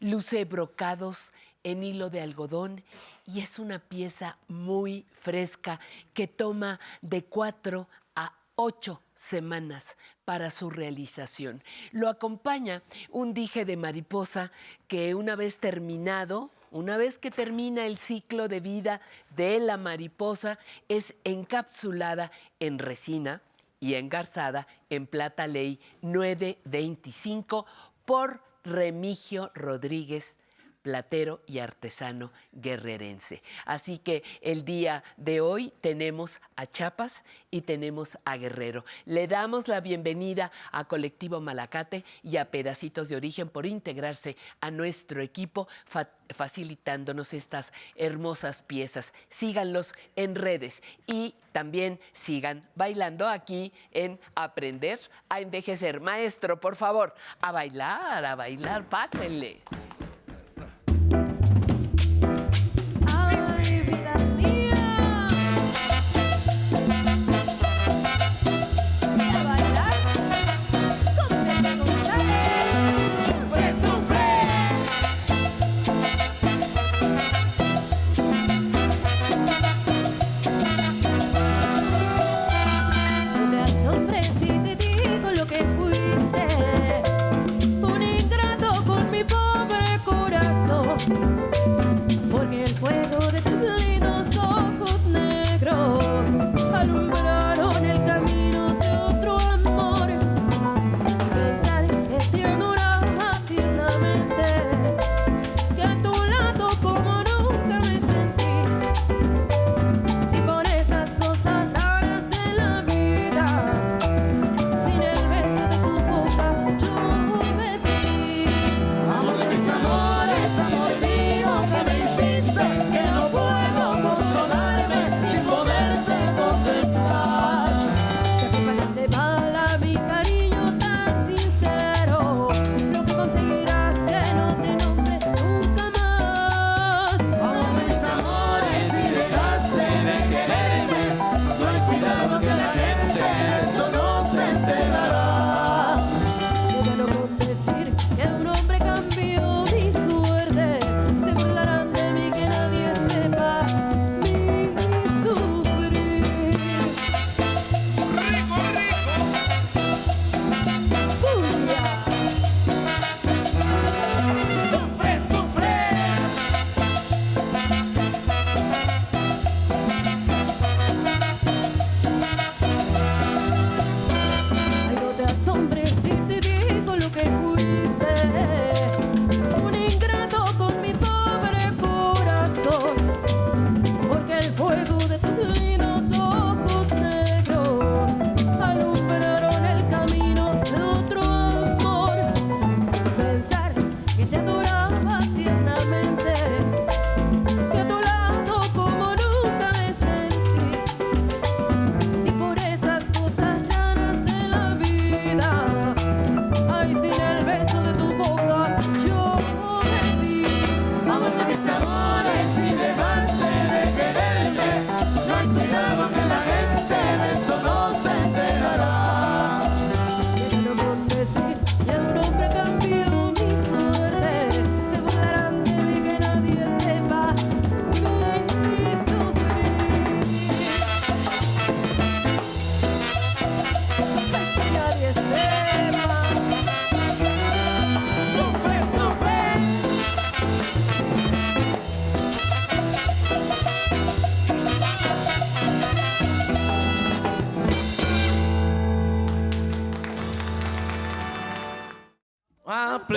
[0.00, 1.32] luce brocados
[1.64, 2.84] en hilo de algodón
[3.26, 5.80] y es una pieza muy fresca
[6.14, 11.62] que toma de cuatro a ocho semanas para su realización.
[11.92, 14.52] Lo acompaña un dije de mariposa
[14.86, 19.00] que una vez terminado, una vez que termina el ciclo de vida
[19.36, 20.58] de la mariposa,
[20.88, 22.30] es encapsulada
[22.60, 23.42] en resina
[23.80, 27.66] y engarzada en plata ley 925
[28.04, 30.36] por Remigio Rodríguez
[30.82, 33.42] platero y artesano guerrerense.
[33.64, 38.84] Así que el día de hoy tenemos a Chiapas y tenemos a Guerrero.
[39.04, 44.70] Le damos la bienvenida a Colectivo Malacate y a Pedacitos de Origen por integrarse a
[44.70, 49.12] nuestro equipo, fa- facilitándonos estas hermosas piezas.
[49.28, 56.00] Síganlos en redes y también sigan bailando aquí en Aprender a Envejecer.
[56.00, 59.60] Maestro, por favor, a bailar, a bailar, pásenle.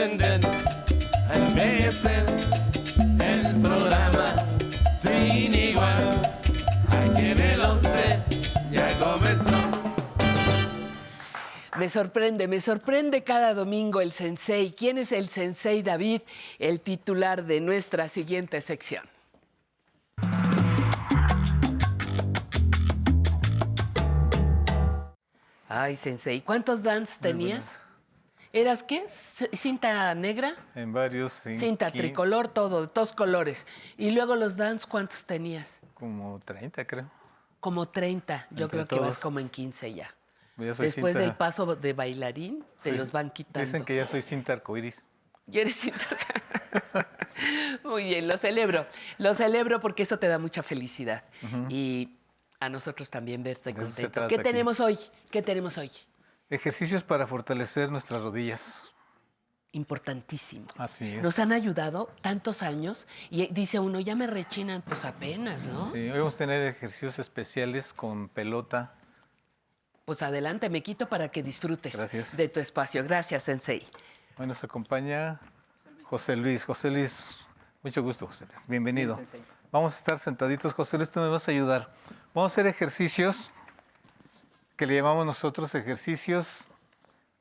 [0.02, 0.42] Aprender
[1.30, 2.26] a envejecer.
[3.20, 4.34] El programa
[5.00, 6.10] sin igual.
[6.90, 8.24] Aquí en el 11
[8.72, 9.56] ya comenzó.
[11.78, 14.72] Me sorprende, me sorprende cada domingo el sensei.
[14.72, 16.22] ¿Quién es el sensei David,
[16.58, 19.06] el titular de nuestra siguiente sección?
[25.70, 27.78] Ay, sensei, ¿cuántos dance tenías?
[28.52, 29.06] ¿Eras qué?
[29.54, 30.54] ¿Cinta negra?
[30.76, 31.34] En varios.
[31.34, 33.66] Cinta tricolor, todo, todos colores.
[33.98, 35.80] Y luego los dance, ¿cuántos tenías?
[35.94, 37.10] Como 30, creo.
[37.60, 38.48] Como 30.
[38.52, 40.14] Yo Entre creo que vas como en 15 ya.
[40.58, 43.66] Ya soy Después cinta- del paso de bailarín, te soy- los van quitando.
[43.66, 45.06] Dicen que ya soy cinta arcoíris.
[45.52, 46.18] Y eres cinta-
[47.84, 48.86] Muy bien, lo celebro.
[49.18, 51.24] Lo celebro porque eso te da mucha felicidad.
[51.70, 52.18] Y
[52.60, 54.28] a nosotros también verte De contento.
[54.28, 54.44] ¿Qué aquí.
[54.44, 55.00] tenemos hoy?
[55.32, 55.92] ¿Qué tenemos hoy?
[56.50, 58.91] Ejercicios para fortalecer nuestras rodillas.
[59.74, 60.68] Importantísimo.
[60.78, 61.24] Así es.
[61.24, 65.92] Nos han ayudado tantos años y dice uno, ya me rechinan, pues apenas, ¿no?
[65.94, 68.94] Sí, hoy vamos a tener ejercicios especiales con pelota.
[70.04, 72.36] Pues adelante, me quito para que disfrutes Gracias.
[72.36, 73.04] de tu espacio.
[73.06, 73.88] Gracias, Sensei.
[74.38, 75.40] Hoy nos acompaña
[76.04, 76.66] José Luis.
[76.66, 77.46] José Luis,
[77.82, 78.68] mucho gusto, José Luis.
[78.68, 79.16] Bienvenido.
[79.16, 79.62] Bien, sensei.
[79.72, 80.74] Vamos a estar sentaditos.
[80.74, 81.94] José Luis, tú me vas a ayudar.
[82.34, 83.52] Vamos a hacer ejercicios
[84.76, 86.71] que le llamamos nosotros ejercicios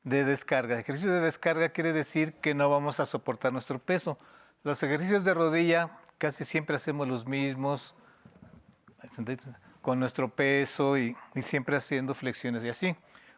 [0.03, 0.79] de descarga.
[0.79, 4.17] Ejercicio de descarga quiere decir que no vamos a soportar nuestro peso.
[4.63, 7.95] Los ejercicios de rodilla casi siempre hacemos los mismos
[9.81, 12.95] con nuestro peso y, y siempre haciendo flexiones y así.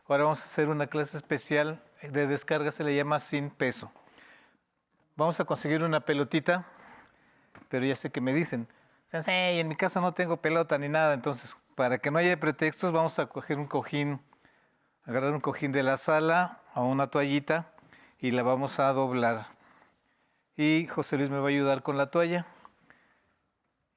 [0.07, 3.91] Ahora vamos a hacer una clase especial de descarga, se le llama sin peso.
[5.15, 6.65] Vamos a conseguir una pelotita,
[7.69, 8.67] pero ya sé que me dicen,
[9.05, 12.91] Sensei, en mi casa no tengo pelota ni nada, entonces para que no haya pretextos
[12.91, 14.19] vamos a coger un cojín,
[15.05, 17.65] agarrar un cojín de la sala o una toallita
[18.19, 19.47] y la vamos a doblar.
[20.55, 22.45] Y José Luis me va a ayudar con la toalla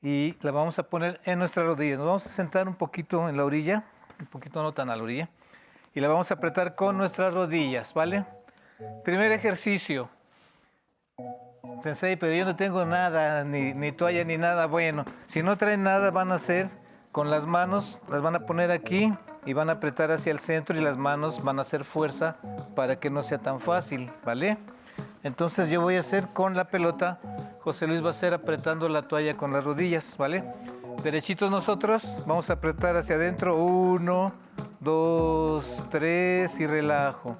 [0.02, 1.98] y la vamos a poner en nuestras rodillas.
[1.98, 3.84] Nos vamos a sentar un poquito en la orilla,
[4.18, 5.28] un poquito no tan a la orilla,
[5.94, 8.24] y la vamos a apretar con nuestras rodillas, ¿vale?
[9.04, 10.08] Primer ejercicio.
[11.82, 14.66] Sensei, pero yo no tengo nada, ni, ni toalla ni nada.
[14.66, 16.66] Bueno, si no traen nada, van a hacer
[17.12, 19.12] con las manos, las van a poner aquí
[19.46, 22.36] y van a apretar hacia el centro y las manos van a hacer fuerza
[22.74, 24.58] para que no sea tan fácil, ¿vale?
[25.22, 27.18] Entonces yo voy a hacer con la pelota,
[27.60, 30.44] José Luis va a hacer apretando la toalla con las rodillas, ¿vale?
[31.02, 34.32] Derechitos nosotros, vamos a apretar hacia adentro, uno,
[34.80, 37.36] dos, tres y relajo.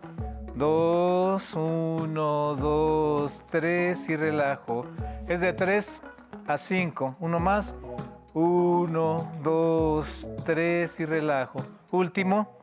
[0.54, 4.86] Dos, uno, dos, tres y relajo.
[5.28, 6.02] Es de tres
[6.46, 7.14] a cinco.
[7.20, 7.74] Uno más.
[8.38, 11.58] Uno, dos, tres y relajo.
[11.90, 12.58] Último.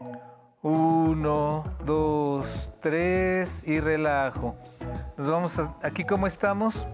[0.62, 4.54] Uno, dos, tres y relajo.
[5.18, 6.86] Nos vamos aquí como estamos.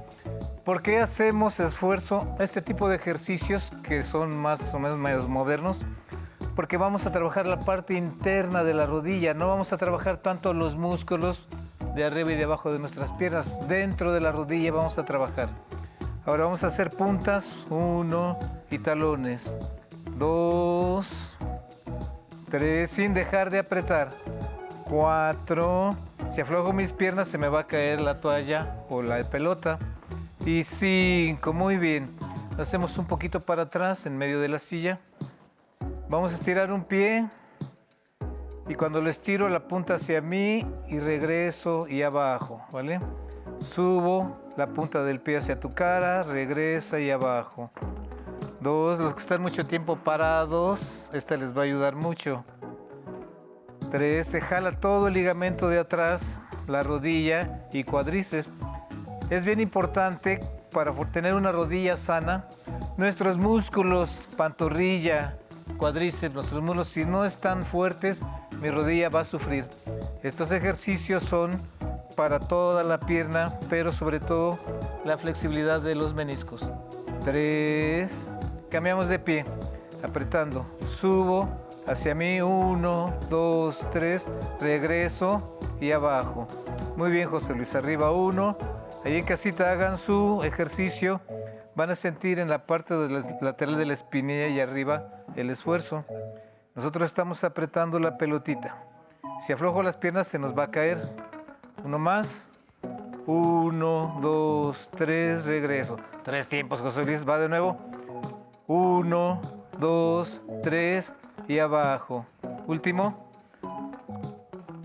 [0.63, 2.25] ¿Por qué hacemos esfuerzo?
[2.39, 5.83] Este tipo de ejercicios que son más o menos medios modernos
[6.55, 10.53] porque vamos a trabajar la parte interna de la rodilla, no vamos a trabajar tanto
[10.53, 11.49] los músculos
[11.95, 15.49] de arriba y de abajo de nuestras piernas, dentro de la rodilla vamos a trabajar.
[16.25, 18.37] Ahora vamos a hacer puntas, uno,
[18.69, 19.55] y talones,
[20.17, 21.35] dos,
[22.49, 24.09] tres, sin dejar de apretar,
[24.83, 25.95] cuatro,
[26.29, 29.79] si aflojo mis piernas se me va a caer la toalla o la pelota,
[30.45, 32.09] y cinco, muy bien.
[32.57, 34.99] Hacemos un poquito para atrás en medio de la silla.
[36.09, 37.27] Vamos a estirar un pie
[38.67, 42.99] y cuando lo estiro la punta hacia mí y regreso y abajo, ¿vale?
[43.59, 47.71] Subo la punta del pie hacia tu cara, regresa y abajo.
[48.59, 52.43] Dos, los que están mucho tiempo parados, esta les va a ayudar mucho.
[53.89, 58.49] Tres, se jala todo el ligamento de atrás, la rodilla y cuádriceps.
[59.29, 60.41] Es bien importante
[60.73, 62.49] para tener una rodilla sana,
[62.97, 65.37] nuestros músculos, pantorrilla,
[65.77, 68.23] cuádriceps, nuestros músculos, si no están fuertes,
[68.59, 69.65] mi rodilla va a sufrir.
[70.21, 71.61] Estos ejercicios son
[72.19, 74.59] para toda la pierna, pero sobre todo
[75.05, 76.69] la flexibilidad de los meniscos.
[77.23, 78.29] Tres,
[78.69, 79.45] cambiamos de pie,
[80.03, 81.47] apretando, subo
[81.87, 84.27] hacia mí, uno, dos, tres,
[84.59, 86.45] regreso y abajo.
[86.97, 88.57] Muy bien, José Luis, arriba uno.
[89.05, 91.21] Ahí en casita hagan su ejercicio.
[91.73, 95.49] Van a sentir en la parte de la lateral de la espinilla y arriba el
[95.49, 96.03] esfuerzo.
[96.75, 98.83] Nosotros estamos apretando la pelotita.
[99.39, 101.01] Si aflojo las piernas se nos va a caer.
[101.83, 102.49] Uno más.
[103.25, 105.97] Uno, dos, tres, regreso.
[106.23, 107.27] Tres tiempos, José Luis.
[107.27, 107.77] Va de nuevo.
[108.67, 109.41] Uno,
[109.77, 111.13] dos, tres
[111.47, 112.25] y abajo.
[112.67, 113.29] Último.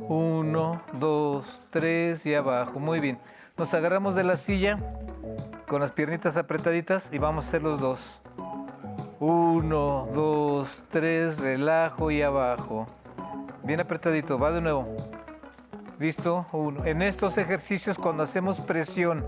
[0.01, 2.79] Uno, dos, tres y abajo.
[2.79, 3.19] Muy bien.
[3.57, 4.79] Nos agarramos de la silla
[5.66, 8.21] con las piernitas apretaditas y vamos a hacer los dos.
[9.21, 12.87] Uno, dos, tres, relajo y abajo.
[13.62, 14.95] Bien apretadito, va de nuevo.
[15.99, 16.47] Listo.
[16.85, 19.25] En estos ejercicios cuando hacemos presión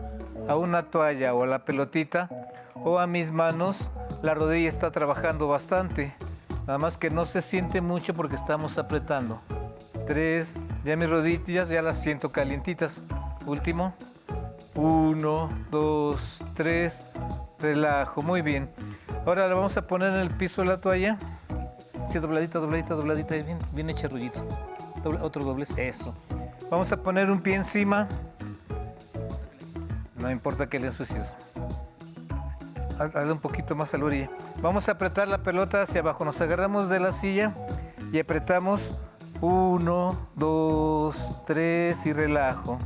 [0.48, 2.28] a una toalla o a la pelotita
[2.74, 3.90] o a mis manos,
[4.22, 6.14] la rodilla está trabajando bastante.
[6.66, 9.40] Nada más que no se siente mucho porque estamos apretando.
[10.06, 13.02] Tres, ya mis rodillas ya las siento calientitas.
[13.46, 13.94] Último.
[14.74, 17.02] Uno, dos, tres,
[17.60, 18.22] relajo.
[18.22, 18.68] Muy bien.
[19.24, 21.18] Ahora la vamos a poner en el piso la toalla.
[22.04, 23.34] Sí, dobladita, dobladita, dobladita.
[23.36, 24.44] Bien, bien hecha rollito.
[25.02, 25.76] Dobla- otro doblez.
[25.78, 26.14] Eso.
[26.70, 28.08] Vamos a poner un pie encima.
[30.16, 31.34] No importa que le ensucies.
[32.98, 34.30] Haz- Hazle un poquito más a la orilla.
[34.60, 36.24] Vamos a apretar la pelota hacia abajo.
[36.24, 37.54] Nos agarramos de la silla
[38.12, 39.02] y apretamos.
[39.40, 42.78] Uno, dos, tres y relajo.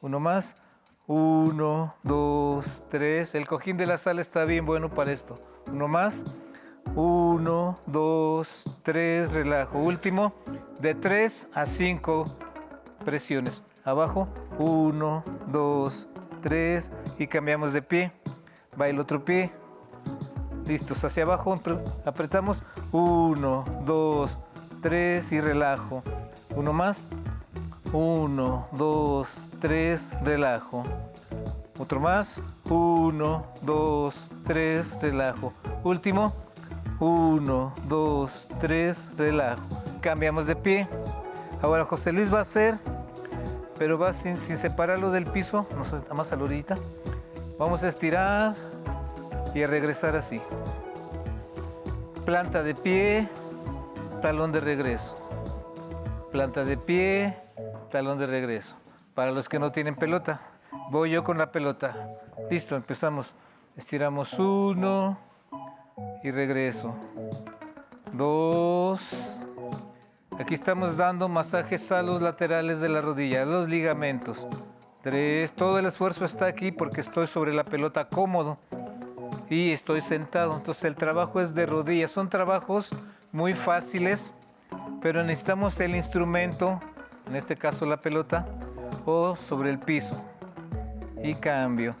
[0.00, 0.56] Uno más.
[1.06, 3.34] Uno, dos, tres.
[3.34, 5.38] El cojín de la sala está bien bueno para esto.
[5.70, 6.24] Uno más.
[6.96, 9.78] Uno, dos, tres, relajo.
[9.78, 10.32] Último,
[10.80, 12.24] de tres a cinco
[13.02, 13.62] presiones.
[13.84, 16.08] Abajo, uno, dos,
[16.40, 18.12] tres y cambiamos de pie.
[18.80, 19.52] Va el otro pie.
[20.66, 22.62] Listos, hacia abajo apre- apretamos.
[22.92, 24.38] Uno, dos,
[24.80, 26.02] tres y relajo.
[26.54, 27.06] Uno más.
[27.92, 30.84] Uno, dos, tres, relajo.
[31.78, 32.40] Otro más.
[32.70, 35.52] Uno, dos, tres, relajo.
[35.84, 36.32] Último.
[37.00, 39.62] Uno, dos, tres, relajo.
[40.00, 40.88] Cambiamos de pie.
[41.62, 42.74] Ahora José Luis va a hacer,
[43.78, 45.64] pero va sin, separarlo del piso,
[46.12, 46.76] más a la orillita.
[47.56, 48.54] Vamos a estirar
[49.54, 50.40] y a regresar así.
[52.24, 53.28] Planta de pie,
[54.20, 55.14] talón de regreso.
[56.32, 57.36] Planta de pie,
[57.92, 58.74] talón de regreso.
[59.14, 60.40] Para los que no tienen pelota,
[60.90, 62.08] voy yo con la pelota.
[62.50, 63.34] Listo, empezamos.
[63.76, 65.16] Estiramos uno
[66.24, 66.92] y regreso.
[68.12, 69.38] Dos.
[70.38, 74.46] Aquí estamos dando masajes a los laterales de la rodilla, a los ligamentos.
[75.02, 75.52] Tres.
[75.52, 78.58] Todo el esfuerzo está aquí porque estoy sobre la pelota cómodo
[79.50, 80.56] y estoy sentado.
[80.56, 82.10] Entonces el trabajo es de rodillas.
[82.10, 82.88] Son trabajos
[83.30, 84.32] muy fáciles,
[85.02, 86.80] pero necesitamos el instrumento,
[87.26, 88.46] en este caso la pelota,
[89.04, 90.24] o sobre el piso.
[91.22, 91.94] Y cambio.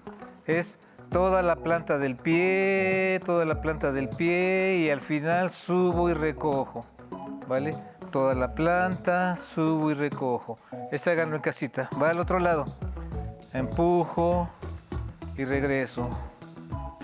[0.46, 0.78] Es
[1.10, 6.14] toda la planta del pie, toda la planta del pie y al final subo y
[6.14, 6.86] recojo.
[7.46, 7.74] ¿Vale?
[8.12, 10.58] Toda la planta, subo y recojo.
[10.90, 11.88] Este háganlo en casita.
[12.00, 12.66] Va al otro lado.
[13.54, 14.50] Empujo
[15.38, 16.10] y regreso.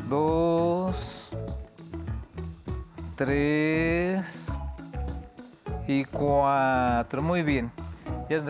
[0.06, 1.30] Dos,
[3.16, 4.48] tres
[5.86, 7.22] y cuatro.
[7.22, 7.72] Muy bien.
[8.28, 8.42] Ya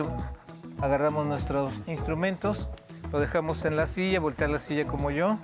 [0.81, 2.73] agarramos nuestros instrumentos,
[3.13, 5.37] lo dejamos en la silla, voltear la silla como yo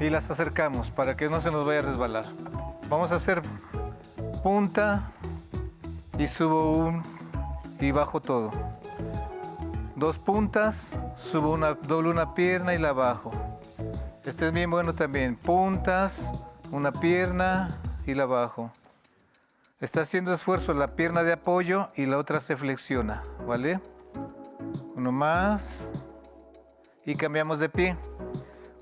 [0.00, 2.24] y las acercamos para que no se nos vaya a resbalar.
[2.88, 3.40] Vamos a hacer
[4.44, 5.10] punta
[6.18, 7.02] y subo un
[7.80, 8.52] y bajo todo.
[9.96, 13.32] Dos puntas, subo una, doblo una pierna y la bajo.
[14.22, 15.34] Este es bien bueno también.
[15.34, 16.30] Puntas,
[16.70, 17.70] una pierna
[18.06, 18.70] y la bajo.
[19.80, 23.80] Está haciendo esfuerzo la pierna de apoyo y la otra se flexiona, ¿vale?
[24.94, 25.90] Uno más.
[27.06, 27.96] Y cambiamos de pie.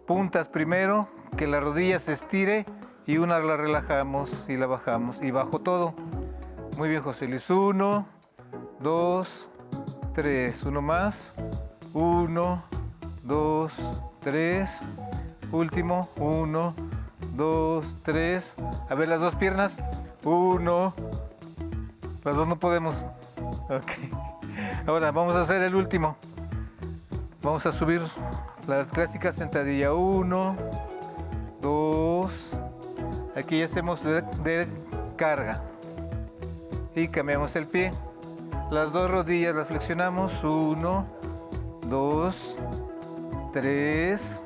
[0.09, 1.07] Puntas primero,
[1.37, 2.67] que la rodilla se estire
[3.07, 5.95] y una la relajamos y la bajamos y bajo todo.
[6.77, 7.51] Muy bien, José Luis.
[7.51, 8.07] Uno,
[8.81, 9.51] dos,
[10.15, 10.63] tres.
[10.65, 11.35] Uno más.
[11.93, 12.65] Uno,
[13.23, 13.75] dos,
[14.21, 14.83] tres.
[15.51, 16.09] Último.
[16.17, 16.75] Uno,
[17.35, 18.55] dos, tres.
[18.89, 19.79] A ver las dos piernas.
[20.25, 20.95] Uno.
[22.25, 23.05] Las dos no podemos.
[23.69, 23.93] Ok.
[24.87, 26.17] Ahora vamos a hacer el último.
[27.43, 28.01] Vamos a subir
[28.67, 29.93] la clásica sentadilla.
[29.93, 30.57] Uno,
[31.61, 32.57] dos.
[33.35, 34.67] Aquí ya hacemos de, de
[35.17, 35.59] carga.
[36.95, 37.91] Y cambiamos el pie.
[38.71, 40.45] Las dos rodillas las flexionamos.
[40.45, 41.07] Uno,
[41.87, 42.59] dos,
[43.53, 44.45] tres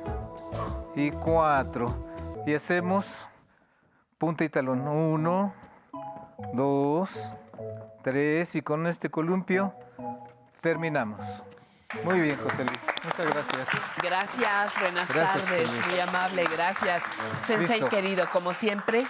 [0.95, 1.87] y cuatro.
[2.45, 3.27] Y hacemos
[4.17, 4.87] punta y talón.
[4.87, 5.53] Uno,
[6.53, 7.35] dos,
[8.03, 8.55] tres.
[8.55, 9.73] Y con este columpio
[10.61, 11.43] terminamos.
[12.03, 12.81] Muy bien, José Luis.
[13.03, 13.67] Muchas gracias.
[14.01, 17.03] Gracias, buenas Gracias, tardes, muy amable, gracias.
[17.45, 17.89] Sensei Listo.
[17.89, 19.05] querido, como siempre,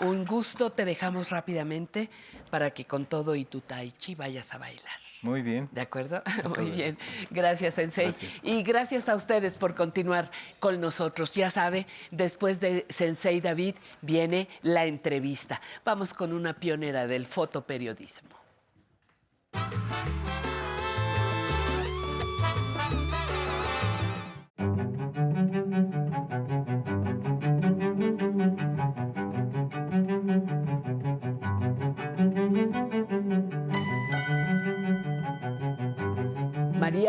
[0.00, 2.10] un gusto, te dejamos rápidamente
[2.50, 5.02] para que con todo y tu tai chi vayas a bailar.
[5.22, 5.68] Muy bien.
[5.70, 6.20] ¿De acuerdo?
[6.58, 6.98] Muy bien.
[7.30, 8.06] Gracias, Sensei.
[8.06, 8.32] Gracias.
[8.42, 11.32] Y gracias a ustedes por continuar con nosotros.
[11.32, 15.60] Ya sabe, después de Sensei David viene la entrevista.
[15.84, 18.42] Vamos con una pionera del fotoperiodismo.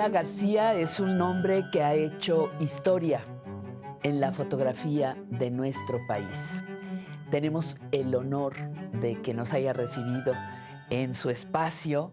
[0.09, 3.21] García es un nombre que ha hecho historia
[4.03, 6.61] en la fotografía de nuestro país.
[7.31, 8.55] Tenemos el honor
[8.99, 10.33] de que nos haya recibido
[10.89, 12.11] en su espacio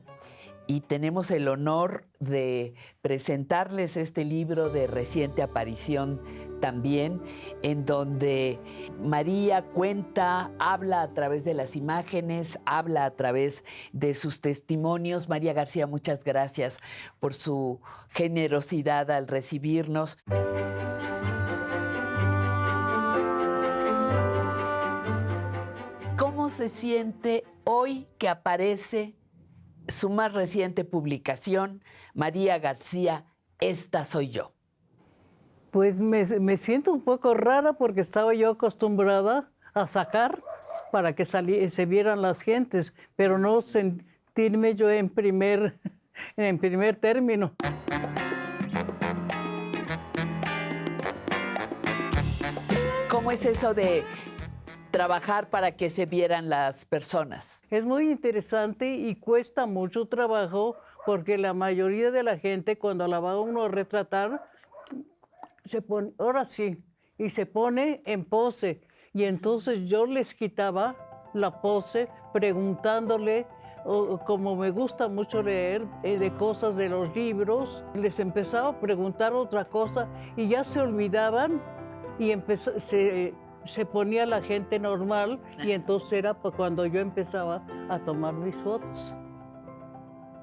[0.71, 6.23] y tenemos el honor de presentarles este libro de reciente aparición
[6.61, 7.21] también,
[7.63, 8.61] en donde
[9.03, 15.29] María cuenta, habla a través de las imágenes, habla a través de sus testimonios.
[15.29, 16.79] María García, muchas gracias
[17.19, 17.81] por su
[18.11, 20.19] generosidad al recibirnos.
[26.17, 29.17] ¿Cómo se siente hoy que aparece
[29.89, 31.82] su más reciente publicación,
[32.15, 33.24] María García,
[33.59, 34.52] Esta soy yo?
[35.70, 40.43] Pues me, me siento un poco rara porque estaba yo acostumbrada a sacar
[40.90, 45.78] para que se vieran las gentes, pero no sentirme yo en primer,
[46.36, 47.55] en primer término.
[53.09, 54.05] ¿Cómo es eso de
[54.91, 57.62] trabajar para que se vieran las personas?
[57.71, 60.77] Es muy interesante y cuesta mucho trabajo
[61.07, 64.45] porque la mayoría de la gente cuando la va uno a retratar,
[65.65, 66.83] se pone, ahora sí,
[67.19, 68.81] y se pone en pose.
[69.12, 70.97] Y entonces yo les quitaba
[71.35, 73.47] la pose preguntándole,
[73.85, 78.81] o- como me gusta mucho leer eh, de cosas de los libros, les empezaba a
[78.81, 81.62] preguntar otra cosa y ya se olvidaban
[82.19, 82.35] y
[82.81, 83.33] se,
[83.65, 88.55] se ponía la gente normal y entonces era pa- cuando yo empezaba a tomar mis
[88.57, 89.15] fotos.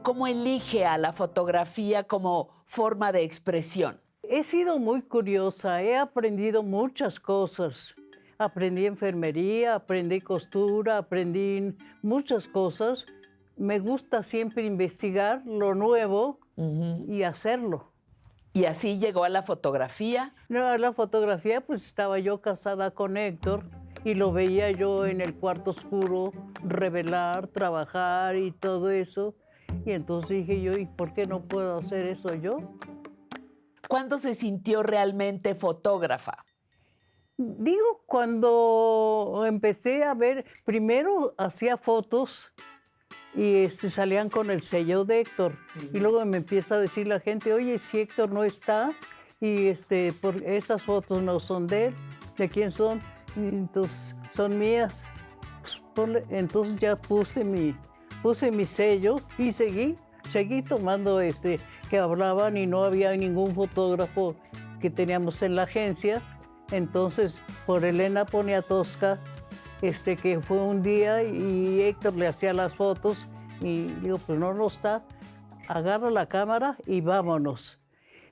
[0.04, 4.00] ¿Cómo elige a la fotografía como forma de expresión?
[4.24, 7.96] He sido muy curiosa, he aprendido muchas cosas.
[8.38, 13.06] Aprendí enfermería, aprendí costura, aprendí muchas cosas.
[13.58, 16.40] Me gusta siempre investigar lo nuevo
[17.08, 17.92] y hacerlo.
[18.58, 20.34] ¿Y así llegó a la fotografía?
[20.50, 23.70] No, a la fotografía pues estaba yo casada con Héctor
[24.04, 29.36] y lo veía yo en el cuarto oscuro revelar, trabajar y todo eso.
[29.86, 32.58] Y entonces dije yo, ¿y por qué no puedo hacer eso yo?
[33.88, 36.44] ¿Cuándo se sintió realmente fotógrafa?
[37.38, 42.52] Digo, cuando empecé a ver, primero hacía fotos
[43.38, 45.54] y este, salían con el sello de Héctor.
[45.94, 48.90] Y luego me empieza a decir la gente, oye, si Héctor no está
[49.40, 51.96] y este, por, esas fotos no son de él,
[52.38, 53.00] ¿de quién son?
[53.36, 55.08] Y entonces, son mías.
[55.62, 57.76] Pues, ponle- entonces ya puse mi,
[58.24, 59.96] puse mi sello y seguí,
[60.32, 61.60] seguí tomando este,
[61.92, 64.36] que hablaban y no había ningún fotógrafo
[64.82, 66.22] que teníamos en la agencia.
[66.72, 69.20] Entonces, por Elena Poniatowska,
[69.82, 73.28] este, que fue un día y Héctor le hacía las fotos
[73.62, 75.02] y digo, pues no, no está,
[75.68, 77.80] agarra la cámara y vámonos.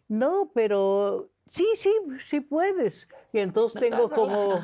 [0.08, 3.08] No, pero sí, sí, sí puedes.
[3.34, 4.60] Y entonces tengo como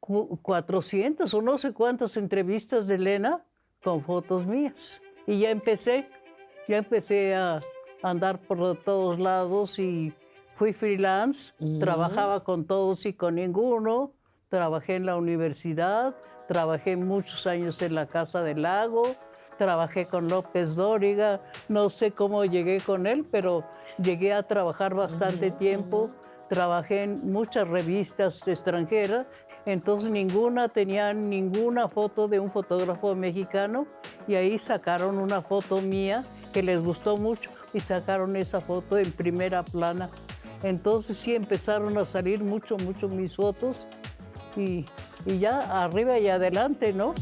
[0.00, 3.44] cu- 400 o no sé cuántas entrevistas de Elena
[3.82, 5.00] con fotos mías.
[5.26, 6.08] Y ya empecé,
[6.66, 7.60] ya empecé a
[8.02, 10.12] andar por todos lados y
[10.56, 14.12] fui freelance, trabajaba con todos y con ninguno,
[14.48, 16.14] trabajé en la universidad,
[16.46, 19.02] trabajé muchos años en la Casa del Lago,
[19.58, 23.64] trabajé con López Dóriga, no sé cómo llegué con él, pero
[24.02, 26.10] llegué a trabajar bastante tiempo,
[26.48, 29.26] trabajé en muchas revistas extranjeras,
[29.66, 33.86] entonces ninguna tenía ninguna foto de un fotógrafo mexicano
[34.26, 39.12] y ahí sacaron una foto mía que les gustó mucho y sacaron esa foto en
[39.12, 40.08] primera plana.
[40.62, 43.86] Entonces sí empezaron a salir mucho, mucho mis fotos
[44.56, 44.86] y,
[45.26, 47.14] y ya arriba y adelante, ¿no?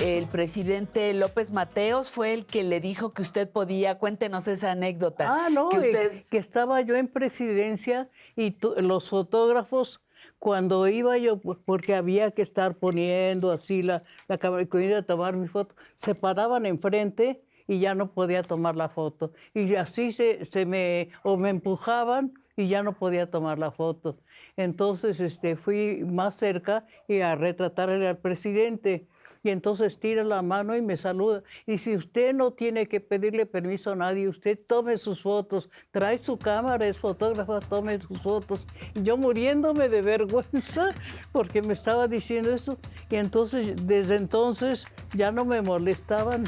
[0.00, 5.26] El presidente López Mateos fue el que le dijo que usted podía, cuéntenos esa anécdota.
[5.28, 10.00] Ah, no, que usted que estaba yo en presidencia y los fotógrafos,
[10.38, 15.36] cuando iba yo, porque había que estar poniendo así la, la cámara y a tomar
[15.36, 19.32] mi foto, se paraban enfrente y ya no podía tomar la foto.
[19.52, 24.18] Y así se, se me, o me empujaban y ya no podía tomar la foto.
[24.56, 29.06] Entonces este, fui más cerca y a retratarle al presidente.
[29.44, 31.44] Y entonces tira la mano y me saluda.
[31.66, 36.18] Y si usted no tiene que pedirle permiso a nadie, usted tome sus fotos, trae
[36.18, 38.66] su cámara, es fotógrafa, tome sus fotos.
[38.96, 40.88] Y yo muriéndome de vergüenza
[41.32, 42.76] porque me estaba diciendo eso.
[43.08, 46.42] Y entonces, desde entonces, ya no me molestaban.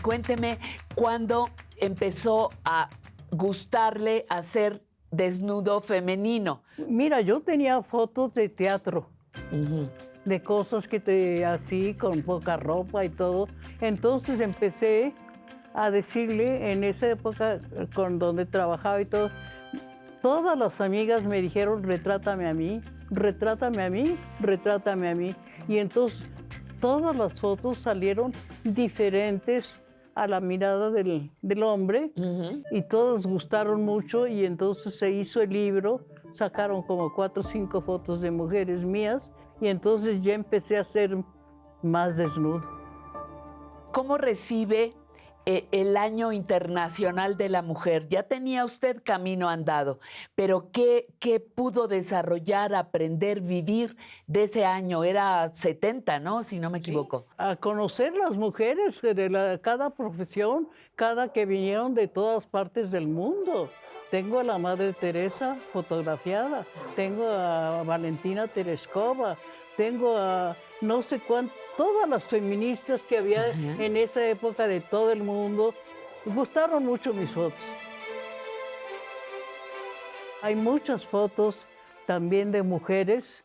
[0.00, 0.58] cuénteme
[0.94, 2.88] cuándo empezó a
[3.32, 6.62] gustarle hacer desnudo femenino.
[6.88, 9.10] Mira, yo tenía fotos de teatro.
[10.24, 13.48] de cosas que te así, con poca ropa y todo.
[13.80, 15.14] Entonces empecé
[15.74, 19.30] a decirle en esa época eh, con donde trabajaba y todo,
[20.20, 22.80] todas las amigas me dijeron, retrátame a mí,
[23.10, 25.34] retrátame a mí, retrátame a mí.
[25.66, 26.26] Y entonces
[26.80, 28.32] todas las fotos salieron
[28.64, 29.81] diferentes
[30.14, 32.12] a la mirada del, del hombre
[32.70, 37.80] y todas gustaron mucho y entonces se hizo el libro, sacaron como cuatro o cinco
[37.80, 39.30] fotos de mujeres mías
[39.60, 41.16] y entonces ya empecé a ser
[41.82, 42.62] más desnudo.
[43.92, 44.94] ¿Cómo recibe
[45.46, 48.08] el Año Internacional de la Mujer?
[48.08, 49.98] Ya tenía usted camino andado,
[50.34, 53.96] pero ¿qué, qué pudo desarrollar, aprender, vivir
[54.26, 55.04] de ese año?
[55.04, 56.42] Era 70, ¿no?
[56.42, 57.26] Si no me equivoco.
[57.36, 63.08] a conocer las mujeres de la- cada profesión, cada que vinieron de todas partes del
[63.08, 63.68] mundo.
[64.10, 66.66] Tengo a la Madre Teresa fotografiada,
[66.96, 69.38] tengo a Valentina Tereskova,
[69.76, 75.10] tengo a no sé cuántas, todas las feministas que había en esa época de todo
[75.12, 75.74] el mundo.
[76.26, 77.58] Gustaron mucho mis fotos.
[80.42, 81.66] Hay muchas fotos
[82.06, 83.44] también de mujeres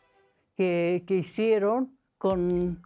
[0.56, 2.82] que, que hicieron con,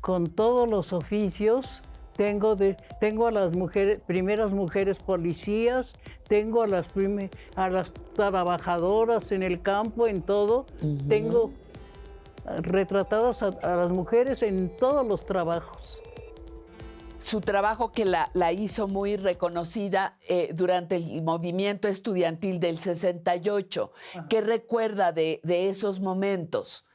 [0.00, 1.82] con todos los oficios.
[2.16, 5.92] Tengo, de, tengo a las mujeres, primeras mujeres policías,
[6.28, 10.64] tengo a las, prime- a las trabajadoras en el campo, en todo.
[11.08, 11.52] Tengo
[12.58, 16.00] retratadas a, a las mujeres en todos los trabajos.
[17.18, 23.90] Su trabajo que la, la hizo muy reconocida eh, durante el movimiento estudiantil del 68.
[24.28, 26.86] ¿Qué recuerda de, de esos momentos?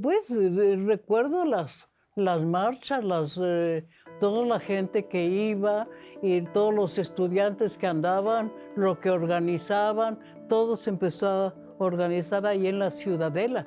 [0.00, 1.72] Pues eh, recuerdo las,
[2.14, 3.84] las marchas, las, eh,
[4.20, 5.88] toda la gente que iba
[6.22, 12.68] y todos los estudiantes que andaban, lo que organizaban, todo se empezó a organizar ahí
[12.68, 13.66] en la Ciudadela.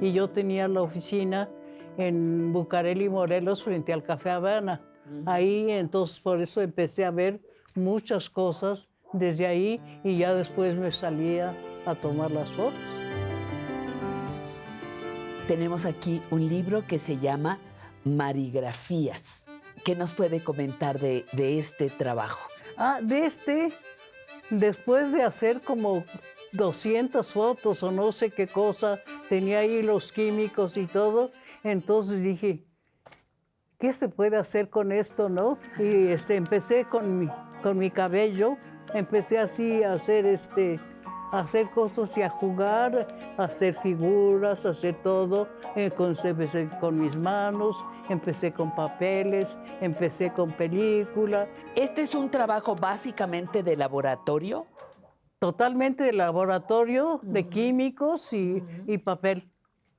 [0.00, 1.48] Y yo tenía la oficina
[1.96, 4.82] en Bucareli, Morelos, frente al Café Habana.
[5.24, 7.40] Ahí entonces por eso empecé a ver
[7.74, 11.54] muchas cosas desde ahí y ya después me salía
[11.86, 12.74] a tomar las fotos.
[15.46, 17.58] Tenemos aquí un libro que se llama
[18.04, 19.46] Marigrafías.
[19.84, 22.48] ¿Qué nos puede comentar de, de este trabajo?
[22.76, 23.72] Ah, de este,
[24.50, 26.04] después de hacer como
[26.52, 28.98] 200 fotos o no sé qué cosa,
[29.28, 31.30] tenía ahí los químicos y todo,
[31.64, 32.64] entonces dije,
[33.78, 35.58] ¿qué se puede hacer con esto, no?
[35.78, 37.28] Y este, empecé con mi,
[37.62, 38.56] con mi cabello,
[38.94, 40.80] empecé así a hacer este,
[41.32, 45.48] a hacer cosas y a jugar, a hacer figuras, a hacer todo.
[45.96, 47.76] Con- empecé con mis manos,
[48.08, 51.48] empecé con papeles, empecé con película.
[51.74, 54.66] ¿Este es un trabajo básicamente de laboratorio?
[55.38, 59.50] Totalmente de laboratorio, de químicos y, y papel.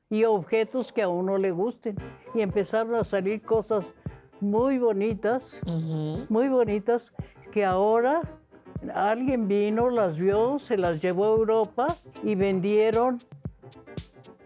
[0.09, 1.95] Y objetos que a uno le gusten.
[2.33, 3.85] Y empezaron a salir cosas
[4.39, 5.59] muy bonitas,
[6.29, 7.11] muy bonitas,
[7.51, 8.21] que ahora
[8.93, 13.17] alguien vino, las vio, se las llevó a Europa y vendieron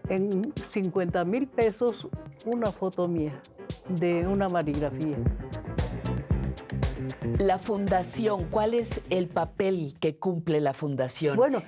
[0.08, 2.08] en 50 mil pesos
[2.46, 3.40] una foto mía
[3.88, 5.16] de una marigrafía.
[7.38, 11.36] La fundación, ¿cuál es el papel que cumple la fundación?
[11.36, 11.62] Bueno,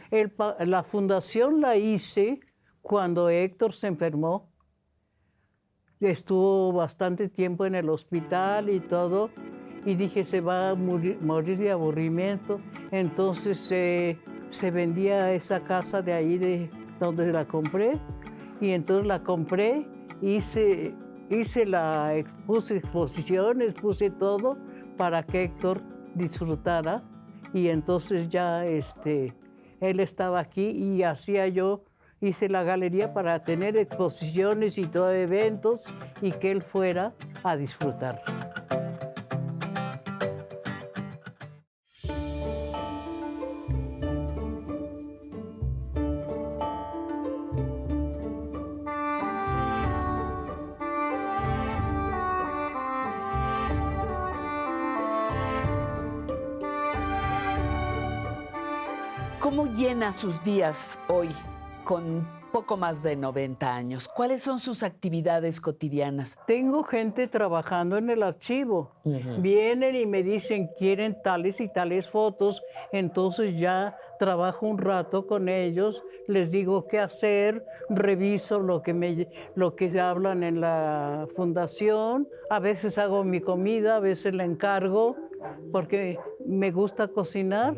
[0.59, 2.40] la fundación la hice
[2.82, 4.51] cuando Héctor se enfermó.
[6.01, 9.31] Estuvo bastante tiempo en el hospital y todo.
[9.86, 11.18] Y dije, se va a morir,
[11.59, 12.60] de aburrimiento.
[12.90, 14.18] Entonces eh,
[14.48, 17.93] se vendía esa casa de ahí de donde la compré.
[18.60, 19.86] Y entonces la compré,
[20.20, 20.94] hice,
[21.31, 22.12] hice la,
[22.47, 24.56] puse exposiciones, puse todo
[24.97, 25.81] para que Héctor
[26.15, 27.03] disfrutara.
[27.53, 29.35] Y entonces ya este,
[29.81, 31.85] él estaba aquí y hacía yo,
[32.21, 35.81] hice la galería para tener exposiciones y todo eventos
[36.21, 37.12] y que él fuera
[37.43, 38.23] a disfrutar.
[60.05, 61.31] ¿Cómo llena sus días hoy
[61.82, 64.06] con poco más de 90 años?
[64.06, 66.36] ¿Cuáles son sus actividades cotidianas?
[66.47, 68.93] Tengo gente trabajando en el archivo.
[69.39, 72.62] Vienen y me dicen, quieren tales y tales fotos.
[72.93, 79.28] Entonces ya trabajo un rato con ellos, les digo qué hacer, reviso lo que, me,
[79.55, 82.28] lo que hablan en la fundación.
[82.51, 85.16] A veces hago mi comida, a veces la encargo,
[85.72, 87.74] porque me gusta cocinar.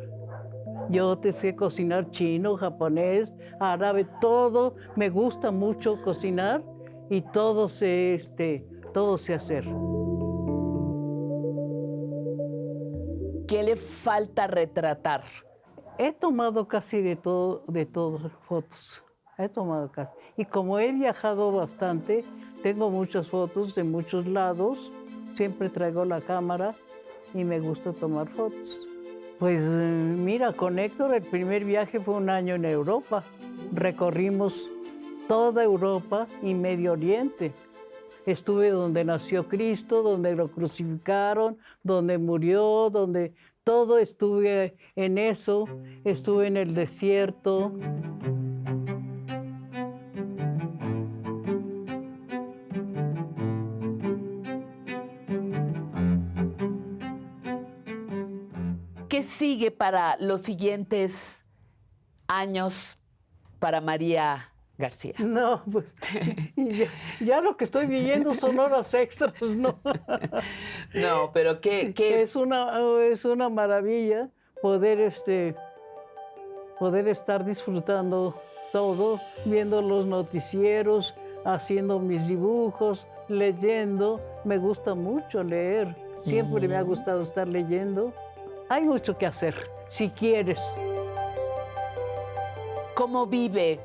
[0.89, 4.77] Yo te sé cocinar chino, japonés, árabe, todo.
[4.95, 6.63] Me gusta mucho cocinar
[7.11, 9.65] y todo sé, este, todo sé hacer.
[13.49, 15.23] ¿Qué le falta retratar?
[15.99, 19.05] He tomado casi de todo, de todas fotos.
[19.39, 20.13] He tomado casi.
[20.37, 22.25] Y como he viajado bastante,
[22.63, 24.93] tengo muchas fotos de muchos lados.
[25.35, 26.75] Siempre traigo la cámara
[27.35, 28.86] y me gusta tomar fotos.
[29.39, 33.23] Pues mira, con Héctor el primer viaje fue un año en Europa.
[33.73, 34.71] Recorrimos
[35.29, 37.53] toda Europa y Medio Oriente.
[38.25, 45.67] Estuve donde nació Cristo, donde lo crucificaron, donde murió, donde todo estuve en eso.
[46.05, 47.73] Estuve en el desierto.
[59.47, 61.45] Sigue para los siguientes
[62.27, 62.99] años
[63.61, 65.15] para María García?
[65.21, 65.85] No, pues
[66.57, 66.89] ya,
[67.21, 69.79] ya lo que estoy viviendo son horas extras, ¿no?
[70.95, 72.23] No, pero ¿qué, qué?
[72.23, 75.55] Es, una, es una maravilla poder, este,
[76.81, 78.43] poder estar disfrutando
[78.73, 81.15] todo, viendo los noticieros,
[81.45, 84.21] haciendo mis dibujos, leyendo.
[84.45, 85.95] Me gusta mucho leer.
[86.25, 88.13] Siempre me ha gustado estar leyendo.
[88.69, 89.55] Hay mucho que hacer,
[89.89, 90.61] si quieres.
[92.95, 93.79] ¿Cómo vive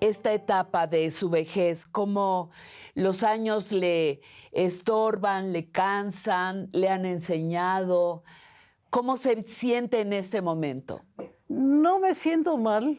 [0.00, 1.86] esta etapa de su vejez?
[1.86, 2.50] ¿Cómo
[2.94, 4.20] los años le
[4.52, 8.22] estorban, le cansan, le han enseñado?
[8.90, 11.00] ¿Cómo se siente en este momento?
[11.48, 12.98] No me siento mal.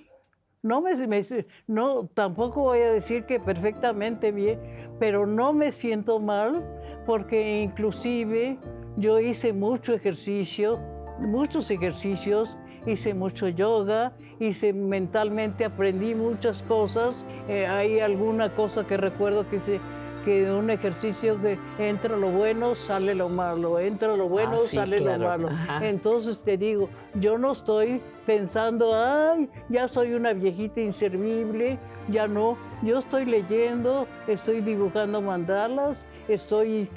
[0.64, 4.60] No me, me- no, tampoco voy a decir que perfectamente bien,
[5.00, 6.66] pero no me siento mal
[7.06, 8.58] porque inclusive
[8.98, 10.80] yo hice mucho ejercicio,
[11.20, 12.56] muchos ejercicios,
[12.86, 17.24] hice mucho yoga, hice mentalmente, aprendí muchas cosas.
[17.48, 19.80] Eh, hay alguna cosa que recuerdo que hice
[20.24, 24.76] que un ejercicio que entra lo bueno, sale lo malo, entra lo bueno, Ah, sí,
[24.76, 25.22] sale claro.
[25.22, 25.48] lo malo.
[25.50, 25.88] Ajá.
[25.88, 31.78] Entonces te digo, yo no estoy pensando, ay, ya soy una viejita inservible,
[32.10, 32.58] ya no.
[32.82, 36.90] Yo estoy leyendo, estoy dibujando mandalas, estoy,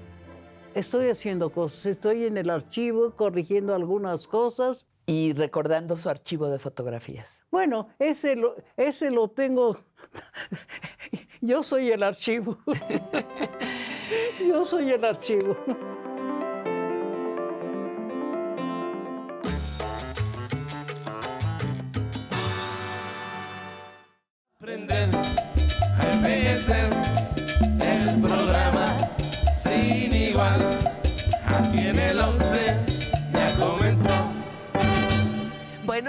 [0.79, 4.87] estoy haciendo cosas, estoy en el archivo corrigiendo algunas cosas.
[5.07, 7.39] Y recordando su archivo de fotografías.
[7.51, 9.79] Bueno, ese lo, ese lo tengo.
[11.41, 12.59] Yo soy el archivo.
[14.47, 15.57] Yo soy el archivo.
[24.61, 25.28] Aprender
[31.69, 32.19] Aquí en el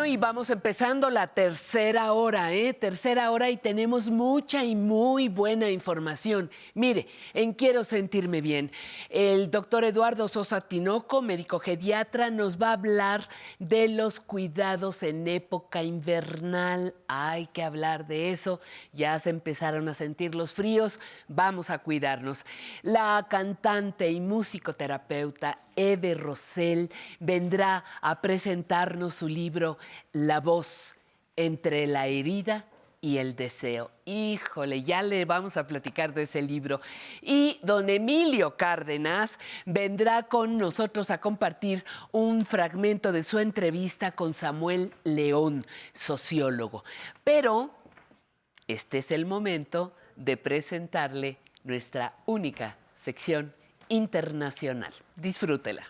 [0.09, 2.73] y vamos empezando la tercera hora, ¿eh?
[2.73, 6.49] Tercera hora y tenemos mucha y muy buena información.
[6.73, 7.05] Mire,
[7.35, 8.71] en Quiero Sentirme Bien,
[9.09, 13.29] el doctor Eduardo Sosa Tinoco, médico geriatra, nos va a hablar
[13.59, 16.95] de los cuidados en época invernal.
[17.07, 18.61] Hay que hablar de eso.
[18.91, 20.99] Ya se empezaron a sentir los fríos.
[21.27, 22.45] Vamos a cuidarnos.
[22.81, 26.91] La cantante y musicoterapeuta Eve Rosell
[27.21, 29.77] vendrá a presentarnos su libro
[30.11, 30.95] La voz
[31.37, 32.65] entre la herida
[32.99, 33.89] y el deseo.
[34.03, 36.81] Híjole, ya le vamos a platicar de ese libro.
[37.21, 44.33] Y don Emilio Cárdenas vendrá con nosotros a compartir un fragmento de su entrevista con
[44.33, 46.83] Samuel León, sociólogo.
[47.23, 47.71] Pero
[48.67, 53.53] este es el momento de presentarle nuestra única sección
[53.89, 54.93] internacional.
[55.15, 55.83] Disfrútela.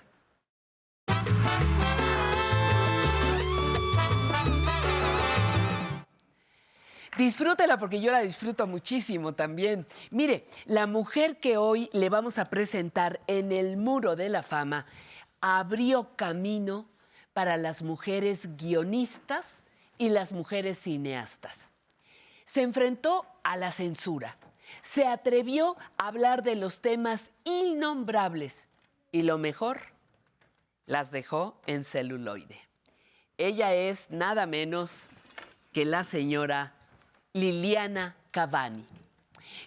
[7.20, 9.86] Disfrútela porque yo la disfruto muchísimo también.
[10.10, 14.86] Mire, la mujer que hoy le vamos a presentar en el Muro de la Fama
[15.42, 16.88] abrió camino
[17.34, 19.64] para las mujeres guionistas
[19.98, 21.72] y las mujeres cineastas.
[22.46, 24.38] Se enfrentó a la censura,
[24.82, 28.68] se atrevió a hablar de los temas innombrables
[29.12, 29.82] y lo mejor,
[30.86, 32.60] las dejó en celuloide.
[33.38, 35.10] Ella es nada menos
[35.72, 36.74] que la señora
[37.34, 38.86] Liliana Cavani.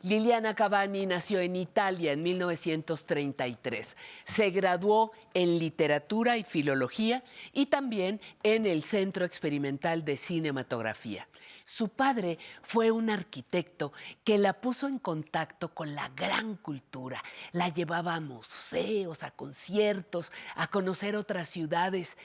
[0.02, 3.96] Liliana Cavani nació en Italia en 1933.
[4.24, 7.22] Se graduó en literatura y filología
[7.52, 11.28] y también en el Centro Experimental de Cinematografía.
[11.74, 13.94] Su padre fue un arquitecto
[14.24, 17.24] que la puso en contacto con la gran cultura.
[17.52, 22.18] La llevaba a museos, a conciertos, a conocer otras ciudades.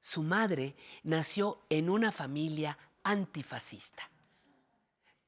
[0.00, 4.08] Su madre nació en una familia antifascista.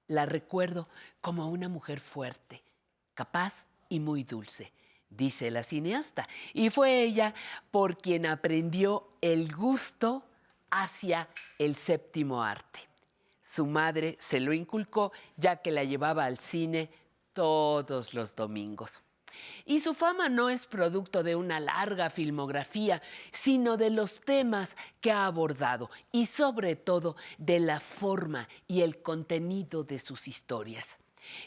[0.07, 0.89] La recuerdo
[1.21, 2.63] como una mujer fuerte,
[3.13, 4.73] capaz y muy dulce,
[5.11, 6.29] dice la cineasta.
[6.53, 7.35] Y fue ella
[7.73, 10.25] por quien aprendió el gusto
[10.71, 11.29] hacia
[11.59, 12.94] el séptimo arte.
[13.55, 16.91] Su madre se lo inculcó ya que la llevaba al cine
[17.33, 19.01] todos los domingos.
[19.65, 23.01] Y su fama no es producto de una larga filmografía,
[23.33, 29.03] sino de los temas que ha abordado y sobre todo de la forma y el
[29.03, 30.99] contenido de sus historias.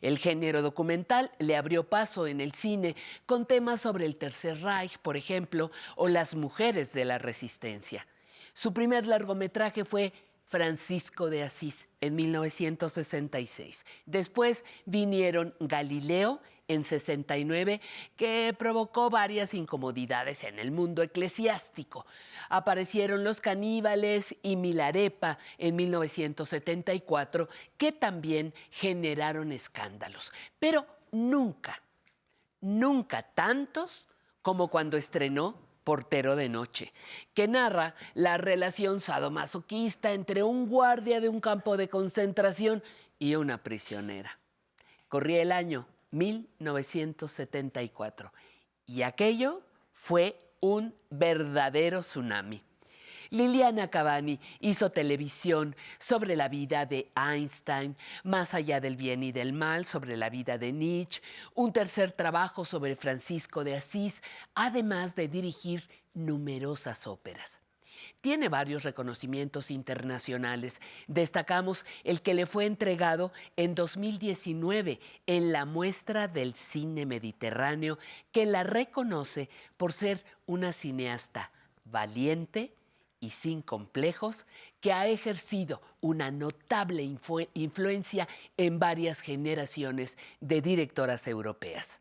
[0.01, 4.97] El género documental le abrió paso en el cine con temas sobre el Tercer Reich,
[4.99, 8.07] por ejemplo, o las mujeres de la resistencia.
[8.53, 10.13] Su primer largometraje fue
[10.47, 13.85] Francisco de Asís en 1966.
[14.05, 17.81] Después vinieron Galileo en 69,
[18.15, 22.05] que provocó varias incomodidades en el mundo eclesiástico.
[22.49, 27.47] Aparecieron Los Caníbales y Milarepa en 1974,
[27.77, 30.31] que también generaron escándalos.
[30.59, 31.81] Pero nunca,
[32.61, 34.05] nunca tantos
[34.41, 36.91] como cuando estrenó Portero de Noche,
[37.33, 42.83] que narra la relación sadomasoquista entre un guardia de un campo de concentración
[43.17, 44.37] y una prisionera.
[45.07, 48.33] Corría el año 1974
[48.85, 49.61] y aquello
[49.93, 52.61] fue un verdadero tsunami.
[53.29, 59.53] Liliana Cavani hizo televisión sobre la vida de Einstein, más allá del bien y del
[59.53, 61.21] mal, sobre la vida de Nietzsche,
[61.55, 64.21] un tercer trabajo sobre Francisco de Asís,
[64.55, 65.83] además de dirigir
[66.13, 67.59] numerosas óperas.
[68.21, 70.79] Tiene varios reconocimientos internacionales.
[71.07, 77.97] Destacamos el que le fue entregado en 2019 en la muestra del cine mediterráneo,
[78.31, 81.51] que la reconoce por ser una cineasta
[81.85, 82.73] valiente,
[83.19, 84.45] y sin complejos,
[84.79, 88.27] que ha ejercido una notable influ- influencia
[88.57, 91.99] en varias generaciones de directoras europeas.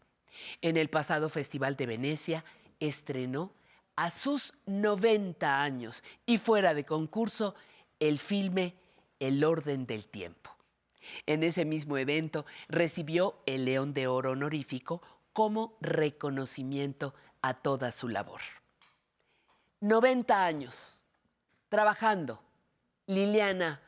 [0.61, 2.45] En el pasado Festival de Venecia
[2.81, 3.53] estrenó
[3.97, 7.55] a sus 90 años y fuera de concurso
[7.99, 8.75] el filme
[9.19, 10.51] El orden del tiempo.
[11.25, 15.01] En ese mismo evento recibió el León de Oro honorífico
[15.33, 18.41] como reconocimiento a toda su labor.
[19.81, 21.03] 90 años
[21.69, 22.43] trabajando.
[23.07, 23.81] Liliana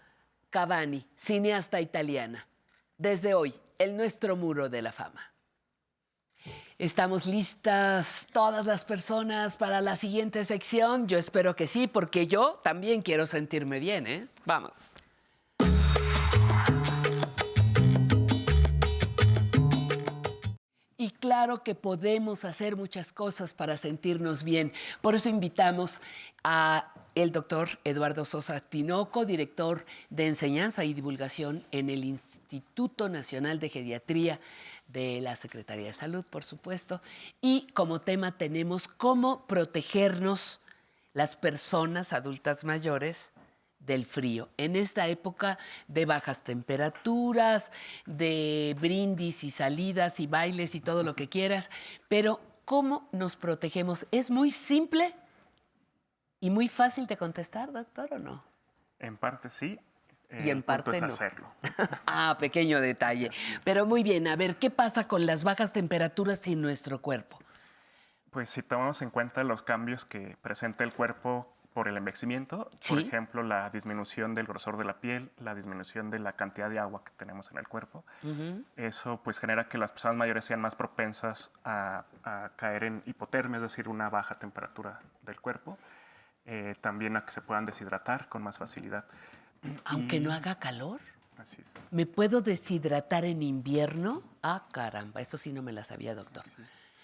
[0.50, 2.46] Cavani, cineasta italiana.
[2.96, 5.32] Desde hoy, el nuestro muro de la fama.
[6.78, 11.08] ¿Estamos listas todas las personas para la siguiente sección?
[11.08, 14.28] Yo espero que sí, porque yo también quiero sentirme bien, ¿eh?
[14.44, 14.72] Vamos.
[20.96, 24.72] Y claro que podemos hacer muchas cosas para sentirnos bien.
[25.00, 26.00] Por eso invitamos
[26.42, 33.58] a el doctor Eduardo Sosa Tinoco, director de enseñanza y divulgación en el Instituto Nacional
[33.58, 34.40] de Geriatría
[34.88, 37.02] de la Secretaría de Salud, por supuesto.
[37.40, 40.60] Y como tema tenemos cómo protegernos
[41.12, 43.30] las personas adultas mayores
[43.80, 44.48] del frío.
[44.56, 47.70] En esta época de bajas temperaturas,
[48.06, 51.70] de brindis y salidas y bailes y todo lo que quieras,
[52.08, 54.06] pero ¿cómo nos protegemos?
[54.10, 55.14] Es muy simple
[56.40, 58.44] y muy fácil de contestar, doctor, ¿o no?
[58.98, 59.78] En parte sí.
[60.28, 61.08] eh, Y en parte es no.
[61.08, 61.50] hacerlo.
[62.06, 63.30] ah, pequeño detalle.
[63.64, 67.38] Pero muy bien, a ver, ¿qué pasa con las bajas temperaturas en nuestro cuerpo?
[68.30, 72.98] Pues si tomamos en cuenta los cambios que presenta el cuerpo por el envejecimiento, por
[72.98, 73.06] Sí.
[73.06, 77.04] ejemplo, la disminución del grosor de la piel, la disminución de la cantidad de agua
[77.04, 78.04] que tenemos en el cuerpo,
[78.76, 83.56] eso pues genera que las personas mayores sean más propensas a, a caer en hipotermia,
[83.56, 85.78] es decir, una baja temperatura del cuerpo,
[86.50, 89.04] eh, también a que se puedan deshidratar con más facilidad.
[89.84, 91.00] Aunque Y- no haga calor.
[91.36, 91.68] Así es.
[91.92, 94.22] ¿Me puedo deshidratar en invierno?
[94.42, 96.42] Ah, caramba, eso sí no me la sabía, doctor.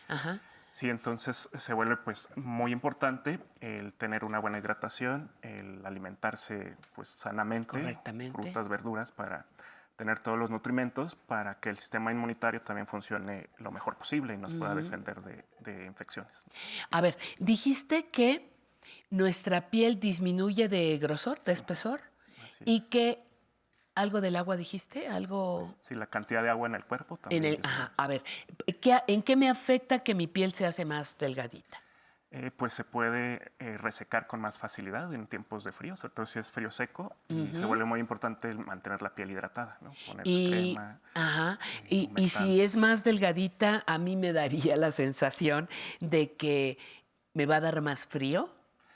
[0.08, 0.40] Ajá.
[0.72, 7.10] Sí, entonces se vuelve pues muy importante el tener una buena hidratación, el alimentarse pues
[7.10, 8.32] sanamente, Correctamente.
[8.36, 9.44] frutas, verduras para
[9.94, 14.36] tener todos los nutrimentos para que el sistema inmunitario también funcione lo mejor posible y
[14.36, 16.44] nos pueda defender de, de infecciones.
[16.90, 18.52] A ver, dijiste que
[19.10, 22.00] nuestra piel disminuye de grosor, de espesor,
[22.64, 23.22] y que
[23.94, 27.44] algo del agua dijiste, algo Sí, la cantidad de agua en el cuerpo en también.
[27.44, 27.50] el...
[27.56, 27.82] disminuye.
[27.82, 28.22] Ajá, a ver,
[28.80, 31.80] ¿qué- ¿en qué me afecta que mi piel se hace más delgadita?
[32.36, 36.26] Eh, pues se puede eh, resecar con más facilidad en tiempos de frío, sobre todo
[36.26, 39.94] si es frío seco, y se vuelve muy importante el mantener la piel hidratada, ¿no?
[40.04, 40.98] Poner Y, crema.
[41.14, 45.68] ajá, y, y si es más delgadita, a mí me daría la sensación
[46.00, 46.76] de que
[47.34, 48.48] me va a dar más frío.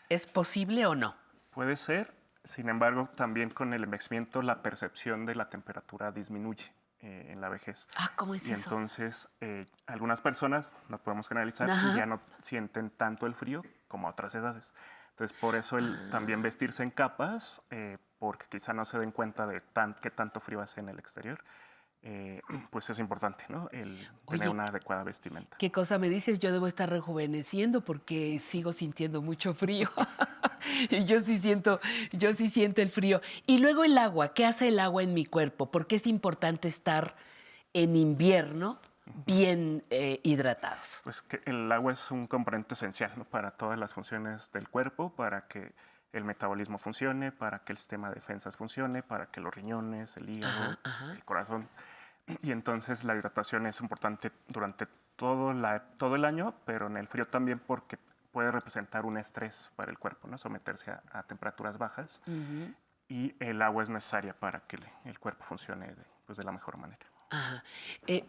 [0.08, 1.14] ¿Es posible o no?
[1.50, 2.12] Puede ser
[2.44, 7.48] Sin embargo, también con el envejecimiento la percepción de la temperatura disminuye eh, en la
[7.50, 7.86] vejez.
[7.96, 8.62] Ah, ¿cómo es y eso?
[8.70, 11.94] entonces eh, algunas personas, no podemos generalizar, Ajá.
[11.94, 14.72] ya no sienten tanto el frío como a otras edades.
[15.10, 16.10] Entonces, por eso el Ah.
[16.10, 20.40] también vestirse en capas, eh, porque quizá no se den cuenta de tan, qué tanto
[20.40, 21.44] frío hace en el exterior,
[22.02, 23.68] eh, pues es importante, ¿no?
[23.72, 25.56] El tener una adecuada vestimenta.
[25.58, 26.38] ¿Qué cosa me dices?
[26.38, 29.88] Yo debo estar rejuveneciendo porque sigo sintiendo mucho frío.
[30.90, 31.80] y yo sí siento,
[32.12, 33.20] yo sí siento el frío.
[33.46, 35.70] Y luego el agua, ¿qué hace el agua en mi cuerpo?
[35.70, 37.16] ¿Por qué es importante estar
[37.72, 38.80] en invierno
[39.26, 41.00] bien eh, hidratados?
[41.04, 43.24] Pues que el agua es un componente esencial ¿no?
[43.24, 45.72] para todas las funciones del cuerpo, para que
[46.12, 50.28] el metabolismo funcione, para que el sistema de defensas funcione, para que los riñones, el
[50.30, 51.12] hígado, Ajá, ajá.
[51.12, 51.68] el corazón.
[52.42, 54.86] Y entonces la hidratación es importante durante
[55.16, 57.98] todo, la, todo el año, pero en el frío también porque
[58.32, 60.36] puede representar un estrés para el cuerpo, ¿no?
[60.36, 62.20] someterse a, a temperaturas bajas.
[63.08, 66.52] Y el agua es necesaria para que le- el cuerpo funcione de, pues, de la
[66.52, 67.06] mejor manera.
[67.30, 67.64] Ajá.
[68.06, 68.24] Eh,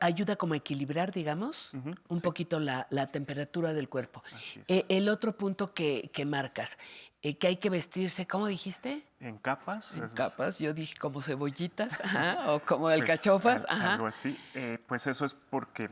[0.00, 1.70] ayuda como a equilibrar, digamos,
[2.08, 4.22] un poquito la, la temperatura del cuerpo.
[4.68, 6.78] Eh, el otro punto que, que marcas,
[7.22, 9.04] eh, que hay que vestirse, ¿cómo dijiste?
[9.20, 9.94] En capas.
[9.96, 13.92] En es- capas, yo dije como cebollitas, ajá, o como el Pues, cachofas, al- ajá.
[13.94, 14.38] Algo así.
[14.54, 15.90] Eh, pues eso es porque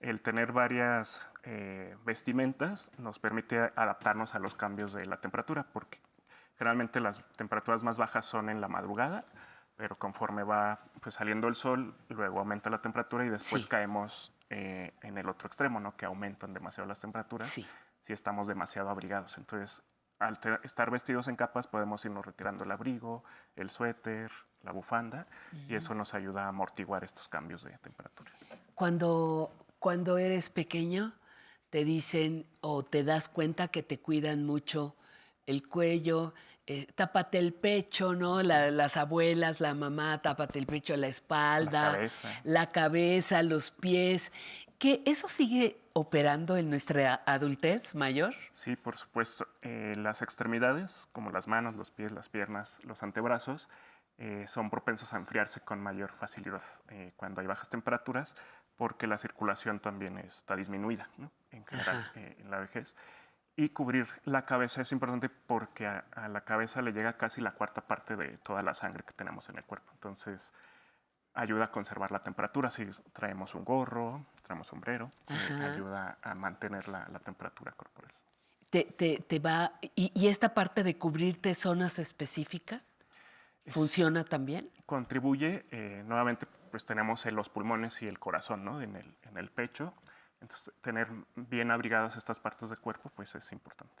[0.00, 5.98] el tener varias eh, vestimentas nos permite adaptarnos a los cambios de la temperatura, porque
[6.58, 9.24] generalmente las temperaturas más bajas son en la madrugada,
[9.76, 13.68] pero conforme va pues, saliendo el sol, luego aumenta la temperatura y después Sí.
[13.68, 15.96] caemos eh, en el otro extremo, ¿no?
[15.96, 17.52] que aumentan demasiado las temperaturas
[18.00, 19.36] si estamos demasiado abrigados.
[19.38, 19.82] Entonces,
[20.18, 23.24] al estar vestidos en capas podemos irnos retirando el abrigo,
[23.56, 24.30] el suéter,
[24.62, 25.76] la bufanda, y Ujú.
[25.76, 28.30] eso nos ayuda a amortiguar estos cambios de temperatura.
[28.74, 31.12] Cuando, cuando eres pequeño,
[31.70, 34.94] te dicen o te das cuenta que te cuidan mucho
[35.46, 36.32] el cuello,
[36.66, 38.42] eh, tápate el pecho, ¿no?
[38.42, 42.28] La- las abuelas, la mamá, tápate el pecho, la espalda, cabeza.
[42.44, 44.32] la cabeza, los pies.
[44.78, 48.34] ¿Que eso sigue operando en nuestra adultez mayor?
[48.52, 49.46] Sí, por supuesto.
[49.62, 53.68] Eh, las extremidades, como las manos, los pies, las piernas, los antebrazos,
[54.18, 58.34] eh, son propensos a enfriarse con mayor facilidad eh, cuando hay bajas temperaturas,
[58.76, 61.30] porque la circulación también está disminuida ¿no?
[61.50, 62.94] en general en la vejez.
[63.56, 67.52] Y cubrir la cabeza es importante porque a, a la cabeza le llega casi la
[67.52, 69.92] cuarta parte de toda la sangre que tenemos en el cuerpo.
[69.92, 70.52] Entonces,
[71.34, 72.68] ayuda a conservar la temperatura.
[72.70, 75.34] Si traemos un gorro, traemos sombrero, eh,
[75.72, 78.12] ayuda a mantener la- la temperatura corporal.
[78.70, 82.96] Te, te- te va, y, y esta parte de cubrirte zonas específicas
[83.68, 84.68] funciona también?
[84.86, 88.82] contribuye, eh, nuevamente pues tenemos en los pulmones y el corazón, ¿no?
[88.82, 89.94] En el, en el pecho.
[90.44, 93.94] Entonces, tener bien abrigadas estas partes del cuerpo pues es importante.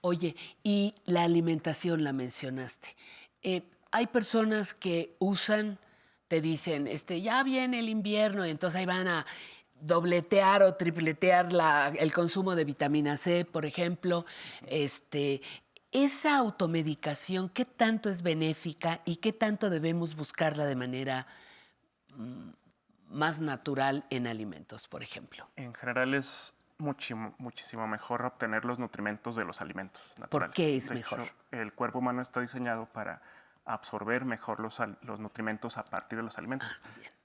[0.00, 2.88] Oye, y la alimentación la mencionaste.
[3.42, 5.78] Eh, hay personas que usan,
[6.26, 9.26] te dicen, este, ya viene el invierno, y entonces ahí van a
[9.78, 14.24] dobletear o tripletear la- el consumo de vitamina C, por ejemplo.
[14.66, 15.42] Este,
[15.92, 21.26] esa automedicación, ¿qué tanto es benéfica y qué tanto debemos buscarla de manera
[22.16, 22.50] mm,
[23.08, 25.48] más natural en alimentos, por ejemplo?
[25.56, 30.54] En general es muchimo- muchísimo mejor obtener los nutrimentos de los alimentos naturales.
[30.56, 31.20] qué es De mejor?
[31.20, 33.22] hecho, el cuerpo humano está diseñado para
[33.64, 36.74] absorber mejor los, los nutrimentos a partir de los alimentos.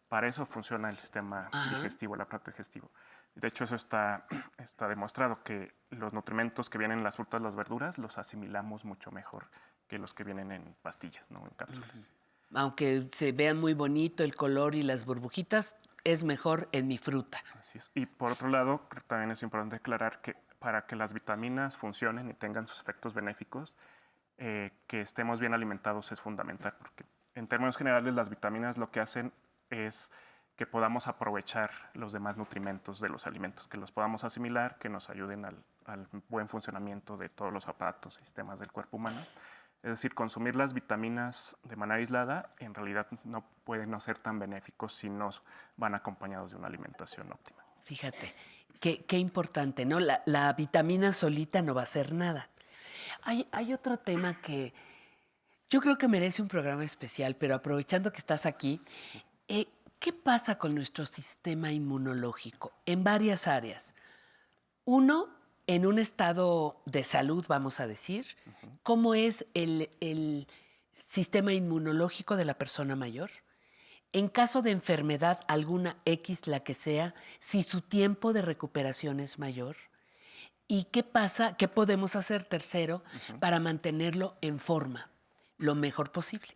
[0.08, 1.70] para eso funciona el sistema Ajá.
[1.70, 2.90] digestivo, el aparato digestivo.
[3.36, 4.26] De hecho, eso está,
[4.58, 9.12] está demostrado, que los nutrimentos que vienen en las frutas, las verduras, los asimilamos mucho
[9.12, 9.50] mejor
[9.88, 11.44] que los que vienen en pastillas, ¿no?
[11.46, 11.90] en cápsulas.
[12.54, 17.44] Aunque se vean muy bonito el color y las burbujitas, es mejor en mi fruta.
[17.94, 22.34] Y por otro lado, también es importante aclarar que para que las vitaminas funcionen y
[22.34, 23.74] tengan sus efectos benéficos,
[24.38, 27.06] eh, que estemos bien alimentados es fundamental, porque
[27.36, 29.34] en términos generales las vitaminas lo que hacen
[29.70, 30.12] es
[30.56, 35.10] que podamos aprovechar los demás nutrimentos de los alimentos, que los podamos asimilar, que nos
[35.10, 35.58] ayuden al,
[36.28, 39.26] buen funcionamiento de todos los aparatos sistemas del cuerpo humano.
[39.82, 44.38] Es decir, consumir las vitaminas de manera aislada en realidad no pueden no ser tan
[44.38, 45.30] benéficos si no
[45.78, 47.64] van acompañados de una alimentación óptima.
[47.84, 48.36] Fíjate,
[48.80, 50.00] qué, importante, ¿no?
[50.00, 52.50] La, la vitamina solita no va a hacer nada.
[53.24, 54.74] Hay, hay otro tema que
[55.70, 58.82] yo creo que merece un programa especial, pero aprovechando que estás aquí,
[59.48, 59.68] eh,
[60.00, 63.94] ¿qué pasa con nuestro sistema inmunológico en varias áreas?
[64.84, 65.30] Uno,
[65.70, 68.26] en un estado de salud, vamos a decir,
[68.82, 70.48] ¿cómo es el, el
[71.10, 73.30] sistema inmunológico de la persona mayor?
[74.12, 79.38] En caso de enfermedad, alguna X, la que sea, si su tiempo de recuperación es
[79.38, 79.76] mayor.
[80.68, 81.56] ¿Y qué pasa?
[81.56, 83.04] ¿Qué podemos hacer tercero
[83.40, 85.12] para mantenerlo en forma
[85.60, 86.50] lo mejor posible?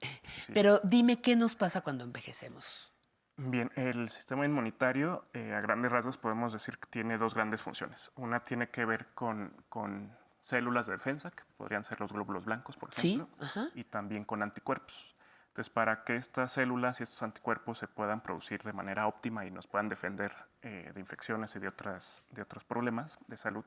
[0.56, 2.92] Pero dime qué nos pasa cuando envejecemos.
[3.36, 8.12] Bien, el sistema inmunitario, eh, a grandes rasgos, podemos decir que tiene dos grandes funciones.
[8.16, 12.78] Una tiene que ver con, con células de defensa, que podrían ser los glóbulos blancos,
[12.78, 13.28] por ejemplo,
[13.74, 15.16] y también con anticuerpos.
[15.48, 19.52] Entonces, para que estas células y estos anticuerpos se puedan producir de manera óptima y
[19.52, 23.64] nos puedan defender eh, de infecciones y de, otras, de otros problemas de salud,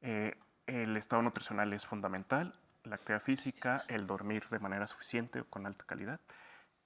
[0.00, 2.54] eh, el estado nutricional es fundamental,
[2.84, 6.20] la actividad física, el dormir de manera suficiente o con alta calidad.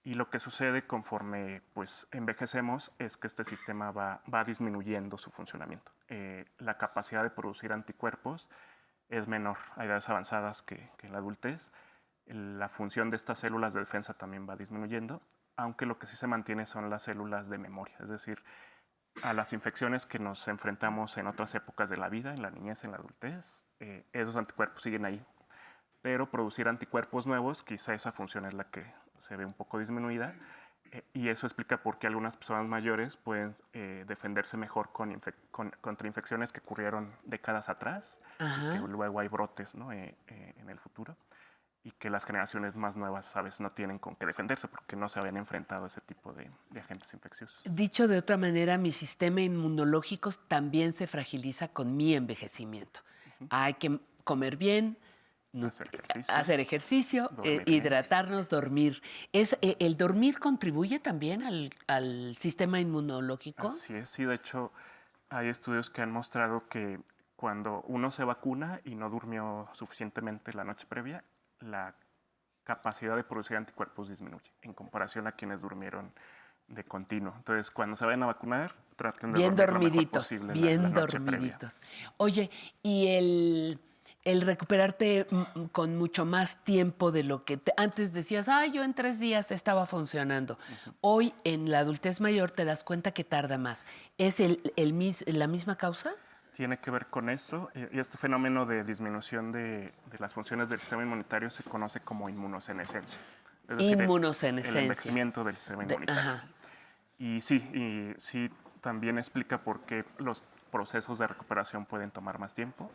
[0.04, 5.30] Y lo que sucede conforme pues, envejecemos es que este sistema va, va disminuyendo su
[5.30, 5.92] funcionamiento.
[6.08, 8.50] Eh, la capacidad de producir anticuerpos
[9.08, 11.70] es menor a edades avanzadas que, en la adultez.
[12.26, 15.22] La función de estas células de defensa también va disminuyendo,
[15.56, 18.42] aunque lo que sí se mantiene son las células de memoria, es decir,
[19.22, 22.84] a las infecciones que nos enfrentamos en otras épocas de la vida, en la niñez,
[22.84, 25.24] en la adultez, eh, esos anticuerpos siguen ahí.
[26.00, 28.92] Pero producir anticuerpos nuevos, quizá esa función es la que
[29.22, 30.34] se ve un poco disminuida.
[30.90, 35.34] eh, y eso explica por qué algunas personas mayores pueden eh, defenderse mejor con infec-
[35.50, 39.90] con- contra infecciones que ocurrieron décadas atrás, y que luego hay brotes ¿no?
[39.92, 41.16] Eh, en el futuro,
[41.84, 45.08] y que las generaciones más nuevas a veces no tienen con qué defenderse porque no
[45.08, 47.58] se habían enfrentado a ese tipo de, de agentes infecciosos.
[47.64, 53.00] Dicho de otra manera, mi sistema inmunológico también se fragiliza con mi envejecimiento.
[53.50, 54.98] Hay que comer bien,
[55.60, 56.34] Hacer ejercicio.
[56.34, 59.02] hacer ejercicio, eh, Dormir hidratarnos, dormir.
[59.32, 63.68] ¿Es, eh, ¿El dormir contribuye también al, al sistema inmunológico?
[63.68, 64.72] Así es, sí, de hecho
[65.28, 67.00] hay estudios que han mostrado que
[67.36, 71.22] cuando uno se vacuna y no durmió suficientemente la noche previa,
[71.60, 71.94] la
[72.64, 76.12] capacidad de producir anticuerpos disminuye en comparación a quienes durmieron
[76.68, 77.34] de continuo.
[77.36, 80.60] Entonces, cuando se vayan a vacunar, traten de Bien dormir lo mejor dormiditos, posible la-
[80.60, 81.06] bien la previa.
[81.08, 81.80] dormiditos.
[82.18, 82.50] Oye,
[82.82, 83.78] y el,
[84.24, 88.84] el recuperarte mm, con mucho más tiempo de lo que te- antes decías, ah, yo
[88.84, 90.58] en tres días estaba funcionando.
[91.00, 93.84] Hoy en la adultez mayor te das cuenta que tarda más.
[94.18, 96.12] ¿Es el, el mis- la misma causa?
[96.54, 100.78] tiene que ver con eso y este fenómeno de disminución de, de las funciones del
[100.80, 103.18] sistema inmunitario se conoce como inmunosenescencia.
[103.70, 104.78] Es decir, el- Inmunosenescencia.
[104.80, 106.20] El envejecimiento del sistema De- inmunitario.
[106.30, 106.44] ajá.
[107.18, 108.50] Y sí, y sí
[108.82, 112.92] también explica por qué los procesos de recuperación pueden tomar más tiempo,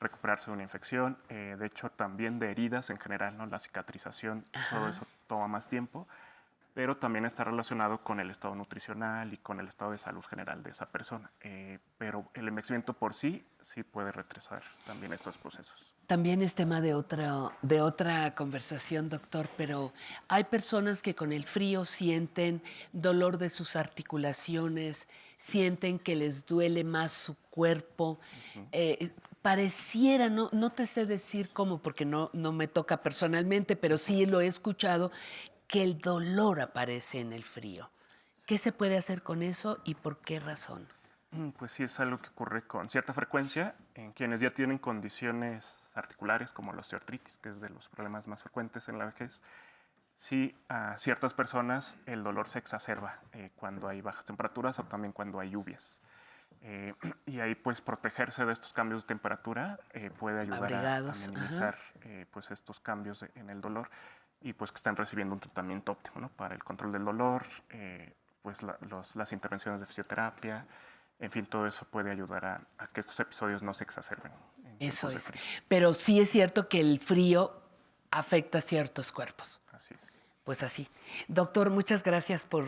[0.00, 3.46] recuperarse de una infección, eh, de hecho también de heridas en general, ¿no?
[3.46, 6.06] la cicatrización, todo eso toma más tiempo,
[6.74, 10.62] pero también está relacionado con el estado nutricional y con el estado de salud general
[10.62, 11.28] de esa persona.
[11.40, 15.92] Eh, pero el envejecimiento por sí sí puede retrasar también estos procesos.
[16.06, 19.92] También es tema de otra, de otra conversación, doctor, pero
[20.28, 22.62] hay personas que con el frío sienten
[22.92, 28.20] dolor de sus articulaciones, sienten que les duele más su cuerpo.
[28.72, 29.10] Eh,
[29.42, 34.26] pareciera, no, no te sé decir cómo, porque no, no me toca personalmente, pero sí
[34.26, 35.10] lo he escuchado,
[35.66, 37.90] que el dolor aparece en el frío.
[38.46, 40.88] ¿Qué se puede hacer con eso y por qué razón?
[41.32, 45.92] Mm, Pues sí, es algo que ocurre con cierta frecuencia en quienes ya tienen condiciones
[45.94, 49.42] articulares como la osteoartritis, que es de los problemas más frecuentes en la vejez.
[50.16, 55.12] Sí, a ciertas personas el dolor se exacerba eh, cuando hay bajas temperaturas o también
[55.12, 56.00] cuando hay lluvias.
[56.62, 56.94] Eh,
[57.26, 61.78] y ahí pues protegerse de estos cambios de temperatura eh, puede ayudar a- a, minimizar
[62.02, 63.90] eh, pues estos cambios de- en el dolor
[64.40, 66.28] y pues que estén recibiendo un tratamiento óptimo ¿no?
[66.30, 68.12] para el control del dolor, eh,
[68.42, 70.66] pues la- los- las intervenciones de fisioterapia,
[71.20, 74.30] en fin, todo eso puede ayudar a, a que estos episodios no se exacerben.
[74.64, 75.32] en Eso es.
[75.66, 77.60] Pero sí es cierto que el frío
[78.12, 79.60] afecta a ciertos cuerpos.
[79.72, 80.22] Así es.
[80.44, 80.88] Pues así.
[81.26, 82.64] Doctor, muchas gracias por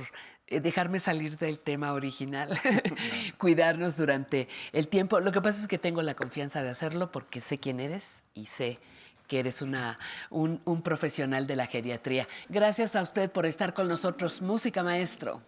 [0.58, 2.50] dejarme salir del tema original,
[3.38, 5.20] cuidarnos durante el tiempo.
[5.20, 8.46] Lo que pasa es que tengo la confianza de hacerlo porque sé quién eres y
[8.46, 8.80] sé
[9.28, 9.96] que eres una,
[10.28, 12.26] un, un profesional de la geriatría.
[12.48, 14.42] Gracias a usted por estar con nosotros.
[14.42, 15.40] Música, maestro.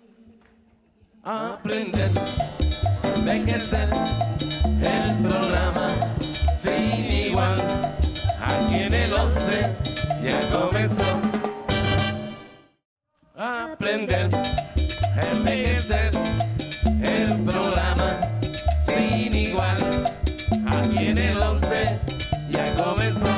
[1.25, 2.11] Aprender,
[3.17, 3.89] envejecer,
[4.81, 5.87] el programa
[6.57, 7.61] sin igual.
[8.41, 9.77] Aquí en el 11
[10.23, 11.21] ya comenzó.
[13.37, 14.29] Aprender,
[15.21, 16.11] envejecer,
[17.03, 18.21] el programa
[18.81, 19.77] sin igual.
[20.67, 22.01] Aquí en el 11
[22.51, 23.29] ya comenzó.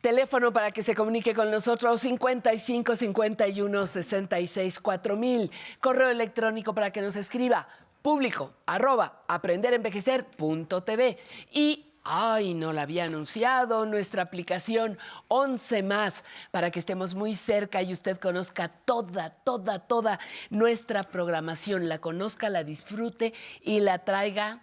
[0.00, 5.50] Teléfono para que se comunique con nosotros 55 51 66 4000.
[5.80, 7.66] Correo electrónico para que nos escriba
[8.02, 11.16] público arroba aprenderenvejecer.tv.
[11.52, 14.98] Y, ay, no la había anunciado, nuestra aplicación
[15.28, 20.20] 11 más para que estemos muy cerca y usted conozca toda, toda, toda
[20.50, 21.88] nuestra programación.
[21.88, 23.32] La conozca, la disfrute
[23.62, 24.60] y la traiga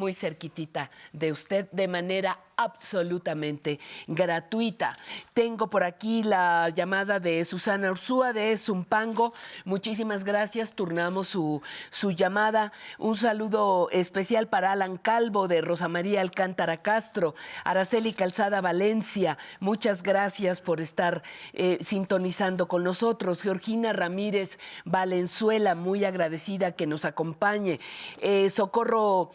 [0.00, 4.94] muy cerquitita de usted de manera absolutamente gratuita.
[5.32, 9.32] Tengo por aquí la llamada de Susana Ursúa de Zumpango.
[9.64, 10.74] Muchísimas gracias.
[10.74, 12.72] Turnamos su, su llamada.
[12.98, 19.38] Un saludo especial para Alan Calvo de Rosa María Alcántara Castro, Araceli Calzada Valencia.
[19.58, 21.22] Muchas gracias por estar
[21.54, 23.42] eh, sintonizando con nosotros.
[23.42, 27.80] Georgina Ramírez Valenzuela, muy agradecida que nos acompañe.
[28.20, 29.30] Eh, Socorro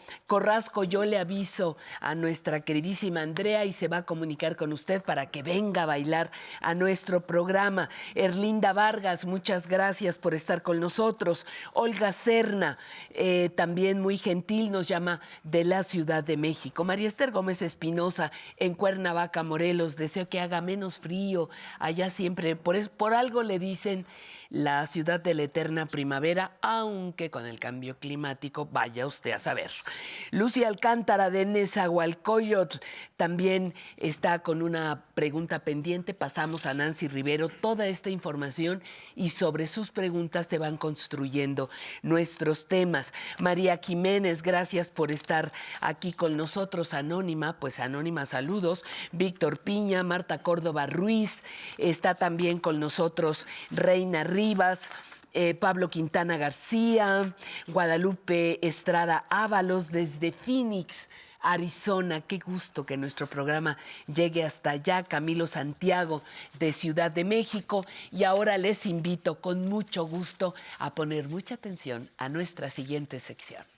[0.88, 5.26] Yo le aviso a nuestra queridísima Andrea y se va a comunicar con usted para
[5.26, 6.30] que venga a bailar
[6.62, 7.90] a nuestro programa.
[8.14, 11.44] Erlinda Vargas, muchas gracias por estar con nosotros.
[11.74, 12.78] Olga Serna,
[13.10, 16.84] eh, también muy gentil, nos llama de la Ciudad de México.
[16.84, 21.50] María Esther Gómez Espinosa, en Cuernavaca, Morelos, deseo que haga menos frío.
[21.78, 24.06] Allá siempre, por, es- por algo le dicen
[24.48, 29.72] la ciudad de la eterna primavera, aunque con el cambio climático vaya usted a saber.
[30.46, 32.78] Lucy Alcántara de Nezahualcóyotl
[33.16, 36.14] también está con una pregunta pendiente.
[36.14, 38.80] Pasamos a Nancy Rivero toda esta información
[39.16, 41.68] y sobre sus preguntas se van construyendo
[42.02, 43.12] nuestros temas.
[43.40, 46.94] María Jiménez, gracias por estar aquí con nosotros.
[46.94, 48.84] Anónima, pues Anónima, saludos.
[49.10, 51.42] Víctor Piña, Marta Córdoba Ruiz,
[51.76, 54.92] está también con nosotros Reina Rivas.
[55.38, 57.34] Eh, Pablo Quintana García,
[57.66, 61.10] Guadalupe Estrada Ábalos desde Phoenix,
[61.42, 62.22] Arizona.
[62.22, 63.76] Qué gusto que nuestro programa
[64.06, 65.02] llegue hasta allá.
[65.02, 66.22] Camilo Santiago
[66.58, 67.84] de Ciudad de México.
[68.10, 73.75] Y ahora les invito con mucho gusto a poner mucha atención a nuestra siguiente sección.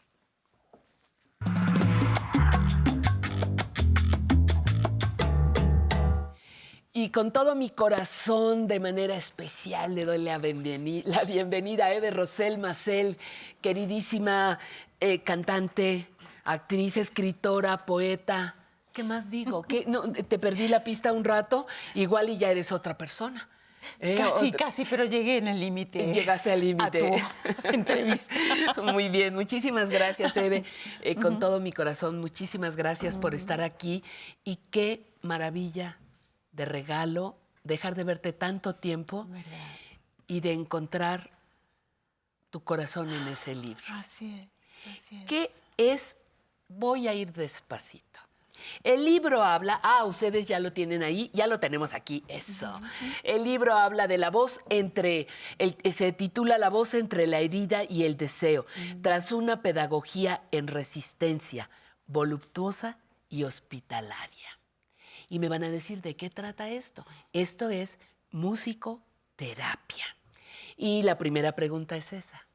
[7.00, 11.92] Y con todo mi corazón, de manera especial, le doy la, bienveni- la bienvenida a
[11.94, 13.16] Eve Rosel Macel,
[13.60, 14.58] queridísima
[14.98, 16.08] eh, cantante,
[16.42, 18.56] actriz, escritora, poeta.
[18.92, 19.62] ¿Qué más digo?
[19.62, 19.84] ¿Qué?
[19.86, 23.48] No, te perdí la pista un rato, igual y ya eres otra persona.
[24.00, 26.12] Eh, Casi, casi, pero llegué en el límite.
[26.12, 27.22] Llegaste al límite.
[27.62, 28.34] Entrevista.
[28.82, 30.64] Muy bien, muchísimas gracias, Eve.
[31.02, 34.02] Eh, con todo mi corazón, muchísimas gracias por estar aquí.
[34.42, 35.96] Y qué maravilla
[36.58, 39.26] de regalo dejar de verte tanto tiempo
[40.26, 41.30] y de encontrar
[42.50, 43.84] tu corazón en ese libro.
[43.92, 45.26] Así es, así es.
[45.26, 46.16] ¿Qué es?
[46.68, 48.20] Voy a ir despacito.
[48.82, 52.74] El libro habla, ah, ustedes ya lo tienen ahí, ya lo tenemos aquí, eso.
[53.22, 55.28] El libro habla de la voz entre,
[55.58, 58.66] el, se titula La voz entre la herida y el deseo,
[59.00, 61.70] tras una pedagogía en resistencia,
[62.08, 62.98] voluptuosa
[63.28, 64.57] y hospitalaria.
[65.28, 67.04] Y me van a decir, ¿de qué trata esto?
[67.32, 67.98] Esto es
[68.30, 70.04] musicoterapia.
[70.76, 72.46] Y la primera pregunta es esa.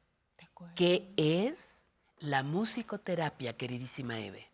[0.74, 1.82] ¿Qué es
[2.18, 4.48] la musicoterapia, queridísima Eve?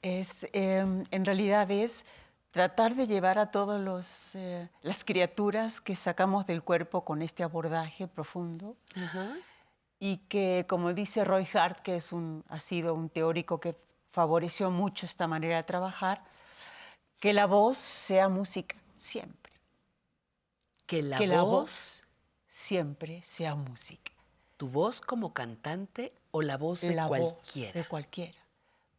[0.00, 0.78] Es, eh,
[1.10, 2.06] en realidad es
[2.50, 4.36] tratar de llevar a todas
[4.82, 8.76] las criaturas que sacamos del cuerpo con este abordaje profundo
[9.98, 13.76] y que, como dice Roy Hart, que es un, ha sido un teórico que
[14.12, 16.24] favoreció mucho esta manera de trabajar,
[17.20, 19.52] que la voz sea música siempre.
[20.86, 22.04] Que la, que la voz, voz
[22.46, 24.12] siempre sea música.
[24.56, 27.68] ¿Tu voz como cantante o la voz de la cualquiera?
[27.68, 28.38] voz de cualquiera.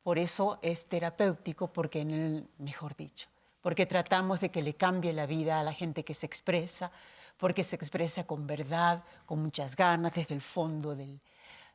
[0.04, 3.28] Por eso es terapéutico, porque en el, mejor dicho,
[3.62, 6.92] porque tratamos de que le cambie la vida a la gente que se expresa,
[7.38, 11.20] porque se expresa con verdad, con muchas ganas, desde el fondo del-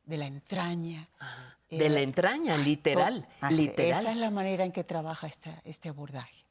[0.05, 1.09] de la entraña.
[1.71, 4.01] De la Eh, entraña, esto- literal, literal.
[4.01, 6.45] Esa es la manera en que trabaja esta- este abordaje.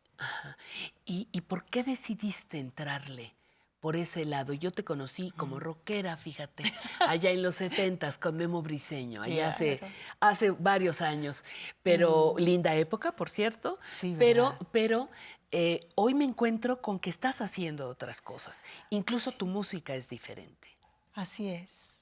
[1.06, 3.34] ¿Y, y por qué decidiste entrarle
[3.80, 4.54] por ese lado?
[4.54, 6.64] Yo te conocí como rockera, fíjate,
[7.00, 9.94] allá en los setentas con Memo Briseño, allá hace, Claro.
[10.20, 11.44] hace varios años.
[11.84, 12.42] Pero Mm.
[12.42, 13.80] linda época, por cierto.
[13.90, 14.68] Sí, pero ¿verdad?
[14.72, 15.10] pero
[15.52, 18.58] eh, hoy me encuentro con que estás haciendo otras cosas.
[18.90, 20.68] Incluso tu música es diferente.
[21.14, 21.93] Así es.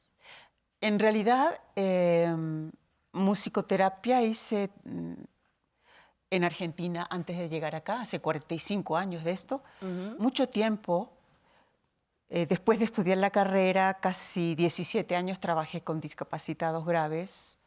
[0.82, 2.34] En realidad, eh,
[3.14, 5.14] musicoterapia hice mm,
[6.32, 9.64] en Argentina antes de llegar acá, hace 45 años de esto,
[10.18, 11.12] mucho tiempo.
[12.34, 17.58] eh, después de estudiar la carrera, casi 17 años trabajé con discapacitados graves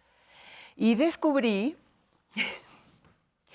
[0.74, 1.77] y descubrí,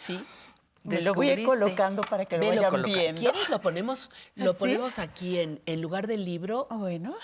[0.05, 0.23] Sí.
[0.83, 1.45] me lo voy a ir Descubriste.
[1.75, 3.19] colocando para que lo vayan coloca- viendo.
[3.21, 3.49] ¿Quieres?
[3.49, 4.59] Lo ponemos, lo ¿Ah, sí?
[4.59, 6.67] ponemos aquí en, en lugar del libro.
[6.69, 7.15] Bueno.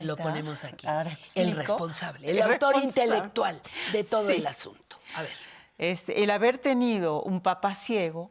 [0.00, 0.86] Lo ponemos aquí.
[0.86, 3.06] Ahora El responsable, el, El autor responsable.
[3.06, 3.60] intelectual
[3.92, 4.32] de todo Sí.
[4.34, 4.96] el asunto.
[5.14, 5.32] A ver.
[5.78, 8.30] Este, el haber tenido un papá ciego,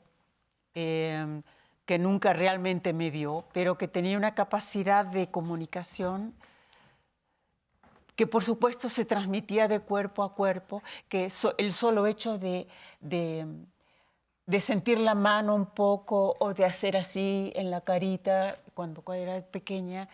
[0.76, 1.42] eh,
[1.86, 6.36] que nunca realmente me vio, pero que tenía una capacidad de comunicación
[8.16, 12.68] que por supuesto se transmitía de cuerpo a cuerpo, que so- el solo hecho de,
[13.00, 13.48] de,
[14.46, 19.42] de sentir la mano un poco o de hacer así en la carita cuando era
[19.42, 20.10] pequeña,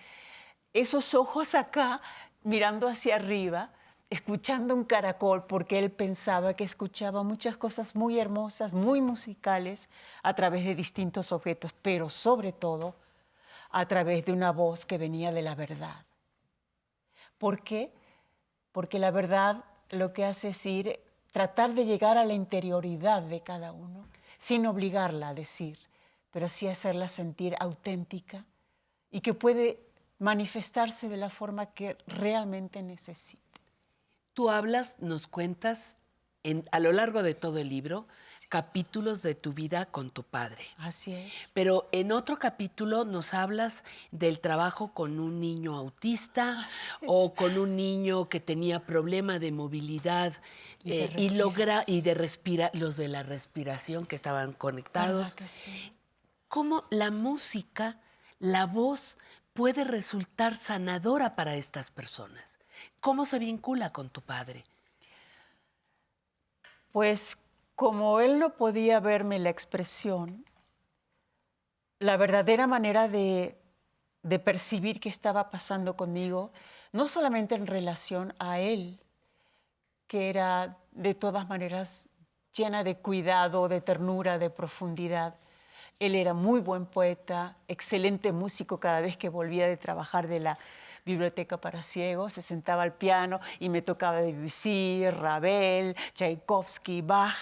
[0.76, 2.02] esos ojos acá
[2.43, 3.72] mirando hacia arriba,
[4.10, 9.89] escuchando un caracol, porque él pensaba que escuchaba muchas cosas muy hermosas, muy musicales,
[10.22, 12.93] a través de distintos objetos, pero sobre todo
[13.72, 16.06] a través de una voz que venía de la verdad.
[17.38, 17.93] ¿Por qué?
[18.73, 20.99] Porque la verdad lo que hace es ir,
[21.31, 24.06] tratar de llegar a la interioridad de cada uno,
[24.38, 25.80] sin obligarla a decir,
[26.32, 28.45] pero sí hacerla sentir auténtica
[29.09, 29.84] y que puede
[30.19, 33.44] manifestarse de la forma que realmente necesite.
[34.34, 35.98] Tú hablas, nos cuentas
[36.44, 38.08] en- a lo largo de todo el libro
[38.50, 40.64] capítulos de tu vida con tu padre.
[40.77, 41.52] Así es.
[41.53, 46.69] Pero en otro capítulo nos hablas del trabajo con un niño autista
[47.08, 50.34] o con un niño que tenía problema de movilidad
[50.84, 55.24] Y de eh, y logra y de respira los de la respiración que estaban conectados.
[55.24, 55.92] ¿Verdad que sí?
[56.48, 58.00] ¿Cómo la música,
[58.40, 59.18] la voz
[59.56, 62.59] puede resultar sanadora para estas personas?
[63.00, 64.66] ¿Cómo se vincula con tu padre?
[66.92, 67.42] Pues
[67.74, 70.45] como él no podía verme la expresión,
[72.00, 73.58] la verdadera manera de,
[74.24, 76.51] de percibir qué estaba pasando conmigo,
[76.92, 79.00] no solamente en relación a él,
[80.08, 82.09] que era de todas maneras
[82.53, 85.35] llena de cuidado, de ternura, de profundidad.
[85.99, 90.57] Él era muy buen poeta, excelente músico cada vez que volvía de trabajar de la
[91.06, 97.35] biblioteca para ciegos, se sentaba al piano y me tocaba Debussy, Ravel, Tchaikovsky, Bach,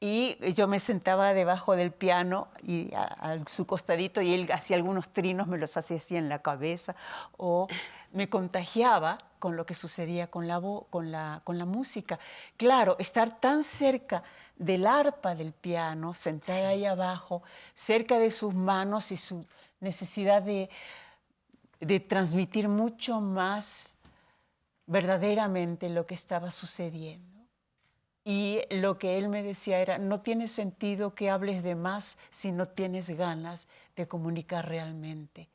[0.00, 5.10] y yo me sentaba debajo del piano y a, su costadito y él hacía algunos
[5.10, 6.96] trinos, me los hacía así en la cabeza,
[7.36, 7.68] o
[8.12, 12.18] me contagiaba con lo que sucedía con la música.
[12.56, 14.24] Claro, estar tan cerca
[14.56, 17.42] del arpa del piano, sentada ahí abajo,
[17.74, 19.44] cerca de sus manos y su
[19.80, 20.70] necesidad de,
[21.80, 23.86] de transmitir mucho más
[24.86, 27.34] verdaderamente lo que estaba sucediendo.
[28.24, 32.52] Y lo que él me decía era, no tiene sentido que hables de más si
[32.52, 35.50] no tienes ganas de comunicar realmente.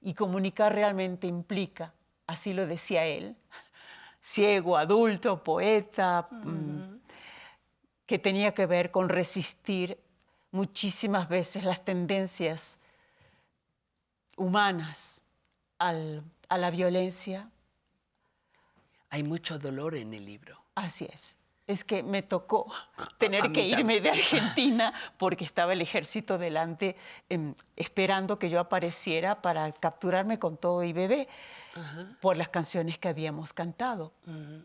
[0.00, 1.92] Y comunicar realmente implica,
[2.26, 3.36] así lo decía él,
[4.22, 6.97] ciego, adulto, poeta, mm,
[8.08, 9.98] que tenía que ver con resistir
[10.50, 12.78] muchísimas veces las tendencias
[14.36, 15.22] humanas
[15.78, 17.50] al- a la violencia.
[19.10, 20.58] Hay mucho dolor en el libro.
[20.74, 21.36] Así es.
[21.66, 22.72] Es que me tocó
[23.18, 24.08] tener a que irme de.
[24.10, 26.96] Argentina porque estaba el ejército delante
[27.28, 31.28] em, esperando que yo apareciera para capturarme con todo y bebé
[32.20, 34.12] por las canciones que habíamos cantado.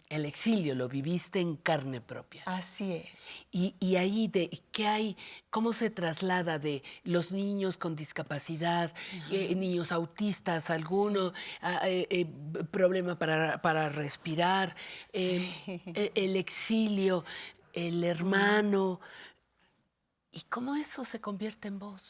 [0.10, 2.44] El exilio lo viviste en carne propia.
[2.46, 3.46] Así es.
[3.52, 5.18] Y, y ahí, de, ¿qué hay?
[5.50, 8.94] ¿Cómo se traslada de los niños con discapacidad,
[9.32, 12.26] eh, niños autistas, alguno, a- eh, eh,
[12.72, 14.76] problema para, para respirar,
[15.14, 15.54] eh,
[15.86, 17.24] e- el exilio,
[17.74, 19.00] el hermano?
[20.32, 22.02] ¿Y cómo eso se convierte en voz?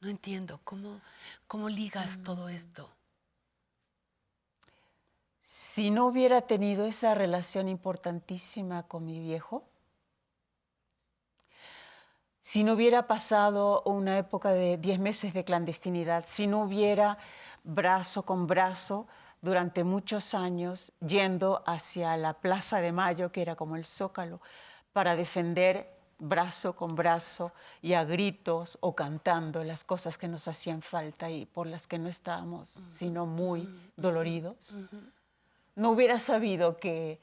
[0.00, 0.60] No entiendo.
[0.64, 1.00] ¿Cómo,
[1.46, 2.92] cómo ligas todo esto?
[5.50, 9.64] Si no hubiera tenido esa relación importantísima con mi viejo,
[12.38, 17.16] si no hubiera pasado una época de 10 meses de clandestinidad, si no hubiera
[17.64, 19.06] brazo con brazo
[19.40, 24.42] durante muchos años yendo hacia la Plaza de Mayo, que era como el zócalo,
[24.92, 30.82] para defender brazo con brazo y a gritos o cantando las cosas que nos hacían
[30.82, 34.76] falta y por las que no estábamos, sino muy doloridos
[35.78, 37.20] no hubiera sabido que,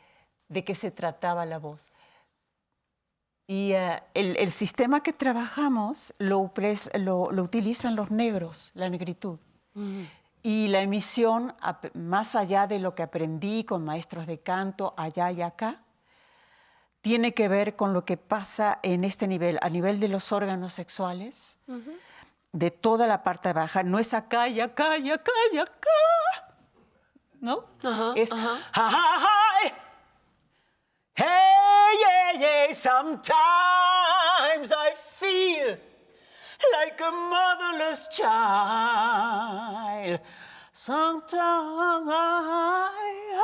[0.48, 1.92] de qué se trataba la voz.
[3.48, 8.90] Y eh, el, el sistema que trabajamos lo, upres- lo- lo utilizan los negros, la
[8.90, 9.38] negritud.
[10.42, 11.54] Y la emisión,
[11.94, 15.82] más allá de lo que aprendí con maestros de canto allá y acá,
[17.02, 20.74] tiene que ver con lo que pasa en este nivel, a nivel de los órganos
[20.74, 21.60] sexuales,
[22.52, 23.84] de toda la parte baja.
[23.84, 25.90] No es acá y acá y acá y acá.
[27.46, 27.64] ¿No?
[28.16, 29.30] es "Ja, ja, ja,
[31.14, 35.78] Hey, yeah, yeah, sometimes I feel
[36.74, 40.20] like a motherless child.
[40.74, 42.92] Sometimes I,
[43.36, 43.38] I,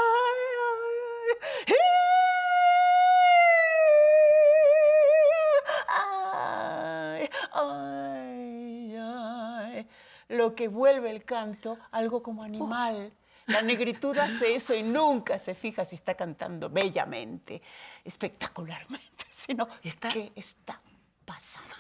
[5.88, 9.88] I, ay, ay,
[10.30, 13.12] lo que vuelve el canto algo como animal,
[13.48, 17.62] La negritud hace eso y nunca se fija si está cantando bellamente,
[18.04, 19.68] espectacularmente, sino
[20.14, 20.80] qué está
[21.26, 21.76] pasando.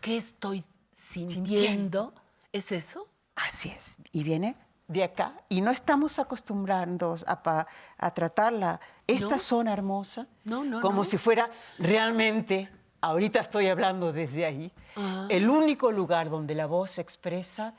[0.00, 0.64] ¿Qué estoy
[0.96, 2.12] sintiendo?
[2.52, 3.08] ¿Es eso?
[3.36, 3.98] Así es.
[4.12, 5.34] Y viene de acá.
[5.48, 7.66] Y no estamos acostumbrados a, pa-
[7.98, 9.38] a tratarla, esta No.
[9.38, 12.68] zona hermosa, No, no, como si fuera realmente,
[13.00, 15.26] ahorita estoy hablando desde ahí, Ah.
[15.30, 17.74] el único lugar donde la voz se expresa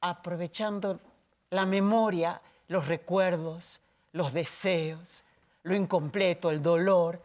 [0.00, 1.00] aprovechando
[1.50, 3.80] la memoria, los recuerdos,
[4.12, 5.24] los deseos,
[5.62, 7.22] lo incompleto, el dolor,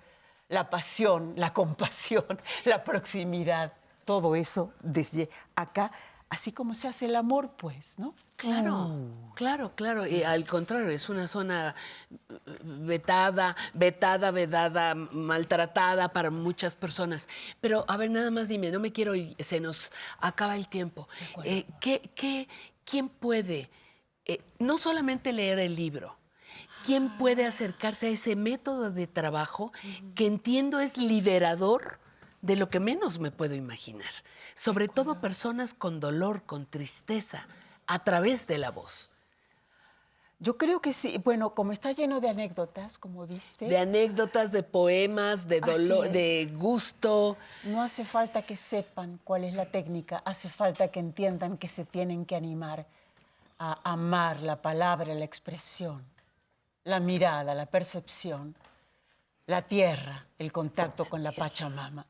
[0.49, 2.25] la pasión, la compasión,
[2.65, 3.73] la proximidad,
[4.05, 5.91] todo eso desde acá,
[6.29, 8.13] así como se hace el amor, pues, ¿no?
[8.35, 8.91] Claro,
[9.35, 10.05] claro, claro.
[10.05, 11.75] Y al contrario, es una zona
[12.11, 17.29] eh, vetada, vetada, vedada, maltratada para muchas personas.
[17.61, 21.07] Pero, a ver, nada más dime, no me quiero ir, se nos acaba el tiempo.
[21.43, 22.49] Eh, ¿qué, qué,
[22.83, 23.69] quién puede,
[24.25, 26.17] eh, no solamente leer el libro,
[26.85, 29.71] quién puede acercarse a ese método de trabajo
[30.15, 31.99] que entiendo es liberador
[32.41, 34.11] de lo que menos me puedo imaginar?
[34.55, 37.47] Sobre todo personas con dolor, con tristeza,
[37.87, 39.09] a través de la voz.
[40.39, 41.17] Yo creo que sí.
[41.23, 43.65] Bueno, como está lleno de anécdotas, como viste.
[43.65, 47.37] De anécdotas, de poemas, de dolor, de gusto.
[47.63, 51.85] No hace falta que sepan cuál es la técnica, hace falta que entiendan que se
[51.85, 52.85] tienen que animar
[53.65, 56.03] a amar la palabra, la expresión,
[56.83, 58.53] la mirada, la percepción,
[59.45, 62.05] la tierra, el contacto con la Pachamama.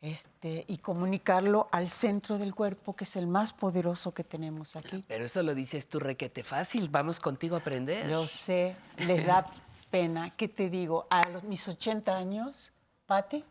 [0.00, 5.02] Este, y comunicarlo al centro del cuerpo, que es el más poderoso que tenemos aquí.
[5.06, 6.88] Pero eso lo dices tú requete fácil.
[6.90, 8.10] Vamos contigo a aprender.
[8.10, 9.46] Yo sé, les da
[9.90, 10.34] pena.
[10.36, 11.06] ¿Qué te digo?
[11.08, 12.72] A los, mis 80 años,
[13.06, 13.44] Pati,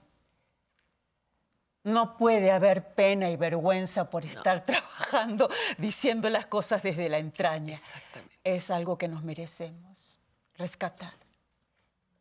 [1.83, 7.79] no puede haber pena y vergüenza por estar trabajando, diciendo las cosas desde la entraña.
[8.43, 10.19] Es algo que nos merecemos
[10.57, 11.13] rescatar.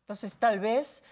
[0.01, 1.03] Entonces, tal vez,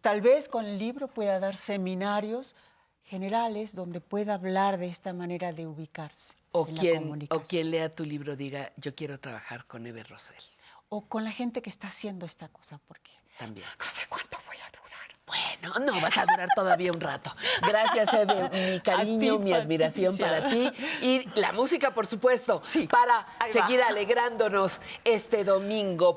[0.00, 2.54] tal vez con el libro pueda dar seminarios
[3.02, 6.34] generales donde pueda hablar de esta manera de ubicarse.
[6.52, 7.46] O en la quien, o comunicación.
[7.48, 10.42] quien lea tu libro diga, yo quiero trabajar con Eve Rosell.
[10.88, 13.66] o con la gente que está haciendo esta cosa, porque También.
[13.78, 14.85] no sé cuánto voy a durar.
[15.26, 17.34] Bueno, no vas a durar todavía un rato.
[17.66, 18.48] Gracias, Eve.
[18.72, 20.40] Mi cariño, ti, mi admiración Patricia.
[20.40, 20.72] para ti.
[21.02, 23.66] Y la música, por supuesto, para ahí va.
[23.66, 26.14] seguir alegrándonos este domingo.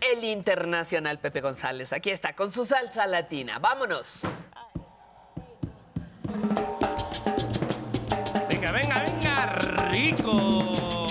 [0.00, 1.92] El Internacional Pepe González.
[1.92, 3.58] Aquí está, con su salsa latina.
[3.58, 4.22] Vámonos.
[8.48, 9.54] Venga, venga, venga,
[9.90, 11.01] rico.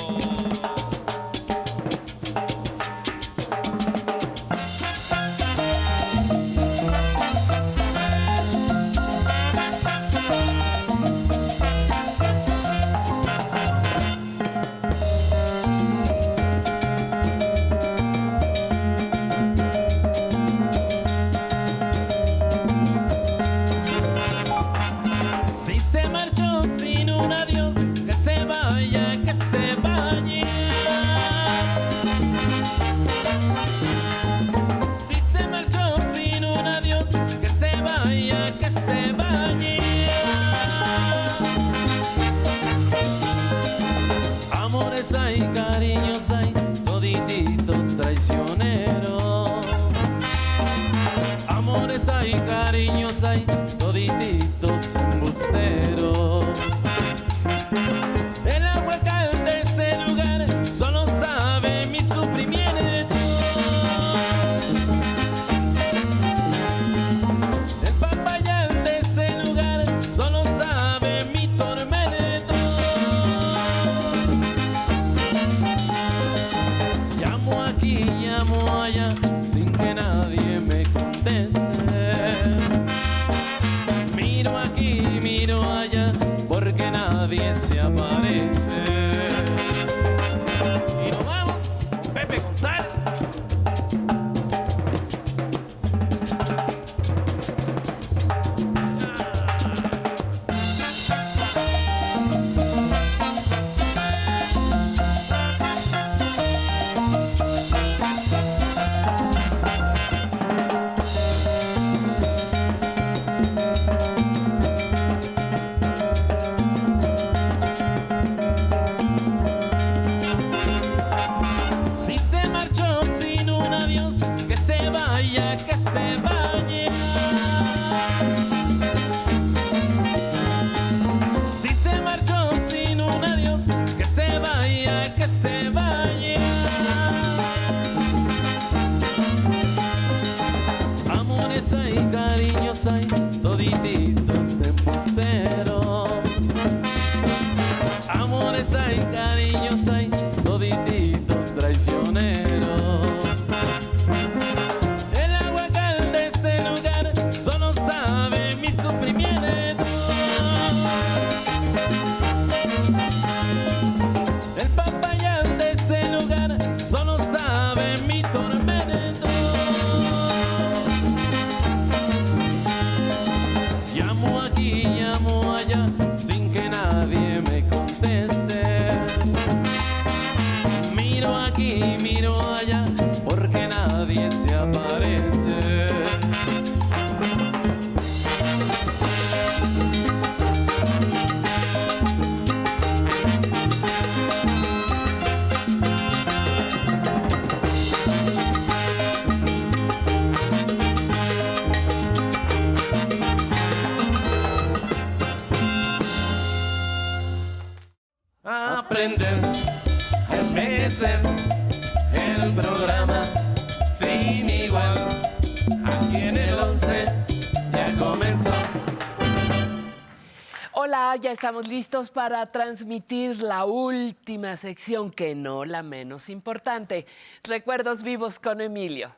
[221.41, 227.07] Estamos listos para transmitir la última sección, que no la menos importante.
[227.41, 229.11] Recuerdos vivos con Emilio.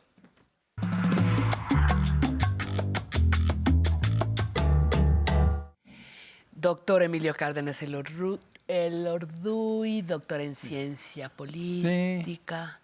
[6.52, 12.80] Doctor Emilio Cárdenas el, Orru- el Orduy, doctor en ciencia política.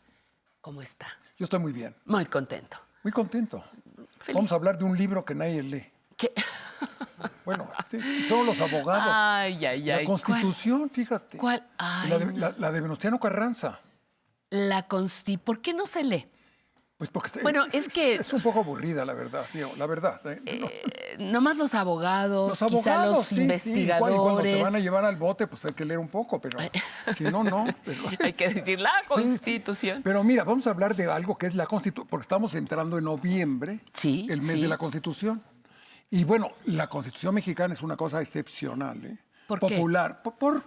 [0.60, 1.08] ¿Cómo está?
[1.38, 1.96] Yo estoy muy bien.
[2.06, 2.78] Muy contento.
[3.04, 3.64] Muy contento.
[4.20, 4.36] Feliz.
[4.36, 5.86] Vamos a hablar de un libro que nadie lee.
[6.18, 6.34] ¿Qué?
[7.46, 9.14] Bueno, sí, son los abogados.
[9.16, 10.06] Ay, ay, La ay.
[10.06, 11.38] Constitución, fíjate.
[11.38, 11.66] ¿Cuál?
[11.78, 13.80] Ay, la, de, la- la de Venustiano Carranza.
[14.50, 15.38] La consti...
[15.38, 16.28] ¿Por qué no se lee?
[16.98, 19.46] Pues porque Bueno, es que- es un poco aburrida, la verdad.
[19.54, 20.20] digo, la verdad.
[20.26, 20.42] ¿eh?
[20.60, 20.68] No.
[20.68, 23.42] Eh, nomás los abogados, los quizá abogados, los sí, sí.
[23.42, 24.16] investigadores.
[24.18, 26.60] Y cuando te van a llevar al bote, pues hay que leer un poco, pero
[27.16, 27.66] si no, no.
[27.86, 29.08] Pero, Hay que decir la Sí, sí.
[29.08, 30.02] Constitución.
[30.04, 33.06] Pero mira, vamos a hablar de algo que es la Constitución, porque estamos entrando en
[33.06, 34.62] noviembre, el mes sí.
[34.64, 35.42] de la Constitución.
[36.12, 39.18] Y bueno, la Constitución mexicana es una cosa excepcional, ¿eh?
[39.48, 39.76] ¿Por qué?
[39.76, 40.22] Popular.
[40.24, 40.64] Por, por-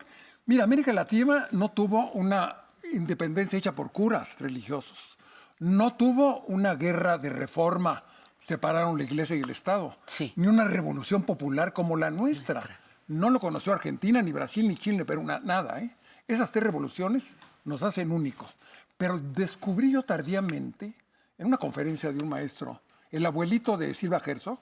[0.46, 2.56] mira, América Latina no tuvo una
[2.92, 5.16] independencia hecha por curas religiosos.
[5.58, 8.02] No tuvo una guerra de reforma,
[8.38, 9.96] separaron la iglesia y el Estado.
[10.36, 12.62] Ni una revolución popular como la nuestra.
[13.08, 15.80] No lo conoció Argentina, ni Brasil, ni Chile, pero una- nada.
[15.80, 15.94] ¿eh?
[16.28, 18.54] Esas tres revoluciones nos hacen únicos.
[18.96, 20.94] Pero descubrí yo tardíamente,
[21.38, 22.80] en una conferencia de un maestro,
[23.10, 24.58] el abuelito de Silva Herzog,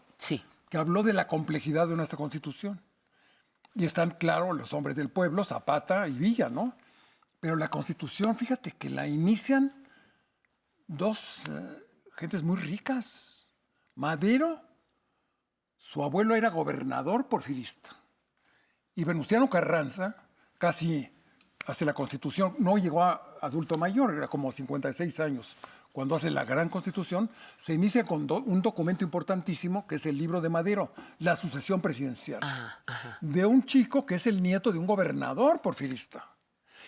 [0.71, 2.81] que habló de la complejidad de nuestra constitución.
[3.75, 6.77] Y están, claro, los hombres del pueblo, Zapata y Villa, ¿no?
[7.41, 9.85] Pero la constitución, fíjate que la inician
[10.87, 13.49] dos eh, gentes muy ricas.
[13.97, 14.63] Madero,
[15.77, 17.91] su abuelo era gobernador porfirista.
[18.95, 20.17] Y Venustiano Carranza,
[20.59, 21.11] casi
[21.67, 25.57] hace la constitución, no llegó a adulto mayor, era como 56 años.
[25.93, 27.29] Cuando hace la gran constitución,
[27.59, 31.81] se inicia con do- un documento importantísimo, que es el libro de Madero, la sucesión
[31.81, 32.41] presidencial,
[33.21, 36.27] de un chico que es el nieto de un gobernador porfirista.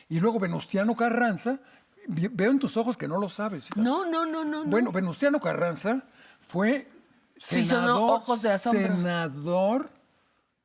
[0.09, 1.59] Y luego Venustiano Carranza,
[2.07, 3.65] veo en tus ojos que no lo sabes.
[3.67, 3.81] fíjate.
[3.81, 4.65] No, no, no, no.
[4.65, 4.71] no.
[4.71, 6.03] Bueno, Venustiano Carranza
[6.41, 6.89] fue
[7.37, 9.91] senador, de senador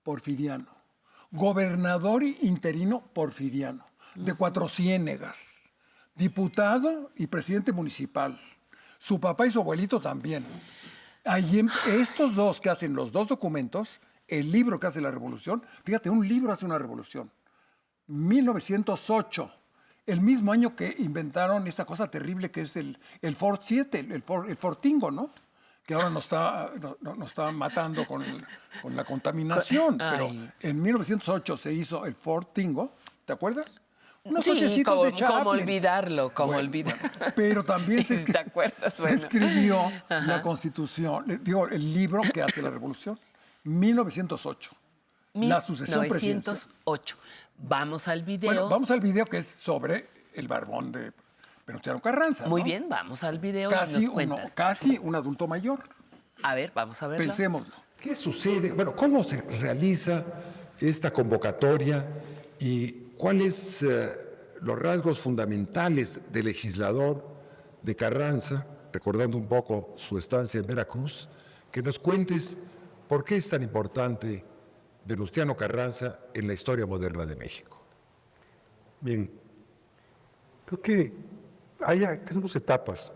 [0.03, 0.67] porfiriano,
[1.31, 3.85] gobernador interino porfiriano,
[4.15, 5.56] de Cuatro Ciénegas,
[6.17, 8.39] diputado y presidente municipal.
[8.99, 10.45] Su papá y su abuelito también.
[11.23, 15.63] Ahí en- estos dos que hacen los dos documentos, el libro que hace la revolución,
[15.83, 17.29] fíjate, un libro hace una revolución.
[18.07, 19.51] 1908,
[20.05, 24.23] el mismo año que inventaron esta cosa terrible que es el, el Ford 7, el,
[24.23, 25.29] Ford- el Fortingo, ¿no?
[25.85, 28.45] Que ahora nos está, no- no- nos está matando con, el-
[28.81, 29.97] con la contaminación.
[29.97, 30.29] Pero
[30.61, 32.93] en 1908 se hizo el Fortingo,
[33.25, 33.81] ¿te acuerdas?
[34.29, 35.47] Unos Sí, cochecitos como, de como Chaplin.
[35.47, 36.97] olvidarlo, como Bueno, olvidar.
[37.35, 38.93] Pero también se, ¿Te acuerdas?
[38.93, 39.15] se Bueno.
[39.17, 40.21] escribió Ajá.
[40.27, 43.19] la Constitución, le- digo, el libro que hace la revolución,
[43.63, 44.71] 1908.
[45.33, 46.55] La sucesión presidencial.
[46.55, 47.17] 1908.
[47.59, 48.49] Vamos al video.
[48.49, 51.11] Bueno, vamos al video que es sobre el barbón de
[51.65, 52.47] Venustiano Carranza.
[52.47, 52.65] Muy ¿no?
[52.65, 55.79] bien, vamos al video y Casi, nos uno, casi un adulto mayor.
[56.43, 57.25] A ver, vamos a verlo.
[57.25, 57.73] Pensémoslo.
[57.99, 58.71] ¿Qué sucede?
[58.71, 60.23] Bueno, ¿cómo se realiza
[60.79, 62.05] esta convocatoria
[62.59, 64.15] y cuáles eh,
[64.61, 67.23] los rasgos fundamentales del legislador
[67.81, 71.29] de Carranza, recordando un poco su estancia en Veracruz,
[71.71, 72.57] que nos cuentes
[73.07, 74.43] por qué es tan importante
[75.05, 77.81] Venustiano Carranza en la historia moderna de México?
[78.99, 79.29] Bien,
[80.65, 81.13] creo que
[81.79, 83.11] hay, tenemos etapas.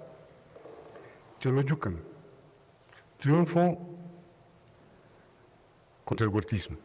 [1.39, 1.99] Teoloyucan
[3.17, 3.77] triunfo
[6.05, 6.77] contra el huertismo.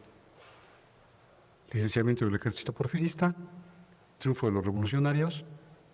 [1.77, 3.35] Licenciamiento del ejército porfirista,
[4.19, 5.45] triunfo de los revolucionarios,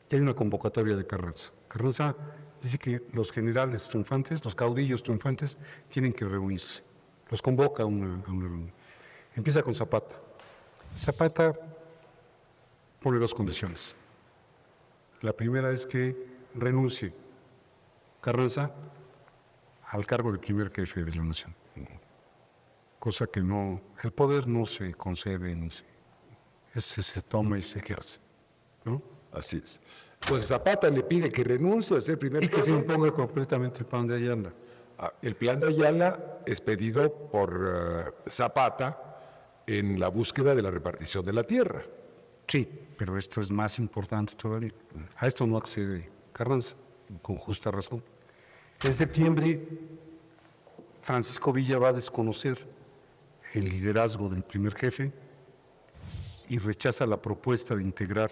[0.09, 1.51] y hay una convocatoria de Carranza.
[1.69, 2.15] Carranza
[2.63, 6.83] dice que los generales triunfantes, los caudillos triunfantes, tienen que reunirse.
[7.31, 8.73] Los convoca a una, a una reunión.
[9.35, 10.15] Empieza con Zapata.
[10.97, 11.53] Zapata
[13.01, 13.97] pone dos condiciones.
[15.23, 16.15] La primera es que
[16.55, 17.13] renuncie
[18.21, 18.71] Carranza
[19.89, 21.62] al cargo de primer jefe de la nación.
[23.03, 25.85] Cosa que no, el poder no se concede, ni se,
[26.73, 28.21] ese se toma y se ejerce.
[28.85, 29.03] ¿no?
[29.33, 29.81] Así es.
[30.29, 33.87] Pues Zapata le pide que renuncie a ser primer Y que se imponga completamente el
[33.87, 34.53] plan de Ayala.
[35.01, 39.19] Ah, El plan de Ayala es pedido por eh, Zapata
[39.67, 41.83] en la búsqueda de la repartición de la tierra.
[42.47, 44.75] Sí, pero esto es más importante todavía.
[45.17, 46.77] A esto no accede Carranza,
[47.21, 48.01] con justa razón.
[48.85, 49.67] En septiembre,
[51.01, 52.71] Francisco Villa va a desconocer
[53.53, 55.13] el liderazgo del primer jefe
[56.49, 58.31] y rechaza la propuesta de integrar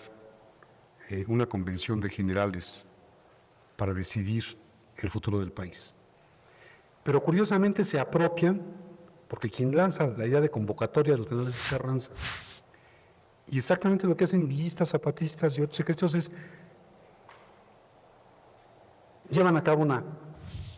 [1.08, 2.86] eh, una convención de generales
[3.76, 4.44] para decidir
[4.97, 5.94] el futuro del país.
[7.02, 8.60] Pero curiosamente se apropian,
[9.28, 12.10] porque quien lanza la idea de convocatoria de los generales es Carranza.
[13.49, 16.31] Y exactamente lo que hacen villistas, zapatistas y otros secretos es
[19.31, 20.05] llevan a cabo una,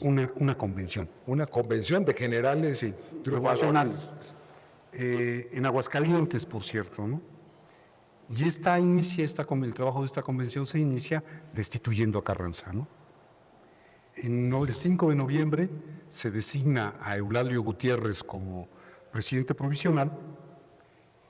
[0.03, 1.09] una, una convención.
[1.27, 4.11] Una convención de generales triunfales.
[4.93, 7.21] Eh, en Aguascalientes, por cierto, ¿no?
[8.29, 12.87] Y esta inicia, esta, el trabajo de esta convención se inicia destituyendo a Carranza, ¿no?
[14.17, 15.71] En el 5 de noviembre
[16.09, 18.69] se designa a Eulalio Gutiérrez como
[19.11, 20.13] presidente provisional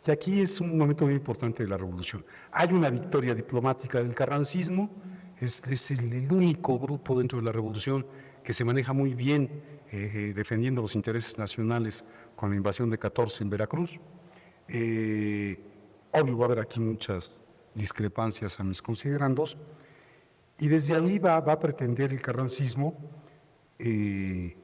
[0.04, 2.24] y aquí es un momento muy importante de la revolución.
[2.50, 4.90] Hay una victoria diplomática del carrancismo,
[5.38, 8.04] es, es el, el único grupo dentro de la revolución
[8.42, 12.04] que se maneja muy bien eh, eh, defendiendo los intereses nacionales
[12.34, 14.00] con la invasión de 14 en Veracruz.
[14.68, 15.58] Eh,
[16.12, 17.42] obvio va a haber aquí muchas
[17.74, 19.56] discrepancias a mis considerandos,
[20.58, 22.96] y desde ahí va, a pretender el carrancismo
[23.78, 24.56] eh,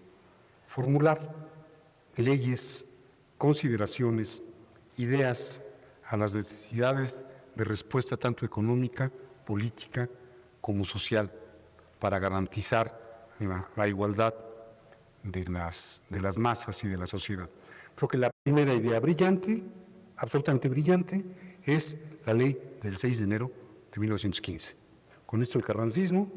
[0.67, 1.35] formular
[2.17, 2.87] leyes,
[3.37, 4.43] consideraciones,
[4.97, 5.63] ideas
[6.05, 7.25] a las necesidades
[7.57, 9.11] de respuesta tanto económica,
[9.45, 10.09] política
[10.61, 11.33] como social
[11.99, 13.08] para garantizar
[13.47, 14.35] la, la igualdad
[15.23, 17.49] de las, de las masas y de la sociedad.
[17.95, 19.63] Creo que la primera idea brillante,
[20.17, 21.25] absolutamente brillante,
[21.65, 23.51] es la ley del 6 de enero
[23.93, 24.77] de 1915.
[25.27, 26.31] Con esto el carrancismo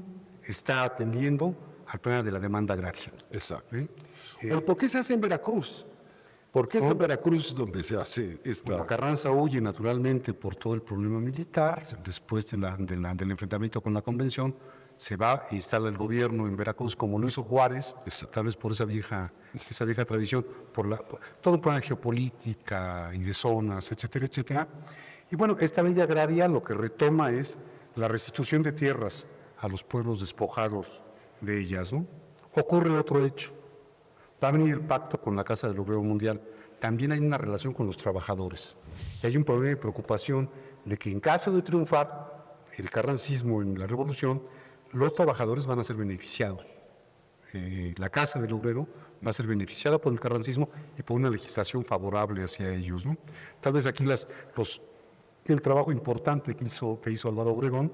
[0.44, 1.56] está atendiendo
[1.88, 3.12] al problema de la demanda agraria.
[3.32, 3.76] Exacto.
[3.76, 3.88] ¿Eh?
[4.42, 5.86] ¿Pero ¿Por qué se hace en Veracruz?
[6.52, 8.72] ¿Por qué en Veracruz donde se hace esta...
[8.72, 13.32] Bueno, Carranza huye naturalmente por todo el problema militar, después de la- de la- del
[13.32, 14.54] enfrentamiento con la convención,
[15.02, 17.96] se va e instala el gobierno en Veracruz como lo hizo Juárez,
[18.32, 19.34] tal vez por esa vieja,
[19.68, 24.68] esa vieja tradición, por, la, por todo un plan geopolítica y de zonas, etcétera, etcétera.
[25.32, 27.58] Y bueno, esta ley agraria lo que retoma es
[27.96, 29.26] la restitución de tierras
[29.58, 31.02] a los pueblos despojados
[31.42, 32.06] de ellas, ¿no?
[32.54, 33.52] Ocurre otro hecho.
[34.44, 36.40] Va a venir el pacto con la Casa del Obrero Mundial.
[36.80, 38.78] También hay una relación con los trabajadores.
[39.24, 40.48] Y hay un problema de preocupación
[40.86, 42.30] de que en caso de triunfar
[42.78, 44.44] el carrancismo en la revolución,
[44.94, 46.66] los trabajadores van a ser beneficiados.
[47.54, 48.88] Eh, la Casa del Obrero
[49.26, 53.06] va a ser beneficiada por el carrancismo y por una legislación favorable hacia ellos.
[53.06, 53.18] ¿no?
[53.60, 54.82] Tal vez aquí las, los,
[55.46, 57.92] el trabajo importante que hizo, que hizo Álvaro Obregón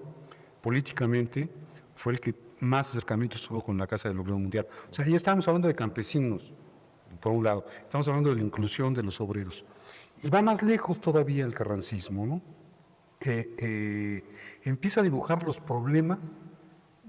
[0.62, 1.50] políticamente
[1.96, 4.68] fue el que más acercamientos tuvo con la Casa del Obrero Mundial.
[4.90, 6.54] O sea, ya estamos hablando de campesinos,
[7.20, 9.66] por un lado, estamos hablando de la inclusión de los obreros.
[10.24, 12.42] Y va más lejos todavía el carrancismo, ¿no?
[13.20, 14.24] Que eh,
[14.64, 16.20] empieza a dibujar los problemas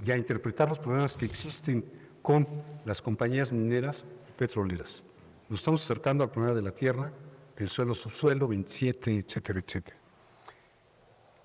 [0.04, 1.84] y a interpretar los problemas que existen
[2.22, 2.46] con
[2.84, 5.04] las compañías mineras y petroleras.
[5.48, 7.12] Nos estamos acercando al problema de la tierra,
[7.56, 9.96] el suelo, subsuelo, 27, etcétera, etcétera.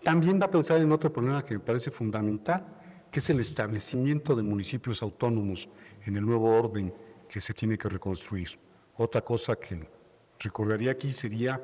[0.03, 2.65] También va a pensar en otro problema que me parece fundamental,
[3.09, 5.69] que es el establecimiento de municipios autónomos
[6.05, 6.93] en el nuevo orden
[7.29, 8.59] que se tiene que reconstruir.
[8.97, 9.87] Otra cosa que
[10.39, 11.61] recordaría aquí sería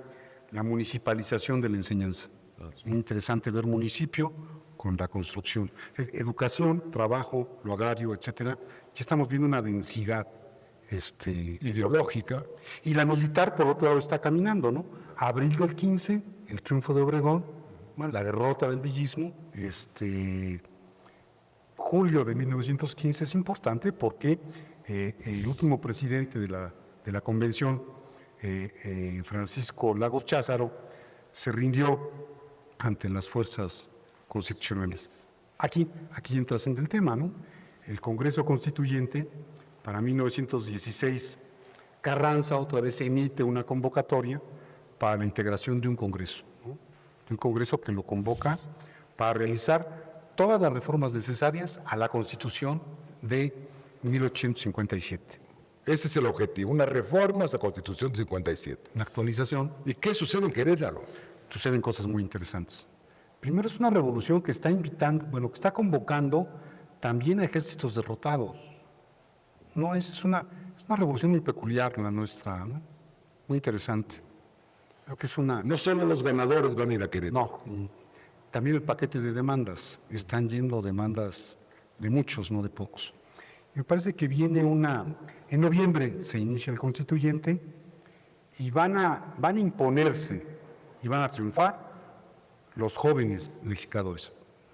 [0.51, 2.29] la municipalización de la enseñanza.
[2.75, 4.33] Es muy interesante ver municipio
[4.79, 5.69] con la construcción.
[5.97, 8.57] Eh, Educación, trabajo, lo agrario, etcétera.
[8.95, 10.25] Ya estamos viendo una densidad
[10.89, 12.45] este, ideológica.
[12.85, 14.85] Y la militar, por otro lado, está caminando, ¿no?
[15.17, 17.43] Abril del 15, el triunfo de Obregón,
[17.97, 20.61] la derrota del villismo, este,
[21.75, 24.39] julio de 1915 es importante porque
[24.87, 27.83] eh, el último presidente de la, de la convención,
[28.41, 30.71] eh, eh, Francisco Lagos Cházaro,
[31.33, 32.11] se rindió
[32.77, 33.89] ante las fuerzas
[34.29, 35.27] constitucionalistas.
[35.57, 37.33] Aquí, aquí entras en el tema, ¿no?
[37.85, 39.27] El Congreso Constituyente,
[39.83, 41.39] para 1916,
[42.01, 44.41] Carranza otra vez emite una convocatoria
[44.97, 46.71] para la integración de un Congreso, ¿no?
[46.71, 48.57] de un Congreso que lo convoca
[49.17, 52.81] para realizar todas las reformas necesarias a la Constitución
[53.21, 53.53] de
[54.03, 55.41] 1857.
[55.85, 58.91] Ese es el objetivo, una reforma a la Constitución de 57.
[58.95, 59.73] La actualización.
[59.85, 61.03] ¿Y qué sucede en Querétaro?
[61.49, 62.87] Suceden cosas muy interesantes.
[63.39, 66.47] Primero es una revolución que está invitando, bueno, que está convocando
[66.99, 68.57] también a ejércitos derrotados.
[69.75, 70.45] No, es, es una,
[70.75, 72.81] es una revolución muy peculiar la nuestra, ¿no?
[73.47, 74.21] muy interesante.
[75.05, 75.63] Creo que es una...
[75.63, 77.61] No solo los ganadores van a ir a Querétaro.
[77.65, 77.89] No,
[78.51, 80.01] también el paquete de demandas.
[80.09, 81.57] Están yendo demandas
[81.97, 83.13] de muchos, no de pocos.
[83.73, 85.05] Me parece que viene una...
[85.49, 87.59] En noviembre se inicia el constituyente
[88.59, 90.45] y van a, van a imponerse
[91.01, 91.88] y van a triunfar
[92.75, 94.31] los jóvenes legisladores.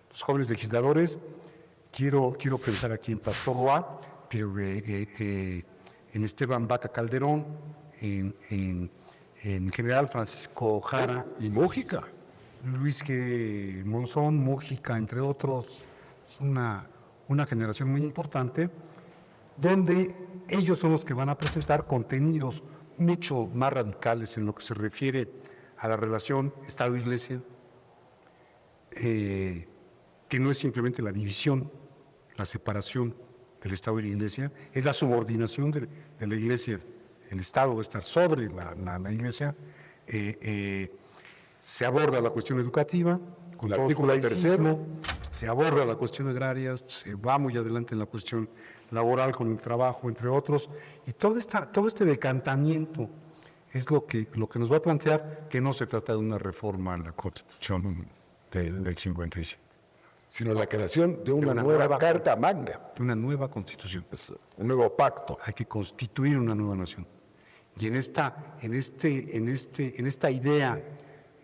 [0.09, 1.17] Los jóvenes legisladores,
[1.91, 3.85] quiero, quiero pensar aquí en Pastor
[4.29, 5.63] pero eh, eh,
[6.13, 7.45] en Esteban Vaca Calderón,
[8.01, 8.89] en, en,
[9.43, 11.25] en general Francisco Jara.
[11.39, 12.03] Y Mújica.
[12.63, 13.83] Luis G.
[13.85, 15.67] Monzón, Mújica, entre otros.
[16.29, 16.87] Es una,
[17.27, 18.69] una generación muy importante,
[19.57, 20.15] donde
[20.47, 22.63] ellos son los que van a presentar contenidos
[22.97, 25.29] mucho más radicales en lo que se refiere
[25.77, 27.41] a la relación Estado-Iglesia,
[28.95, 29.67] eh,
[30.29, 31.71] que no es simplemente la división,
[32.37, 33.15] la separación
[33.61, 35.87] del Estado y la Iglesia, es la subordinación de,
[36.19, 36.79] de la Iglesia.
[37.29, 39.55] El Estado va a estar sobre la, la- la Iglesia.
[40.07, 40.91] eh, eh,
[41.59, 43.19] se aborda la cuestión educativa,
[43.57, 44.85] con El artículo laicismo,
[45.31, 48.47] se aborda la cuestión agraria, se va muy adelante en la cuestión
[48.91, 50.69] laboral con el trabajo, entre otros,
[51.07, 53.09] y todo, esta, todo este decantamiento
[53.73, 56.37] es lo que, lo que nos va a plantear que no se trata de una
[56.37, 58.05] reforma a la Constitución
[58.59, 59.61] del, del 57.
[60.27, 62.79] Sino la creación de una, nueva, Carta Magna.
[62.95, 64.05] De una nueva Constitución.
[64.57, 65.37] Un nuevo pacto.
[65.43, 67.07] Hay que constituir una nueva nación.
[67.79, 70.81] Y en esta, en este, en este, en esta idea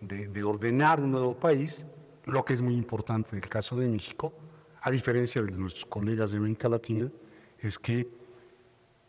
[0.02, 1.86] de, de ordenar un nuevo país,
[2.26, 4.34] lo que es muy importante en el caso de México,
[4.82, 7.10] a diferencia de nuestros colegas de América Latina,
[7.60, 8.08] es que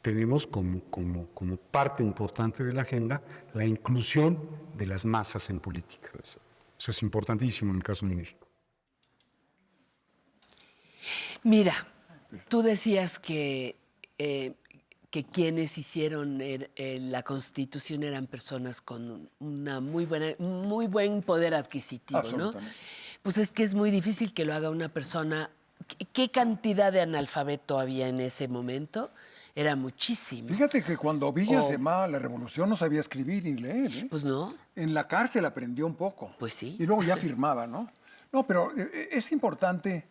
[0.03, 3.23] tenemos como, como, como parte importante de la agenda
[3.55, 4.39] la inclusión
[4.77, 6.11] de las masas en política.
[6.83, 8.49] Eso es importantísimo en el caso de México.
[11.44, 11.75] Mira,
[12.49, 13.77] tú decías que,
[14.19, 14.55] eh,
[15.09, 21.23] que quienes hicieron er- eh, la Constitución eran personas con una muy buena, muy buen
[21.23, 22.27] poder adquisitivo, ¿no?
[22.47, 22.77] Absolutamente.
[23.23, 25.51] Pues es que es muy difícil que lo haga una persona.
[25.86, 29.12] ¿Qué, qué cantidad de analfabeto había en ese momento?
[29.55, 30.49] Era muchísimo.
[30.49, 33.93] Fíjate que cuando Villa O- se llamaba la revolución no sabía escribir ni leer.
[33.95, 34.07] ¿eh?
[34.09, 34.55] Pues no.
[34.75, 36.35] En la cárcel aprendió un poco.
[36.39, 36.77] Pues sí.
[36.79, 37.91] Y luego ya firmaba, ¿no?
[38.33, 40.07] No, pero eh, es importante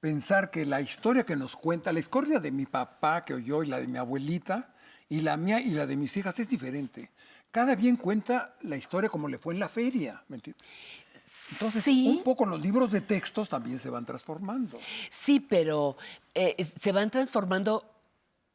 [0.00, 3.66] pensar que la historia que nos cuenta, la historia de mi papá que oyó y
[3.66, 4.70] la de mi abuelita,
[5.08, 7.10] y la mía y la de mis hijas es diferente.
[7.50, 10.64] Cada bien cuenta la historia como le fue en la feria, ¿me entiendes?
[11.52, 14.78] Entonces, un poco los libros de textos también se van transformando.
[15.10, 15.96] Sí, pero
[16.34, 17.84] eh, se van transformando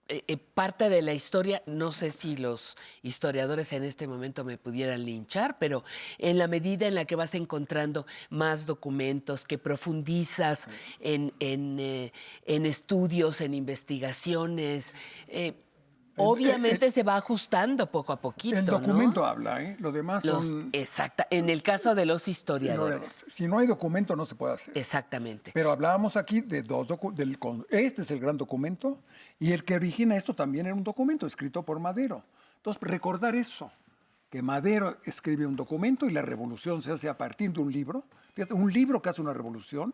[0.10, 1.62] eh, eh, parte de la historia.
[1.66, 5.84] No sé si los historiadores en este momento me pudieran linchar, pero
[6.18, 10.68] en la medida en la que vas encontrando más documentos, que profundizas
[11.00, 12.14] en, en, eh,
[12.46, 14.94] en estudios, en investigaciones,
[15.28, 15.54] eh,
[16.18, 18.58] obviamente se va ajustando poco a poquito.
[18.58, 18.80] El ¿no?
[18.80, 19.78] documento habla, ¿eh?
[19.80, 20.70] Lo demás Los- son...
[20.74, 23.26] Exacta, en el caso de los historiadores.
[23.28, 24.78] Si no hay documento no se puede hacer.
[24.78, 25.52] Exactamente.
[25.54, 27.66] Pero hablábamos aquí de dos documentos.
[27.70, 29.00] Este es el gran documento
[29.40, 32.24] y el que origina esto también era un documento escrito por Madero.
[32.58, 33.72] Entonces, recordar eso,
[34.30, 38.04] que Madero escribe un documento y la revolución se hace a partir de un libro.
[38.34, 39.94] Fíjate, un libro que hace una revolución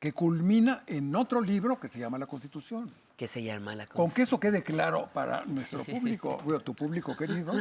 [0.00, 2.90] que culmina en otro libro que se llama La Constitución.
[3.16, 7.16] Que se llama la Con que eso quede claro para nuestro público, bueno, tu público
[7.16, 7.52] querido,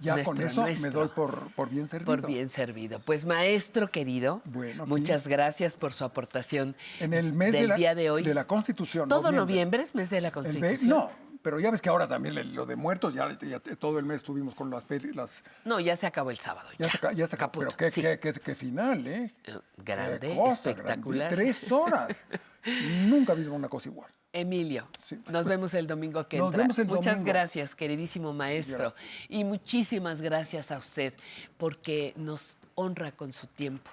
[0.00, 2.06] ya con Nuestro, eso me doy por, por bien servido.
[2.16, 3.00] Por bien servido.
[3.00, 7.74] Pues maestro querido, Bueno, muchas gracias por su aportación En el mes del de la,
[7.74, 8.22] día de hoy.
[8.22, 9.08] de la Constitución.
[9.08, 10.88] Todo noviembre es mes de la Constitución.
[10.88, 11.10] no,
[11.42, 14.54] pero ya ves que ahora también lo de muertos, ya, ya todo el mes estuvimos
[14.54, 15.16] con las ferias.
[15.16, 16.68] Las, No, ya se acabó el sábado.
[16.78, 17.58] ya, se, ya se acabó.
[17.58, 19.34] Pero qué, qué- qué- qué final, ¿eh?
[19.78, 21.28] Grande, Qué cosa, espectacular.
[21.28, 21.36] grande.
[21.52, 22.24] Tres horas.
[23.06, 24.08] Nunca he visto una cosa igual.
[24.32, 24.88] Emilio,
[25.28, 26.62] nos vemos el domingo que Nos entra.
[26.62, 27.26] vemos el Muchas domingo.
[27.32, 28.92] gracias, queridísimo maestro.
[29.28, 31.12] Y muchísimas gracias a usted
[31.58, 33.90] porque nos honra con su tiempo,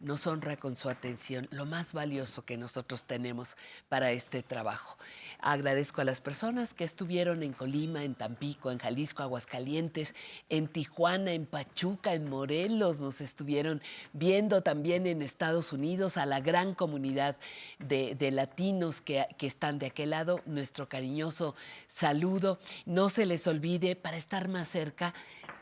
[0.00, 3.56] nos honra con su atención, lo más valioso que nosotros tenemos
[3.88, 4.96] para este trabajo.
[5.40, 10.14] Agradezco a las personas que estuvieron en Colima, en Tampico, en Jalisco, Aguascalientes,
[10.48, 16.40] en Tijuana, en Pachuca, en Morelos, nos estuvieron viendo también en Estados Unidos, a la
[16.40, 17.36] gran comunidad
[17.78, 21.56] de, de latinos que, que están de aquel lado, nuestro cariñoso
[21.88, 22.58] saludo.
[22.86, 25.14] No se les olvide, para estar más cerca,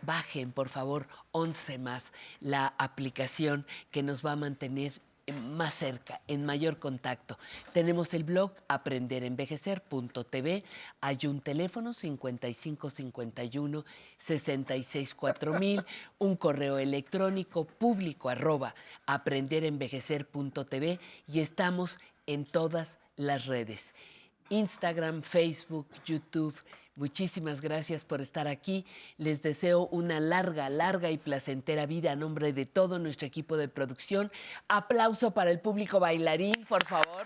[0.06, 4.92] bajen por favor 11 más, la aplicación que nos va a mantener
[5.32, 7.36] más cerca, en mayor contacto.
[7.72, 10.62] Tenemos el blog aprenderenvejecer.tv,
[11.00, 13.84] hay un teléfono 5551
[14.18, 15.84] 664000,
[16.18, 18.76] un correo electrónico público arroba
[19.06, 23.94] aprenderenvejecer.tv y estamos en todas las redes.
[24.48, 26.54] Instagram, Facebook, YouTube.
[26.96, 28.86] Muchísimas gracias por estar aquí.
[29.18, 33.68] Les deseo una larga, larga y placentera vida a nombre de todo nuestro equipo de
[33.68, 34.32] producción.
[34.66, 37.24] Aplauso para el público bailarín, por favor.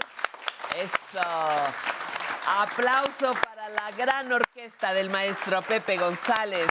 [0.77, 1.21] Eso.
[2.49, 6.67] Aplauso para la gran orquesta del maestro Pepe González.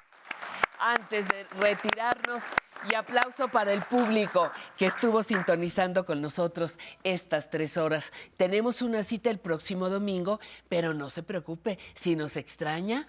[0.77, 2.43] Antes de retirarnos,
[2.89, 8.11] y aplauso para el público que estuvo sintonizando con nosotros estas tres horas.
[8.37, 13.07] Tenemos una cita el próximo domingo, pero no se preocupe, si nos extraña,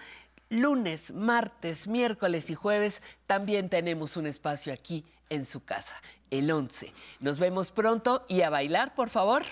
[0.48, 5.94] lunes, martes, miércoles y jueves también tenemos un espacio aquí en su casa,
[6.30, 6.92] el 11.
[7.20, 9.44] Nos vemos pronto y a bailar, por favor.